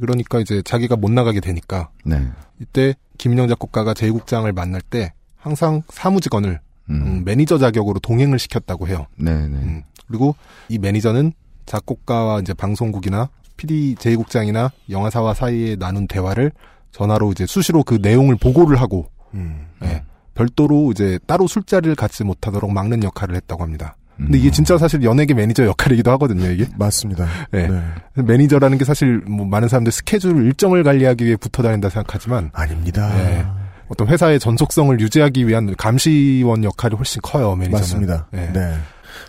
[0.00, 2.22] 그러니까 이제 자기가 못 나가게 되니까 네.
[2.60, 9.06] 이때 김인영 작곡가가 제2국장을 만날 때 항상 사무직원을 음, 매니저 자격으로 동행을 시켰다고 해요.
[9.16, 9.56] 네, 네.
[9.56, 10.34] 음, 그리고
[10.68, 11.32] 이 매니저는
[11.66, 16.52] 작곡가와 이제 방송국이나 PD 제2국장이나 영화사와 사이에 나눈 대화를
[16.92, 19.66] 전화로 이제 수시로 그 내용을 보고를 하고 음.
[19.82, 20.02] 예,
[20.34, 23.96] 별도로 이제 따로 술자리를 갖지 못하도록 막는 역할을 했다고 합니다.
[24.16, 24.40] 근데 음.
[24.40, 26.66] 이게 진짜 사실 연예계 매니저 역할이기도 하거든요, 이게.
[26.78, 27.26] 맞습니다.
[27.52, 27.66] 예.
[27.66, 27.82] 네.
[28.14, 33.10] 매니저라는 게 사실 뭐 많은 사람들 스케줄 일정을 관리하기 위해 붙어 다닌다 생각하지만 아닙니다.
[33.18, 33.65] 예.
[33.88, 37.80] 어떤 회사의 전속성을 유지하기 위한 감시원 역할이 훨씬 커요, 매니저는.
[37.80, 38.28] 맞습니다.
[38.34, 38.52] 예.
[38.52, 38.74] 네.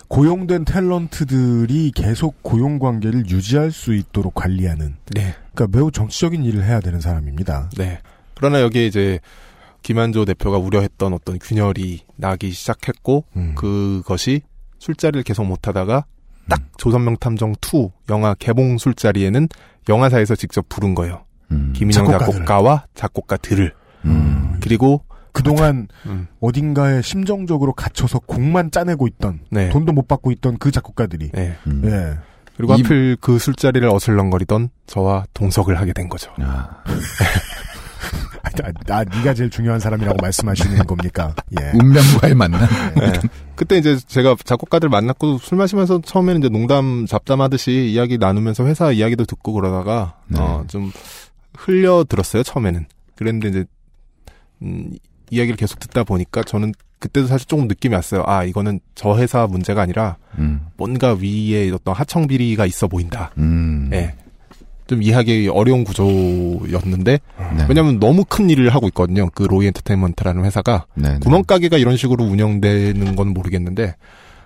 [0.07, 4.95] 고용된 탤런트들이 계속 고용 관계를 유지할 수 있도록 관리하는.
[5.13, 5.35] 네.
[5.53, 7.69] 그러니까 매우 정치적인 일을 해야 되는 사람입니다.
[7.77, 7.99] 네.
[8.35, 9.19] 그러나 여기에 이제
[9.83, 13.55] 김한조 대표가 우려했던 어떤 균열이 나기 시작했고 음.
[13.55, 14.41] 그것이
[14.79, 16.05] 술자리를 계속 못하다가
[16.49, 19.47] 딱 조선명탐정 2 영화 개봉 술자리에는
[19.89, 21.23] 영화사에서 직접 부른 거예요.
[21.51, 21.73] 음.
[21.75, 22.07] 김인영.
[22.07, 23.73] 작곡가와 작곡가들을
[24.05, 24.57] 음.
[24.61, 26.27] 그리고 그동안 음.
[26.39, 29.69] 어딘가에 심정적으로 갇혀서 곡만 짜내고 있던 네.
[29.69, 31.55] 돈도 못 받고 있던 그 작곡가들이 네.
[31.67, 31.81] 음.
[31.85, 32.17] 예.
[32.55, 36.31] 그리고 이- 하필 그 술자리를 어슬렁거리던 저와 동석을 하게 된 거죠.
[36.39, 36.81] 아,
[38.63, 41.35] 아, 나 네가 제일 중요한 사람이라고 말씀하시는 겁니까?
[41.59, 41.71] 예.
[41.73, 42.61] 운명과의 만남.
[42.95, 43.11] 네.
[43.55, 49.25] 그때 이제 제가 작곡가들 만났고 술 마시면서 처음에는 이제 농담 잡담하듯이 이야기 나누면서 회사 이야기도
[49.25, 50.39] 듣고 그러다가 네.
[50.39, 50.91] 어, 좀
[51.55, 52.85] 흘려 들었어요 처음에는.
[53.15, 53.65] 그랬는데 이제
[54.61, 54.91] 음,
[55.29, 58.23] 이야기를 계속 듣다 보니까 저는 그때도 사실 조금 느낌이 왔어요.
[58.25, 60.67] 아 이거는 저 회사 문제가 아니라 음.
[60.77, 63.31] 뭔가 위에 어떤 하청 비리가 있어 보인다.
[63.37, 63.89] 음.
[63.93, 64.15] 예.
[64.87, 67.19] 좀 이해하기 어려운 구조였는데
[67.57, 67.65] 네.
[67.67, 69.29] 왜냐하면 너무 큰 일을 하고 있거든요.
[69.33, 71.19] 그 로이 엔터테인먼트라는 회사가 네, 네.
[71.19, 73.95] 구멍 가게가 이런 식으로 운영되는 건 모르겠는데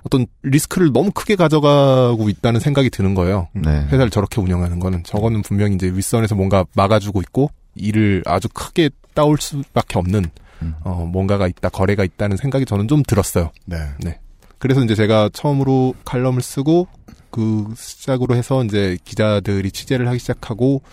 [0.03, 3.49] 어떤 리스크를 너무 크게 가져가고 있다는 생각이 드는 거예요.
[3.53, 3.86] 네.
[3.91, 9.38] 회사를 저렇게 운영하는 거는 저거는 분명히 이제 윗선에서 뭔가 막아주고 있고 일을 아주 크게 따올
[9.39, 10.26] 수밖에 없는
[10.62, 10.76] 음.
[10.82, 13.51] 어, 뭔가가 있다, 거래가 있다는 생각이 저는 좀 들었어요.
[13.66, 13.78] 네.
[13.99, 14.20] 네.
[14.57, 16.88] 그래서 이제 제가 처음으로 칼럼을 쓰고
[17.32, 20.84] 그 시작으로 해서 이제 기자들이 취재를 하기 시작하고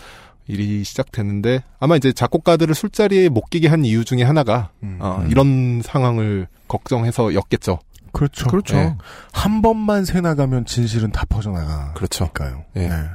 [0.47, 6.47] 일이 시작됐는데 아마 이제 작곡가들을 술자리에 못 끼게 한 이유 중에 하나가 어, 이런 상황을
[6.67, 7.79] 걱정해서였겠죠.
[8.11, 8.47] 그렇죠.
[8.47, 8.75] 그렇죠.
[8.77, 8.95] 예.
[9.31, 11.93] 한 번만 새 나가면 진실은 다 퍼져나가.
[11.93, 12.29] 그렇죠.
[12.33, 12.65] 그러니까요.
[12.77, 12.87] 예.
[12.87, 13.09] 네.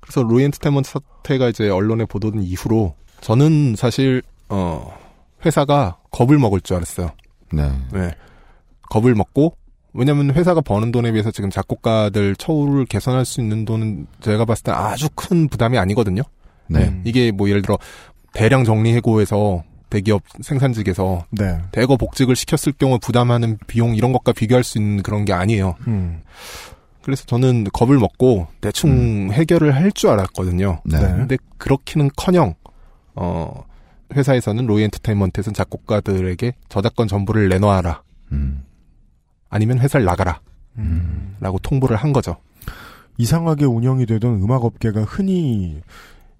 [0.00, 4.92] 그래서 로이 엔터테인먼트 사태가 이제 언론에 보도된 이후로 저는 사실 어
[5.44, 7.10] 회사가 겁을 먹을 줄 알았어요.
[7.52, 7.70] 네.
[7.92, 8.10] 네.
[8.90, 9.56] 겁을 먹고
[9.92, 14.72] 왜냐면 회사가 버는 돈에 비해서 지금 작곡가들 처우를 개선할 수 있는 돈은 제가 봤을 때
[14.72, 16.22] 아주 큰 부담이 아니거든요.
[16.68, 17.00] 네.
[17.04, 17.78] 이게 뭐 예를 들어
[18.32, 21.58] 대량 정리해고에서 대기업 생산직에서 네.
[21.72, 25.74] 대거 복직을 시켰을 경우 부담하는 비용 이런 것과 비교할 수 있는 그런 게 아니에요.
[25.88, 26.22] 음.
[27.02, 30.82] 그래서 저는 겁을 먹고 대충 해결을 할 줄 알았거든요.
[30.84, 30.98] 네.
[31.00, 32.54] 근데 그렇기는 커녕
[33.22, 33.64] 어
[34.14, 38.02] 회사에서는 로이 엔터테인먼트에서는 작곡가들에게 저작권 전부를 내놔라.
[38.32, 38.64] 음.
[39.50, 40.40] 아니면 회사를 나가라.
[40.78, 41.36] 음.
[41.40, 42.36] 라고 통보를 한 거죠.
[43.18, 45.82] 이상하게 운영이 되던 음악업계가 흔히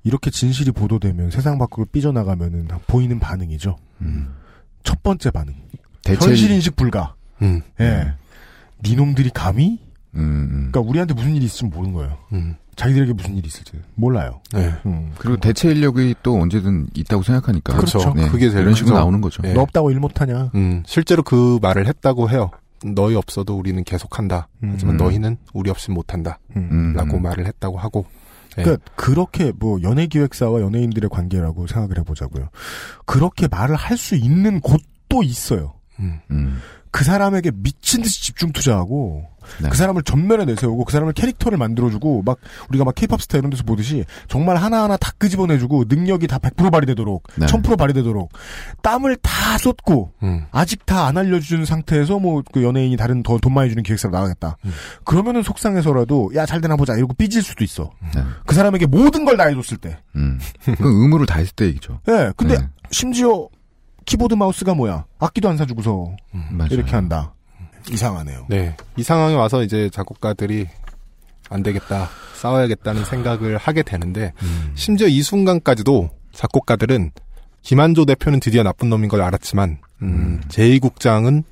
[0.04, 3.76] 이렇게 진실이 보도되면 세상 밖으로 삐져나가면은 보이는 반응이죠.
[4.00, 4.34] 음.
[4.82, 5.54] 첫 번째 반응.
[6.02, 7.14] 대체- 현실 인식 불가.
[7.42, 7.60] 음.
[7.80, 8.14] 예.
[8.82, 9.78] 니놈들이 감히?
[10.14, 10.68] 음, 음.
[10.72, 12.16] 그러니까 우리한테 무슨 일이 있을지 모르는 거예요.
[12.80, 12.82] 음.
[12.82, 14.40] 자기들에게 무슨 일이 있을지 몰라요.
[14.52, 14.72] 네.
[14.86, 15.12] 음.
[15.18, 17.74] 그리고 대체 인력이 또 언제든 있다고 생각하니까.
[17.76, 18.12] 그렇죠.
[18.14, 18.96] 네, 그게 제일 이런 식으로.
[18.96, 19.42] 나오는 거죠.
[19.46, 19.52] 예.
[19.52, 20.50] 너 없다고 일 못하냐?
[20.54, 22.50] 음, 실제로 그 말을 했다고 해요.
[22.84, 24.48] 너희 없어도 우리는 계속한다.
[24.62, 24.96] 하지만 음.
[24.96, 26.38] 너희는 우리 없이 못한다.
[26.56, 26.94] 음.
[26.96, 28.06] 라고 말을 했다고 하고.
[28.58, 28.62] 예.
[28.62, 32.48] 그러니까 그렇게 뭐 연예 기획사와 연예인들의 관계라고 생각을 해보자고요.
[33.04, 35.74] 그렇게 말을 할 수 있는 곳도 있어요.
[36.90, 39.24] 그 사람에게 미친 듯이 집중 투자하고
[39.62, 39.68] 네.
[39.68, 42.38] 그 사람을 전면에 내세우고 그 사람을 캐릭터를 만들어주고 막
[42.68, 47.26] 우리가 막 케이팝 스타 이런 데서 보듯이 정말 하나하나 다 끄집어내주고 능력이 다 100% 발휘되도록
[47.36, 47.46] 네.
[47.46, 48.30] 1000% 발휘되도록
[48.82, 50.44] 땀을 다 쏟고 음.
[50.52, 54.56] 아직 다 안 알려준 상태에서 뭐 그 연예인이 다른 더 돈 많이 주는 기획사로 나가겠다.
[54.64, 54.70] 음.
[55.04, 57.90] 그러면은 속상해서라도 야 잘 되나 보자 이러고 삐질 수도 있어.
[58.14, 58.22] 네.
[58.46, 59.96] 그 사람에게 모든 걸 다 해줬을 때.
[60.16, 60.38] 음.
[60.64, 62.00] 그 의무를 다 했을 때 얘기죠.
[62.08, 62.68] 예, 근데 네.
[62.90, 63.48] 심지어
[64.10, 65.04] 키보드 마우스가 뭐야?
[65.20, 66.16] 악기도 안 사주고서
[66.50, 66.68] 맞아요.
[66.72, 67.32] 이렇게 한다.
[67.88, 68.46] 이상하네요.
[68.48, 68.76] 네.
[68.96, 70.66] 이 상황에 와서 이제 작곡가들이
[71.48, 72.08] 안 되겠다.
[72.34, 74.72] 싸워야겠다는 생각을 하게 되는데, 음.
[74.74, 77.12] 심지어 이 순간까지도 작곡가들은
[77.62, 81.44] 김한조 대표는 드디어 나쁜 놈인 걸 알았지만, 음, 제2국장은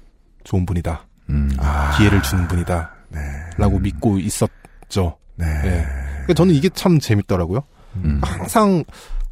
[0.42, 1.06] 좋은 분이다.
[1.30, 1.56] 음.
[1.96, 2.90] 기회를 주는 분이다.
[3.11, 3.20] 네.
[3.56, 5.16] 라고 믿고 있었죠.
[5.36, 5.46] 네.
[5.62, 7.61] 그러니까 저는 이게 참 재밌더라고요.
[7.98, 8.20] 음.
[8.24, 8.82] 항상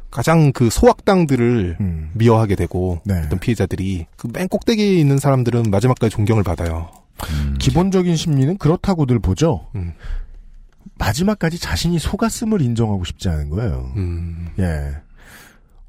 [0.09, 2.11] 가장 그 소악당들을 음.
[2.13, 3.21] 미워하게 되고 네.
[3.25, 6.89] 어떤 피해자들이 그 맨 꼭대기에 있는 사람들은 마지막까지 존경을 받아요.
[7.29, 7.55] 음.
[7.59, 9.67] 기본적인 심리는 그렇다고들 보죠.
[9.75, 9.93] 음.
[10.97, 13.91] 마지막까지 자신이 속았음을 인정하고 싶지 않은 거예요.
[13.97, 14.49] 음.
[14.59, 14.95] 예.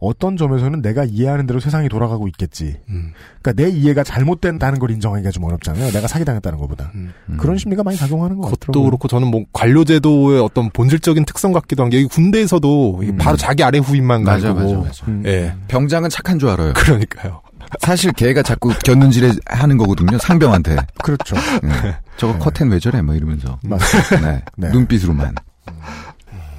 [0.00, 2.76] 어떤 점에서는 내가 이해하는 대로 세상이 돌아가고 있겠지.
[2.88, 3.12] 음.
[3.42, 5.90] 그러니까 내 이해가 잘못된다는 걸 인정하기가 좀 어렵잖아요.
[5.90, 6.92] 내가 사기당했다는 것보다.
[6.94, 7.12] 음.
[7.38, 8.84] 그런 심리가 많이 작용하는 것 그것도 같더라고요.
[8.84, 13.78] 그렇고 저는 뭐 관료제도의 어떤 본질적인 특성 같기도 한 게 군대에서도 이게 바로 자기 아래
[13.78, 14.24] 후임만 음.
[14.24, 15.06] 맞아, 가지고 맞아, 맞아.
[15.08, 15.22] 음.
[15.26, 15.54] 예.
[15.68, 16.72] 병장은 착한 줄 알아요.
[16.74, 17.40] 그러니까요.
[17.80, 20.16] 사실 걔가 자꾸 곁눈질해 하는 거거든요.
[20.18, 20.76] 상병한테.
[21.02, 21.34] 그렇죠.
[21.62, 21.96] 네.
[22.16, 23.02] 저거 커튼 왜 저래?
[23.02, 23.58] 뭐 이러면서.
[23.64, 24.20] 맞습니다.
[24.30, 24.42] 네.
[24.56, 24.70] 네.
[24.70, 25.34] 눈빛으로만.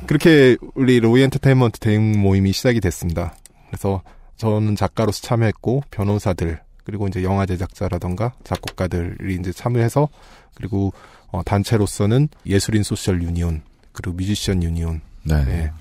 [0.10, 3.36] 그렇게 우리 로이 엔터테인먼트 대응 모임이 시작이 됐습니다.
[3.68, 4.02] 그래서
[4.38, 10.10] 저는 작가로서 참여했고 변호사들 그리고 이제 영화 제작자라던가 작곡가들이 이제 참여해서
[10.56, 10.94] 그리고
[11.28, 15.46] 어, 단체로서는 예술인 소셜 유니온 그리고 뮤지션 유니온 네.
[15.46, 15.72] 네.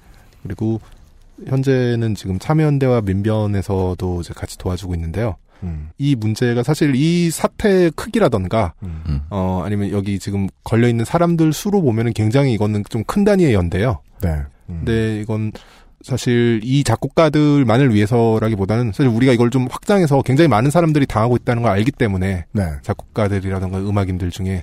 [0.43, 0.79] 그리고
[1.47, 5.37] 현재는 지금 참여연대와 민변에서도 이제 같이 도와주고 있는데요.
[5.63, 5.89] 음.
[5.97, 9.23] 이 문제가 사실 이 사태의 크기라던가 음.
[9.31, 14.03] 어 아니면 여기 지금 걸려 있는 사람들 수로 보면은 굉장히 이거는 좀 큰 단위의 연대요.
[14.23, 14.43] 네.
[14.67, 15.53] 근데 이건
[16.03, 21.73] 사실 이 작곡가들만을 위해서라기보다는 사실 우리가 이걸 좀 확장해서 굉장히 많은 사람들이 당하고 있다는 걸
[21.73, 22.63] 알기 때문에 네.
[22.83, 24.63] 작곡가들이라던가 음악인들 중에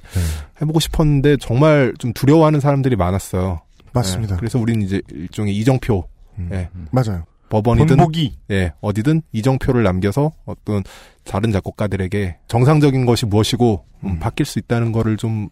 [0.61, 3.61] 해보고 싶었는데 정말 좀 두려워하는 사람들이 많았어요.
[3.93, 4.35] 맞습니다.
[4.35, 6.07] 네, 그래서 우리는 이제 일종의 이정표,
[6.51, 7.25] 예, 맞아요.
[7.49, 8.37] 법원이든 본보기.
[8.51, 10.83] 예, 어디든 이정표를 남겨서 어떤
[11.23, 15.49] 다른 작곡가들에게 정상적인 것이 무엇이고 음, 바뀔 수 있다는 거를 좀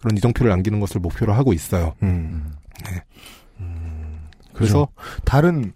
[0.00, 1.94] 그런 이정표를 남기는 것을 목표로 하고 있어요.
[2.02, 2.52] 음.
[2.84, 3.02] 네.
[4.52, 4.88] 그래서
[5.24, 5.72] 다른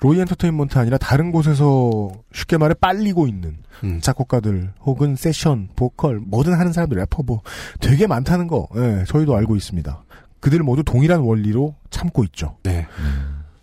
[0.00, 4.00] 로이 엔터테인먼트 아니라 다른 곳에서 쉽게 말해 빨리고 있는 음.
[4.00, 7.40] 작곡가들 혹은 세션, 보컬, 뭐든 하는 사람들 래퍼 뭐
[7.80, 10.04] 되게 많다는 거 예, 저희도 알고 있습니다.
[10.40, 12.56] 그들 모두 동일한 원리로 참고 있죠.
[12.64, 12.86] 네.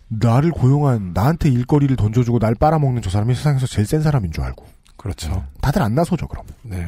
[0.08, 4.64] 나를 고용한 나한테 일거리를 던져주고 날 빨아먹는 저 사람이 세상에서 제일 센 사람인 줄 알고.
[4.96, 5.44] 그렇죠.
[5.60, 6.46] 다들 안 나서죠 그럼.
[6.62, 6.86] 네.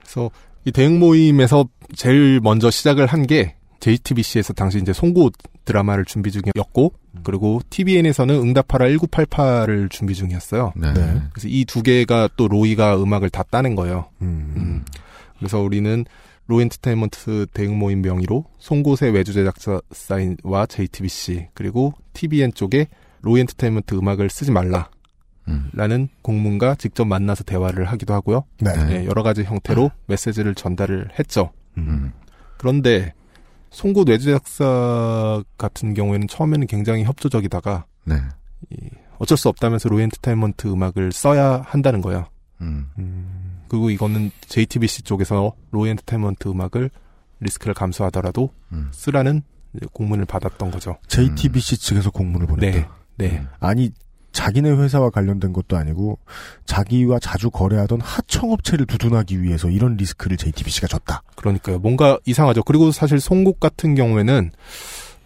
[0.00, 0.30] 그래서
[0.64, 5.30] 이 대응 모임에서 제일 먼저 시작을 한 게 JTBC에서 당시 이제 송고
[5.66, 10.72] 드라마를 준비 중이었고 그리고 TVN에서는 응답하라 1988을 준비 중이었어요.
[10.74, 10.92] 네.
[10.94, 14.08] 그래서 이 두 개가 또 로이가 음악을 다 따낸 거예요.
[14.22, 14.54] 음.
[14.56, 14.84] 음.
[15.38, 16.04] 그래서 우리는
[16.46, 22.88] 로 엔터테인먼트 대응 모임 명의로 송곳의 외주 제작사 사인과 JTBC 그리고 TVN 쪽에
[23.20, 24.88] 로 엔터테인먼트 음악을 쓰지 말라.
[25.74, 28.44] 라는 공문과 직접 만나서 대화를 하기도 하고요.
[28.60, 28.70] 네.
[28.88, 31.50] 예, 여러 가지 형태로 메시지를 전달을 했죠.
[31.76, 32.12] 음.
[32.56, 33.12] 그런데
[33.74, 38.14] 송곳 외주 제작사 같은 경우에는 처음에는 굉장히 협조적이다가 네.
[38.70, 38.76] 이
[39.18, 42.26] 어쩔 수 없다면서 로 엔터테인먼트 음악을 써야 한다는 거예요.
[42.60, 43.64] 음.
[43.68, 46.88] 그리고 이거는 JTBC 쪽에서 로 엔터테인먼트 음악을
[47.40, 48.90] 리스크를 감수하더라도 음.
[48.92, 49.42] 쓰라는
[49.92, 50.96] 공문을 받았던 거죠.
[51.08, 52.88] JTBC 측에서 공문을 보냈다.
[53.16, 53.28] 네.
[53.28, 53.42] 네.
[53.58, 53.90] 아니
[54.34, 56.18] 자기네 회사와 관련된 것도 아니고
[56.66, 61.22] 자기와 자주 거래하던 하청업체를 두둔하기 위해서 이런 리스크를 JTBC가 줬다.
[61.36, 61.78] 그러니까요.
[61.78, 62.64] 뭔가 이상하죠.
[62.64, 64.50] 그리고 사실 송곡 같은 경우에는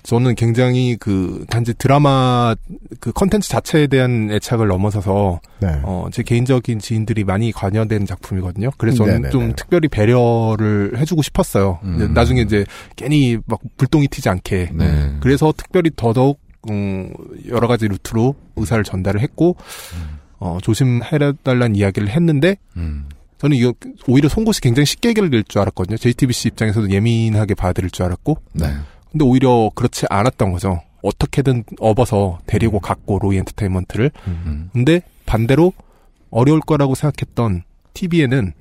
[0.04, 2.54] 저는 굉장히 그 단지 드라마
[3.00, 5.80] 그 컨텐츠 자체에 대한 애착을 넘어서서 네.
[5.82, 8.70] 어, 제 개인적인 지인들이 많이 관여된 작품이거든요.
[8.78, 9.30] 그래서 저는 네네네.
[9.30, 11.80] 좀 특별히 배려를 해주고 싶었어요.
[11.82, 11.96] 음.
[11.96, 12.64] 이제 나중에 이제
[12.96, 14.70] 괜히 막 불똥이 튀지 않게.
[14.72, 15.16] 네.
[15.20, 17.12] 그래서 특별히 더더욱 음,
[17.48, 19.56] 여러 가지 루트로 의사를 전달을 했고
[20.38, 23.08] 어, 조심해달라는 이야기를 했는데 음.
[23.38, 23.72] 저는 이거
[24.06, 25.96] 오히려 송곳이 굉장히 쉽게 해결될 줄 알았거든요.
[25.96, 28.66] JTBC 입장에서도 예민하게 받아들일 줄 알았고 네.
[29.10, 30.82] 근데 오히려 그렇지 않았던 거죠.
[31.02, 34.10] 어떻게든 업어서 데리고 갔고 로이 엔터테인먼트를.
[34.72, 35.72] 근데 반대로
[36.30, 37.62] 어려울 거라고 생각했던
[37.94, 38.52] TV에는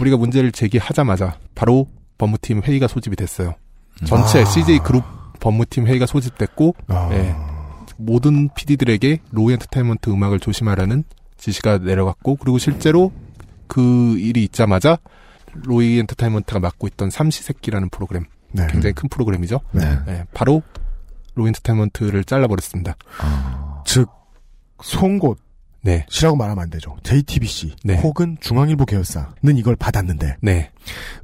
[0.00, 1.88] 우리가 문제를 제기하자마자 바로
[2.18, 3.54] 법무팀 회의가 소집이 됐어요.
[4.04, 4.44] 전체 아.
[4.44, 5.04] CJ 그룹
[5.40, 7.08] 법무팀 회의가 소집됐고 아.
[7.12, 7.34] 예,
[7.96, 11.04] 모든 PD들에게 로이 엔터테인먼트 음악을 조심하라는
[11.36, 13.12] 지시가 내려갔고 그리고 실제로
[13.66, 14.98] 그 일이 있자마자
[15.52, 18.66] 로이 엔터테인먼트가 맡고 있던 삼시세끼라는 프로그램 네.
[18.70, 19.60] 굉장히 큰 프로그램이죠.
[19.72, 19.82] 네.
[20.08, 20.62] 예, 바로
[21.34, 22.96] 로이 엔터테인먼트를 잘라버렸습니다.
[23.84, 24.08] 즉
[24.82, 25.38] 송곳
[25.82, 26.04] 네.
[26.08, 26.96] 시라고 말하면 안 되죠.
[27.04, 28.00] JTBC 네.
[28.00, 30.70] 혹은 중앙일보 계열사는 이걸 받았는데 네.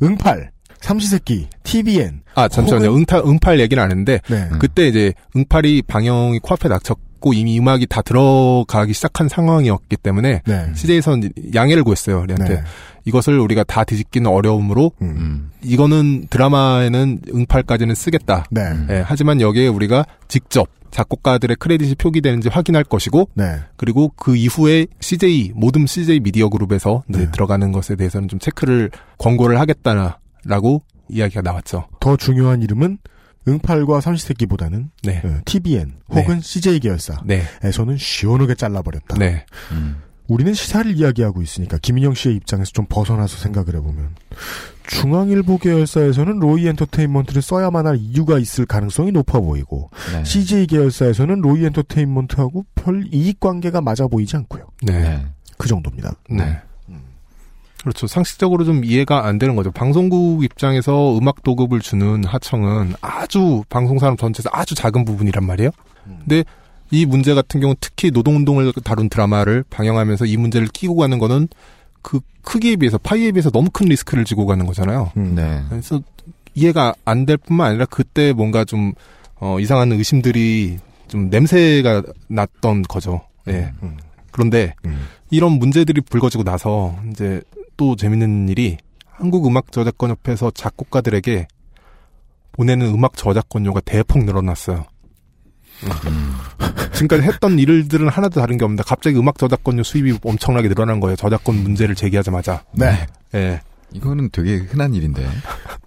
[0.02, 0.52] 응팔
[0.82, 2.88] 삼시세끼 TVN 아 잠시만요.
[2.88, 4.48] 혹은- 응타, 응팔 얘기는 안 했는데 네.
[4.58, 10.66] 그때 이제 응팔이 방영이 코앞에 닥쳤고 이미 음악이 다 들어가기 시작한 상황이었기 때문에 네.
[10.74, 12.20] CJ에서는 양해를 구했어요.
[12.22, 12.62] 우리한테 네.
[13.04, 15.50] 이것을 우리가 다 뒤집기는 어려움으로 음.
[15.62, 18.44] 이거는 드라마에는 응팔까지는 쓰겠다.
[18.50, 18.62] 네.
[18.90, 23.56] 예, 하지만 여기에 우리가 직접 작곡가들의 크레딧이 표기되는지 확인할 것이고 네.
[23.76, 29.58] 그리고 그 이후에 CJ 모든 CJ 미디어 그룹에서 이제 들어가는 것에 대해서는 좀 체크를 권고를
[29.58, 31.88] 하겠다 라고 이야기가 나왔죠.
[32.00, 32.98] 더 중요한 이름은
[33.48, 35.20] 응팔과 삼시세끼보다는 네.
[35.24, 39.16] 어, TVN 혹은 CJ 계열사에서는 시원하게 잘라버렸다.
[39.18, 39.44] 네.
[40.28, 44.14] 우리는 시사를 이야기하고 있으니까 김인영 씨의 입장에서 좀 벗어나서 생각을 해보면
[44.86, 50.24] 중앙일보 계열사에서는 로이 엔터테인먼트를 써야만 할 이유가 있을 가능성이 높아 보이고 네.
[50.24, 54.68] CJ 계열사에서는 로이 엔터테인먼트하고 별 이익 관계가 맞아 보이지 않고요.
[54.82, 55.26] 네.
[55.58, 56.14] 그 정도입니다.
[56.30, 56.60] 네.
[57.82, 58.06] 그렇죠.
[58.06, 59.70] 상식적으로 좀 이해가 안 되는 거죠.
[59.72, 65.70] 방송국 입장에서 음악 도급을 주는 하청은 아주 방송 사람 전체에서 아주 작은 부분이란 말이에요.
[66.04, 66.44] 근데
[66.90, 71.48] 이 문제 같은 경우 특히 노동운동을 다룬 드라마를 방영하면서 이 문제를 끼고 가는 거는
[72.02, 75.12] 그 크기에 비해서 파이에 비해서 너무 큰 리스크를 지고 가는 거잖아요.
[75.14, 75.62] 네.
[75.68, 76.00] 그래서
[76.54, 78.92] 이해가 안 될 뿐만 아니라 그때 뭔가 좀
[79.40, 80.78] 어, 이상한 의심들이
[81.08, 83.22] 좀 냄새가 났던 거죠.
[83.48, 83.72] 예.
[84.30, 84.74] 그런데
[85.30, 87.42] 이런 문제들이 불거지고 나서 이제
[87.76, 91.46] 또 재밌는 일이 한국 음악 저작권 협회에서 작곡가들에게
[92.52, 94.84] 보내는 음악 저작권료가 대폭 늘어났어요.
[96.92, 101.16] 지금까지 했던 일들은 하나도 다른 게 없는데 갑자기 음악 저작권료 수입이 엄청나게 늘어난 거예요.
[101.16, 102.64] 저작권 문제를 제기하자마자.
[102.74, 103.06] 네.
[103.34, 103.60] 예.
[103.92, 105.26] 이거는 되게 흔한 일인데.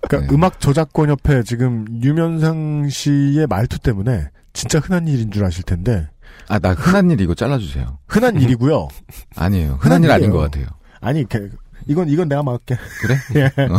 [0.02, 6.07] 그러니까 음악 저작권 협회 지금 유면상 씨의 말투 때문에 진짜 흔한 일인 줄 아실 텐데
[6.48, 7.98] 아, 나 흔한 일 이거 잘라주세요.
[8.07, 8.88] 흔한 일이고요.
[9.36, 9.78] 아니에요.
[9.82, 10.30] 흔한 일 아닌.
[10.32, 10.68] 것 같아요.
[11.02, 11.52] 아니 그-
[11.88, 12.78] 이건 이건 내가 막을게.
[13.02, 13.16] 그래?
[13.36, 13.45] 예.
[13.64, 13.78] 어.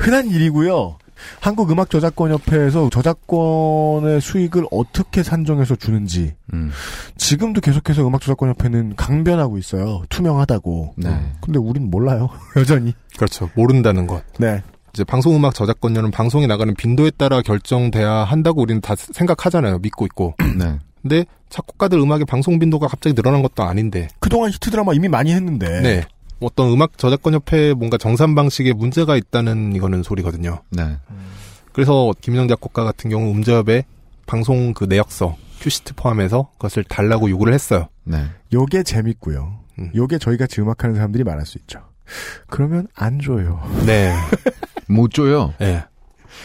[0.00, 0.96] 흔한 일이고요.
[1.40, 6.70] 한국 음악 저작권 협회에서 저작권의 수익을 어떻게 산정해서 주는지 음.
[7.16, 10.02] 지금도 계속해서 음악 저작권 협회는 강변하고 있어요.
[10.08, 10.94] 투명하다고.
[10.96, 11.32] 네.
[11.40, 12.30] 근데 우린 몰라요.
[12.56, 12.94] 여전히.
[13.16, 13.50] 그렇죠.
[13.54, 14.22] 모른다는 것.
[14.38, 14.62] 네.
[14.92, 19.78] 이제 방송음악 저작권료는 방송에 나가는 빈도에 따라 결정돼야 한다고 우리는 다 생각하잖아요.
[19.78, 20.34] 믿고 있고.
[20.58, 20.78] 네.
[21.02, 24.08] 근데 작곡가들 음악의 방송 빈도가 갑자기 늘어난 것도 아닌데.
[24.18, 25.80] 그동안 히트 드라마 이미 많이 했는데.
[25.80, 26.04] 네.
[26.40, 30.60] 어떤 음악 저작권 협회에 뭔가 정산 방식에 문제가 있다는 이거는 소리거든요.
[30.70, 30.96] 네.
[31.72, 33.84] 그래서 김인영 작곡가 같은 경우 음저협에
[34.26, 37.88] 방송 그 내역서 큐시트 포함해서 그것을 달라고 요구를 했어요.
[38.04, 38.24] 네.
[38.52, 39.58] 요게 재밌고요.
[39.78, 39.90] 음.
[39.94, 41.80] 요게 저희가 지 음악하는 사람들이 말할 수 있죠.
[42.48, 43.62] 그러면 안 줘요.
[43.86, 44.14] 네.
[44.88, 45.52] 못 줘요.
[45.60, 45.84] 네.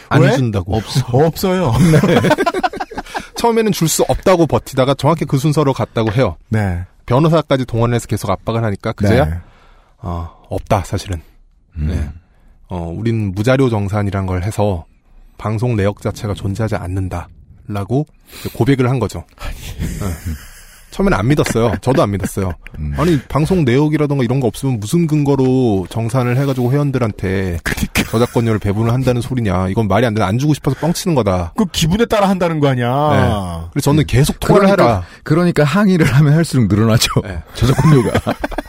[0.09, 0.31] 안 왜?
[0.33, 0.75] 준다고.
[0.75, 1.05] 없어.
[1.11, 1.71] 없어요.
[3.35, 6.35] 처음에는 줄 수 없다고 버티다가 정확히 그 순서로 갔다고 해요.
[6.49, 6.83] 네.
[7.05, 9.35] 변호사까지 동원해서 계속 압박을 하니까 그제야 네.
[10.05, 11.19] 어, 없다 사실은.
[11.77, 11.87] 음.
[11.87, 12.09] 네.
[12.69, 14.85] 어, 우린 무자료 정산이란 걸 해서
[15.37, 18.05] 방송 내역 자체가 존재하지 않는다라고
[18.55, 19.25] 고백을 한 거죠.
[19.39, 20.35] 네.
[20.91, 21.73] 처음에는 안 믿었어요.
[21.81, 22.53] 저도 안 믿었어요.
[22.79, 22.93] 음.
[22.97, 27.57] 아니 방송 내역이라던가 이런 거 없으면 무슨 근거로 정산을 해가지고 회원들한테
[28.09, 29.69] 저작권료를 배분을 한다는 소리냐?
[29.69, 30.21] 이건 말이 안 돼.
[30.23, 31.53] 안 주고 싶어서 뻥치는 거다.
[31.57, 32.87] 그 기분에 따라 한다는 거 아니야.
[32.87, 33.67] 네.
[33.73, 35.03] 그래서 저는 계속 통화를 그러니까, 해라.
[35.23, 37.21] 그러니까 항의를 하면 할수록 늘어나죠.
[37.23, 37.41] 네.
[37.55, 38.11] 저작권료가.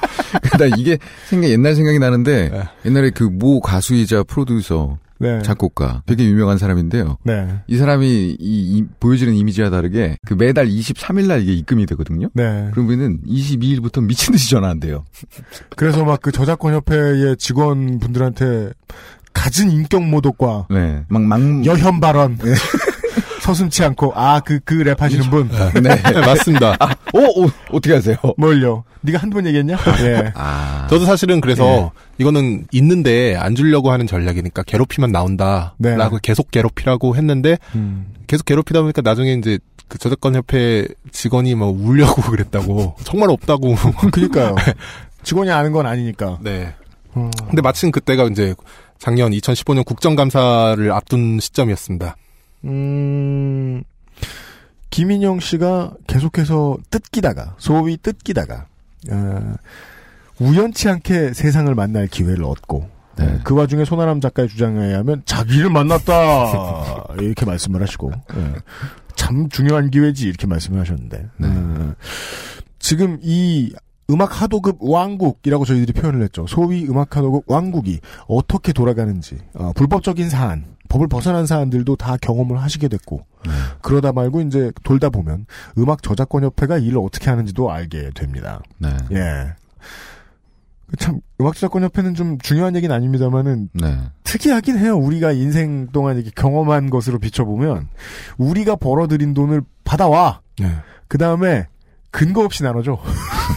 [0.58, 0.98] 나 이게
[1.28, 2.62] 생각 옛날 생각이 나는데 네.
[2.86, 5.40] 옛날에 그 모 가수이자 프로듀서 네.
[5.42, 7.16] 작곡가 되게 유명한 사람인데요.
[7.22, 7.48] 네.
[7.68, 12.28] 이 사람이 이, 이 보여지는 이미지와 다르게 그 매달 23일 날 이게 입금이 되거든요.
[12.34, 12.68] 네.
[12.72, 15.04] 그러면은 22일부터 미친 듯이 전화한대요.
[15.76, 18.70] 그래서 막 그 저작권 협회의 직원분들한테
[19.36, 21.02] 갖은 인격 모독과 네.
[21.08, 21.38] 막 막.
[21.66, 22.38] 여현 발언
[23.40, 25.48] 서슴치 않고 아 그 그 랩 하시는 분.
[25.82, 26.20] 네.
[26.20, 26.76] 맞습니다.
[26.80, 28.16] 아, 오, 오, 어떻게 하세요?
[28.38, 28.82] 뭘요?
[29.02, 29.76] 네가 한두 번 얘기했냐?
[30.00, 30.32] 예.
[30.34, 30.86] 아.
[30.90, 36.18] 저도 사실은 그래서 이거는 있는데 안 주려고 하는 전략이니까 괴롭히면 나온다라고 네.
[36.22, 38.06] 계속 괴롭히라고 했는데 음.
[38.26, 43.76] 계속 괴롭히다 보니까 나중에 이제 그 저작권 협회 직원이 뭐 울려고 그랬다고 정말 없다고
[44.10, 44.56] 그니까요.
[45.22, 46.38] 직원이 아는 건 아니니까.
[46.40, 46.74] 네.
[47.16, 47.30] 음.
[47.46, 48.54] 근데 마침 그때가 이제
[48.98, 52.16] 작년 2015년 국정감사를 앞둔 시점이었습니다.
[52.64, 53.82] 음,
[54.90, 58.66] 김인영 씨가 계속해서 뜯기다가, 소위 뜯기다가,
[59.10, 59.54] 어,
[60.38, 67.14] 우연치 않게 세상을 만날 기회를 얻고, 네, 그 와중에 손아람 작가의 주장에 의하면 자기를 만났다!
[67.20, 68.54] 이렇게 말씀을 하시고, 예,
[69.14, 71.94] 참 중요한 기회지, 이렇게 말씀을 하셨는데, 어,
[72.78, 73.72] 지금 이
[74.10, 76.46] 음악 하도급 왕국이라고 저희들이 표현을 했죠.
[76.46, 82.88] 소위 음악 하도급 왕국이 어떻게 돌아가는지, 어, 불법적인 사안, 법을 벗어난 사안들도 다 경험을 하시게
[82.88, 83.26] 됐고,
[83.82, 85.46] 그러다 말고 이제 돌다 보면
[85.78, 88.60] 음악 저작권 협회가 일을 어떻게 하는지도 알게 됩니다.
[88.78, 88.96] 네.
[89.12, 89.54] 예.
[90.98, 93.98] 참 음악 저작권 협회는 좀 중요한 얘기는 아닙니다만은 네.
[94.22, 94.96] 특이하긴 해요.
[94.96, 97.88] 우리가 인생 동안 이렇게 경험한 것으로 비춰보면
[98.38, 100.40] 우리가 벌어들인 돈을 받아와.
[101.08, 101.66] 그 다음에
[102.10, 102.98] 근거 없이 나눠줘.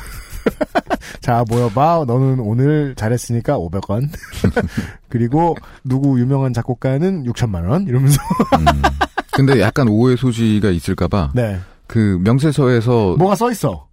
[1.29, 2.05] 자, 모여봐.
[2.07, 4.09] 너는 오늘 잘했으니까 500원.
[5.09, 7.87] 그리고 누구 유명한 작곡가는 6천만원.
[7.87, 8.19] 이러면서.
[9.33, 11.33] 근데 약간 오해 소지가 있을까봐.
[11.35, 11.59] 네.
[11.85, 13.87] 그 명세서에서 뭐가 써 있어.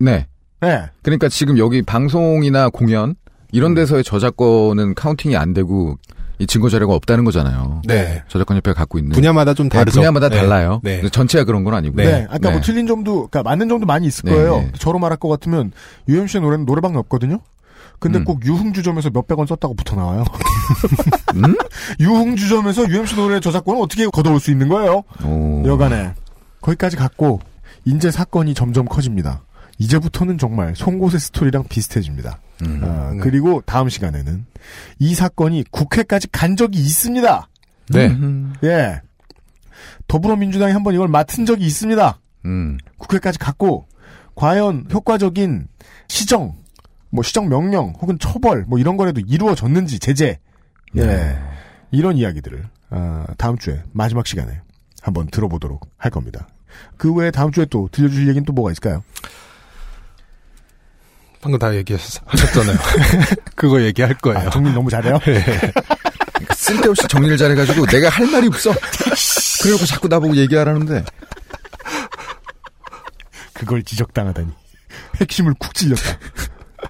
[0.00, 0.26] 네.
[0.60, 0.90] 네.
[1.02, 3.14] 그러니까 지금 여기 방송이나 공연
[3.52, 5.98] 이런 데서의 저작권은 카운팅이 안 되고
[6.42, 7.82] 이 증거 자료가 없다는 거잖아요.
[7.84, 8.24] 네.
[8.26, 10.00] 저작권 협회가 갖고 있는 분야마다 좀 네, 다르죠.
[10.00, 10.36] 분야마다 네.
[10.38, 10.80] 달라요.
[10.82, 11.00] 네.
[11.08, 11.96] 전체가 그런 건 아니고.
[11.96, 12.26] 네.
[12.28, 14.56] 아까 뭐 틀린 점도, 그러니까 맞는 점도 많이 있을 네, 거예요.
[14.56, 14.72] 네.
[14.76, 15.70] 저로 말할 것 같으면
[16.08, 17.38] UMC의 노래는 노래방에 없거든요.
[18.00, 18.24] 근데 음.
[18.24, 20.24] 꼭 유흥주점에서 몇백 원 썼다고 붙어 나와요.
[21.36, 21.54] 음?
[22.00, 25.04] 유흥주점에서 UMC 노래 저작권을 어떻게 걷어올 수 있는 거예요?
[25.64, 26.12] 여간에
[26.60, 27.38] 거기까지 갔고
[27.84, 29.42] 이제 사건이 점점 커집니다.
[29.78, 32.40] 이제부터는 정말 송곳의 스토리랑 비슷해집니다.
[32.62, 32.80] 음.
[32.82, 34.46] 아, 그리고 다음 시간에는
[34.98, 37.48] 이 사건이 국회까지 간 적이 있습니다.
[37.90, 38.16] 네.
[38.64, 39.00] 예.
[40.08, 42.18] 더불어민주당이 한번 이걸 맡은 적이 있습니다.
[42.44, 42.78] 음.
[42.98, 43.86] 국회까지 갔고
[44.34, 45.68] 과연 효과적인
[46.08, 46.54] 시정,
[47.10, 50.38] 뭐 시정 명령 혹은 처벌 뭐 이런 거라도 이루어졌는지 제재,
[50.96, 51.38] 예
[51.90, 54.60] 이런 이야기들을 아, 다음 주에 마지막 시간에
[55.00, 56.48] 한번 들어보도록 할 겁니다.
[56.96, 59.02] 그 외에 다음 주에 또 들려주실 얘기는 또 뭐가 있을까요?
[61.42, 62.78] 방금 다 얘기하셨잖아요.
[63.56, 64.38] 그거 얘기할 거예요.
[64.38, 65.18] 아, 정리 너무 잘해요?
[65.24, 65.72] 그러니까
[66.54, 68.72] 쓸데없이 정리를 잘해가지고 내가 할 말이 없어.
[69.60, 71.04] 그래놓고 자꾸 나보고 얘기하라는데.
[73.52, 74.50] 그걸 지적당하다니.
[75.20, 76.18] 핵심을 쿡 찔렸다.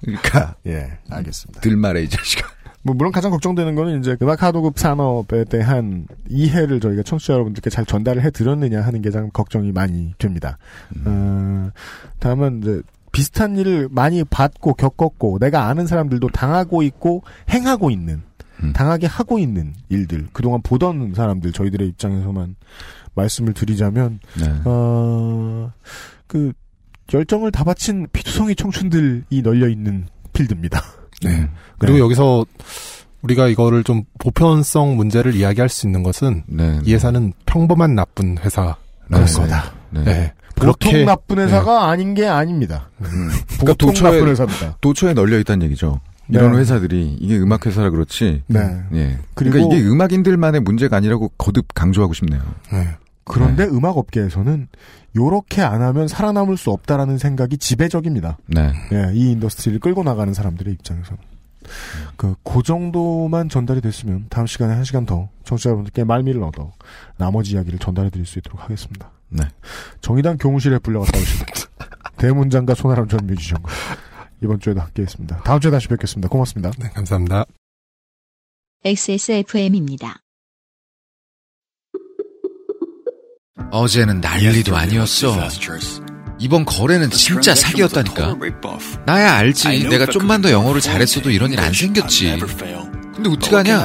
[0.03, 0.55] 그러니까.
[0.67, 1.61] 예, 알겠습니다.
[1.63, 2.47] 들 말해, 이 자식아.
[2.83, 7.87] 뭐 물론 가장 걱정되는 거는 이제 음악 하도급 산업에 대한 이해를 저희가 청취자 여러분들께 잘
[7.87, 10.59] 전달을 해드렸느냐 하는 게 가장 걱정이 많이 됩니다.
[11.07, 11.71] 어,
[12.19, 18.23] 다음은 이제 비슷한 일을 많이 받고 겪었고 내가 아는 사람들도 당하고 있고 행하고 있는
[18.73, 22.57] 당하게 하고 있는 일들 그동안 보던 사람들 저희들의 입장에서만
[23.15, 24.47] 말씀을 드리자면 네.
[24.65, 26.53] 어그
[27.13, 30.81] 열정을 다 바친 피투성이 청춘들이 널려 있는 필드입니다.
[31.23, 31.49] 네.
[31.79, 32.47] 그리고 여기서
[33.23, 36.45] 우리가 이거를 좀 보편성 문제를 이야기할 수 있는 것은
[36.85, 38.75] 이 회사는 평범한 나쁜 회사라는
[39.09, 39.25] 네.
[39.25, 39.73] 거다.
[39.91, 40.33] 네.
[40.67, 40.67] 네.
[40.67, 42.89] 보통 나쁜 회사가 아닌 게 아닙니다.
[42.99, 44.77] 그러니까 보통 도처에, 나쁜 회사입니다.
[44.81, 46.01] 도처에 널려 있다는 얘기죠.
[46.29, 46.59] 이런 네.
[46.59, 48.43] 회사들이 이게 음악 회사라 그렇지.
[48.47, 48.83] 네.
[48.95, 49.19] 예.
[49.35, 52.41] 그러니까 이게 음악인들만의 문제가 아니라고 거듭 강조하고 싶네요.
[53.25, 54.69] 그런데 음악 업계에서는
[55.17, 58.39] 요렇게 안 하면 살아남을 수 없다라는 생각이 지배적입니다.
[58.47, 58.73] 네.
[58.93, 61.21] 예, 이 industry를 끌고 나가는 사람들의 입장에서는.
[62.17, 66.73] 그, 그 정도만 전달이 됐으면 다음 시간에 한 시간 더 청취자 여러분들께 말미를 얻어
[67.17, 69.11] 나머지 이야기를 전달해 드릴 수 있도록 하겠습니다.
[69.33, 69.45] 네.
[70.01, 71.47] 정의당 교무실에 불려갔다 오신
[72.19, 73.71] 대문장과 손아람 전 뮤지션과
[74.43, 75.39] 이번 주에도 함께 했습니다.
[75.45, 76.29] 다음 주에 다시 뵙겠습니다.
[76.29, 76.71] 고맙습니다.
[76.79, 77.45] 네, 감사합니다.
[78.85, 80.19] XSFM입니다.
[83.71, 85.35] 어제는 난리도 아니었어.
[86.39, 88.37] 이번 거래는 진짜 사기였다니까.
[89.07, 89.89] 나야 알지.
[89.89, 92.39] 내가 좀만 더 영어를 잘했어도 이런 일 안 생겼지.
[93.15, 93.85] 근데 어떡하냐?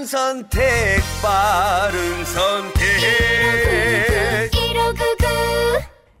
[0.00, 0.60] 바른 선택,
[1.22, 2.80] 바른 선택.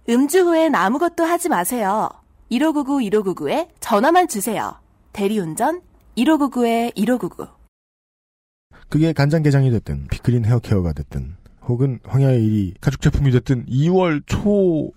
[0.06, 2.10] 음주 후엔 아무것도 하지 마세요.
[2.50, 4.74] 1599 1599에 전화만 주세요.
[5.14, 5.80] 대리운전
[6.18, 7.46] 1599에 1599.
[8.90, 11.36] 그게 간장게장이 됐든 피크린 헤어케어가 됐든
[11.66, 14.92] 혹은 황야의 일이 가죽 제품이 됐든 2월 초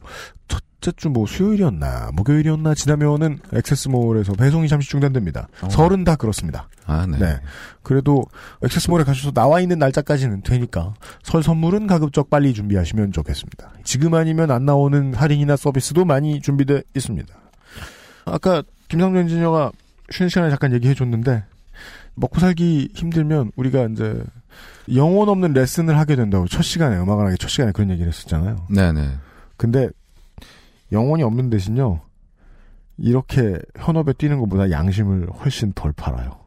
[0.50, 5.48] 첫, 둘째 주 뭐 수요일이었나 목요일이었나 지나면은 액세스몰에서 배송이 잠시 중단됩니다.
[5.70, 6.68] 설은 다 그렇습니다.
[6.86, 7.40] 아, 네.
[7.84, 8.26] 그래도
[8.62, 10.94] 액세스몰에 가셔서 나와 있는 날짜까지는 되니까
[11.24, 13.72] 설 선물은 가급적 빨리 준비하시면 좋겠습니다.
[13.86, 17.34] 지금 아니면 안 나오는 할인이나 서비스도 많이 준비되어 있습니다.
[18.26, 19.72] 아까 김상조 엔지니어가
[20.10, 21.46] 쉬는 시간에 잠깐 얘기해 줬는데
[22.16, 24.22] 먹고 살기 힘들면 우리가 이제
[24.94, 28.68] 영혼 없는 레슨을 하게 된다고 첫 시간에 음악을 하기 첫 시간에 그런 얘기를 했었잖아요.
[28.70, 29.10] 네네.
[29.58, 29.90] 근데
[30.94, 32.00] 영혼이 없는 대신요
[32.98, 36.40] 이렇게 현업에 뛰는 것보다 양심을 훨씬 덜 팔아요.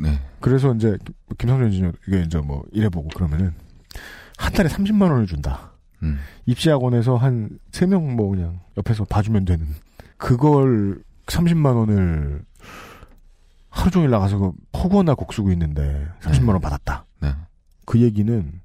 [0.00, 0.18] 네.
[0.40, 0.96] 그래서 이제
[1.36, 3.52] 김상조 엔지니어 이게 이제 뭐 일해보고 그러면은
[4.38, 5.72] 한 달에 30만 원을 준다.
[6.02, 6.18] 음.
[6.46, 9.66] 입시학원에서 한 3명 뭐 그냥 옆에서 봐주면 되는
[10.16, 12.42] 그걸 30만 원을
[13.68, 17.04] 하루 종일 나가서 그 포구나 곡수고 있는데 30만 원 받았다.
[17.20, 17.34] 네.
[17.84, 18.60] 그 얘기는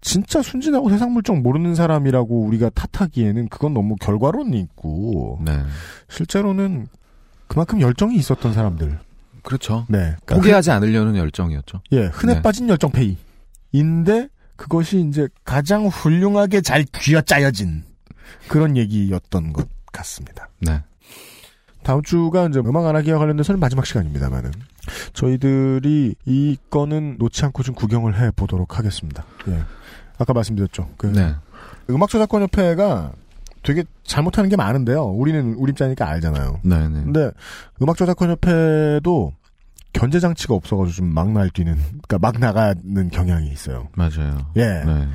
[0.00, 5.60] 진짜 순진하고 세상 물정 모르는 사람이라고 우리가 탓하기에는 그건 너무 결과론이 있고 네.
[6.08, 6.88] 실제로는
[7.46, 8.98] 그만큼 열정이 있었던 사람들.
[9.42, 9.86] 그렇죠.
[9.88, 9.98] 네.
[9.98, 11.80] 그러니까 포기하지 않으려는 열정이었죠.
[11.92, 12.42] 예, 흔해 네.
[12.42, 17.84] 빠진 열정 페이인데 그것이 이제 가장 훌륭하게 잘 쥐어짜여진
[18.48, 20.48] 그런 얘기였던 것 같습니다.
[20.60, 20.82] 네.
[21.82, 24.52] 다음 주가 이제 음악 안 하기와 관련돼서는 마지막 시간입니다만은
[25.14, 29.24] 저희들이 이 건은 놓지 않고 좀 구경을 해 보도록 하겠습니다.
[29.48, 29.62] 예.
[30.18, 30.88] 아까 말씀드렸죠.
[30.96, 31.34] 그 네.
[31.90, 33.12] 음악 저작권 협회가
[33.62, 35.04] 되게 잘못하는 게 많은데요.
[35.04, 36.60] 우리는 우리 입장이니까 알잖아요.
[36.62, 37.02] 네, 네.
[37.04, 37.30] 근데
[37.82, 39.32] 음악 저작권 협회도
[39.92, 41.74] 견제 장치가 없어가지고 좀 막 날뛰는,
[42.06, 43.88] 그러니까 막 나가는 경향이 있어요.
[43.96, 44.38] 맞아요.
[44.56, 44.66] 예.
[44.84, 45.08] 네.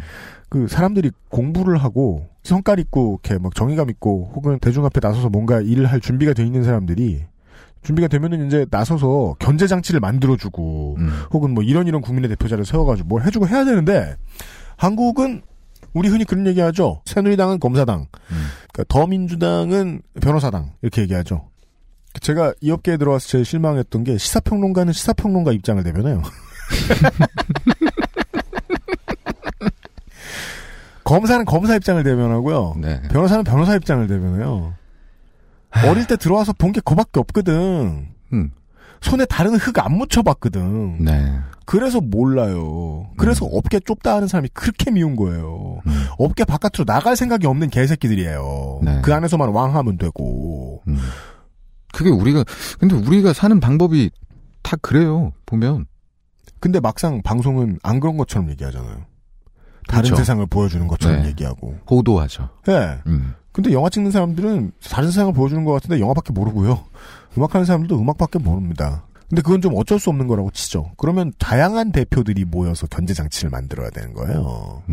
[0.49, 5.61] 그 사람들이 공부를 하고 성깔 있고 이렇게 막 정의감 있고 혹은 대중 앞에 나서서 뭔가
[5.61, 7.23] 일을 할 준비가 돼 있는 사람들이
[7.81, 10.97] 준비가 되면은 이제 나서서 견제 장치를 만들어주고
[11.31, 14.15] 혹은 뭐 이런 이런 국민의 대표자를 세워가지고 뭘 해주고 해야 되는데
[14.77, 15.41] 한국은
[15.93, 17.01] 우리 흔히 그런 얘기하죠.
[17.05, 21.49] 새누리당은 검사당, 그러니까 더민주당은 변호사당 이렇게 얘기하죠.
[22.21, 26.21] 제가 이 업계에 들어와서 제일 실망했던 게 시사평론가는 시사평론가 입장을 대변해요.
[31.03, 32.75] 검사는 검사 입장을 대변하고요.
[33.11, 34.73] 변호사는 변호사 입장을 대변해요.
[35.87, 38.07] 어릴 때 들어와서 본 게 그밖에 없거든.
[38.31, 38.51] 음.
[39.01, 41.03] 손에 다른 흙 안 묻혀봤거든.
[41.03, 41.39] 네.
[41.65, 43.09] 그래서 몰라요.
[43.17, 45.81] 그래서 업계 좁다 하는 사람이 그렇게 미운 거예요.
[46.17, 48.81] 업계 바깥으로 나갈 생각이 없는 개새끼들이에요.
[48.83, 49.01] 네.
[49.01, 50.81] 그 안에서만 왕하면 되고.
[51.93, 52.43] 그게 우리가
[52.79, 54.11] 근데 우리가 사는 방법이
[54.61, 55.31] 다 그래요.
[55.45, 55.85] 보면.
[56.59, 59.05] 근데 막상 방송은 안 그런 것처럼 얘기하잖아요.
[59.87, 60.15] 다른 그렇죠.
[60.15, 61.29] 세상을 보여주는 것처럼 네.
[61.29, 61.75] 얘기하고.
[61.89, 62.49] 호도하죠.
[62.69, 62.99] 예.
[63.07, 63.35] 음.
[63.51, 66.83] 근데 영화 찍는 사람들은 다른 세상을 보여주는 것 같은데 영화밖에 모르고요.
[67.37, 69.05] 음악하는 사람들도 음악밖에 모릅니다.
[69.29, 70.91] 근데 그건 좀 어쩔 수 없는 거라고 치죠.
[70.97, 74.83] 그러면 다양한 대표들이 모여서 견제 장치를 만들어야 되는 거예요.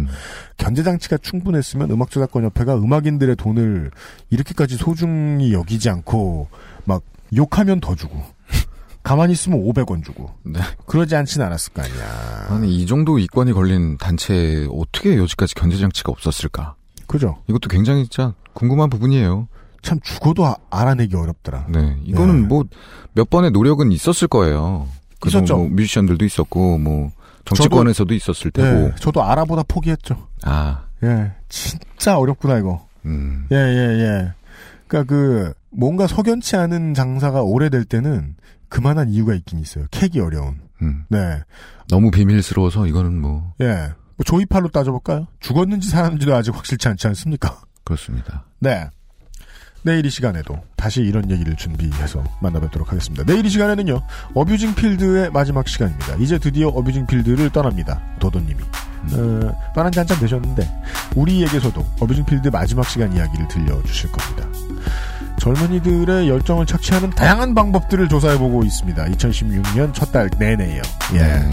[0.56, 3.90] 견제 장치가 충분했으면 음악 저작권 협회가 음악인들의 돈을
[4.30, 6.48] 이렇게까지 소중히 여기지 않고
[6.84, 7.02] 막
[7.36, 8.22] 욕하면 더 주고
[9.02, 10.30] 가만히 있으면 500원 주고
[10.86, 12.46] 그러지 않진 않았을 거 아니야.
[12.48, 16.76] 아니 이 정도 이권이 걸린 단체에 어떻게 여지까지 견제 장치가 없었을까?
[17.06, 17.42] 그죠.
[17.48, 19.48] 이것도 굉장히 진짜 궁금한 부분이에요.
[19.82, 21.66] 참 죽어도 아- 알아내기 어렵더라.
[21.68, 24.88] 네, 이거는 뭐몇 번의 노력은 있었을 거예요.
[25.26, 25.56] 있었죠.
[25.56, 27.12] 뭐 뮤지션들도 있었고 뭐
[27.44, 28.68] 정치권에서도 있었을 테고.
[28.68, 30.28] 예, 저도 알아보다 포기했죠.
[30.44, 32.86] 아, 예, 진짜 어렵구나 이거.
[33.06, 33.46] 음.
[33.52, 34.32] 예, 예, 예.
[34.86, 38.34] 그러니까 그 뭔가 석연치 않은 장사가 오래될 때는
[38.68, 39.86] 그만한 이유가 있긴 있어요.
[39.90, 40.60] 캐기 어려운.
[40.82, 41.04] 음.
[41.08, 41.40] 네.
[41.88, 43.88] 너무 비밀스러워서 이거는 뭐 예.
[44.16, 45.26] 뭐 조이팔로 따져볼까요?
[45.40, 47.60] 죽었는지 살았는지도 아직 확실치 않지 않습니까?
[47.84, 48.44] 그렇습니다.
[48.58, 48.88] 네.
[49.82, 53.24] 내일 이 시간에도 다시 이런 얘기를 준비해서 만나뵙도록 하겠습니다.
[53.24, 54.02] 내일 이 시간에는요,
[54.34, 56.16] 어뷰징 필드의 마지막 시간입니다.
[56.16, 58.00] 이제 드디어 어뷰징 필드를 떠납니다.
[58.18, 58.62] 도도님이.
[59.14, 60.68] 어, 떠난 지 한참 되셨는데,
[61.16, 64.46] 우리에게서도 어뷰징 필드 마지막 시간 이야기를 들려주실 겁니다.
[65.38, 69.04] 젊은이들의 열정을 착취하는 다양한 방법들을 조사해보고 있습니다.
[69.06, 70.82] 2016년 첫 달 내내요.
[71.14, 71.48] 예.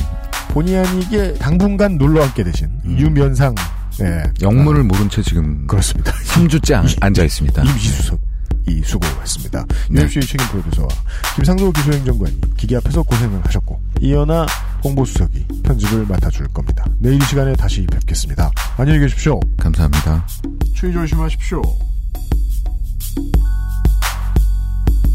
[0.49, 3.53] 본의 아니게 당분간 놀러앉게 되신 유면상,
[4.01, 4.23] 예.
[4.41, 6.11] 영문을 모른 채 지금 그렇습니다.
[6.11, 7.63] 3주째 앉아 있습니다.
[7.63, 8.19] 임시수석.
[8.67, 9.65] 이 수고했습니다.
[9.89, 10.01] 네.
[10.01, 10.89] UMC의 책임 프로듀서와
[11.35, 14.45] 김상도 기술행정관이 기계 앞에서 고생을 하셨고 이연아
[14.83, 16.85] 홍보수석이 편집을 맡아줄 겁니다.
[16.99, 18.51] 내일 이 시간에 다시 뵙겠습니다.
[18.75, 19.39] 안녕히 계십시오.
[19.57, 20.25] 감사합니다.
[20.73, 21.61] 추위 조심하십시오.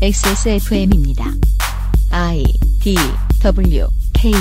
[0.00, 1.24] XSFM입니다.
[2.10, 2.42] I
[2.80, 2.96] D
[3.42, 4.32] W K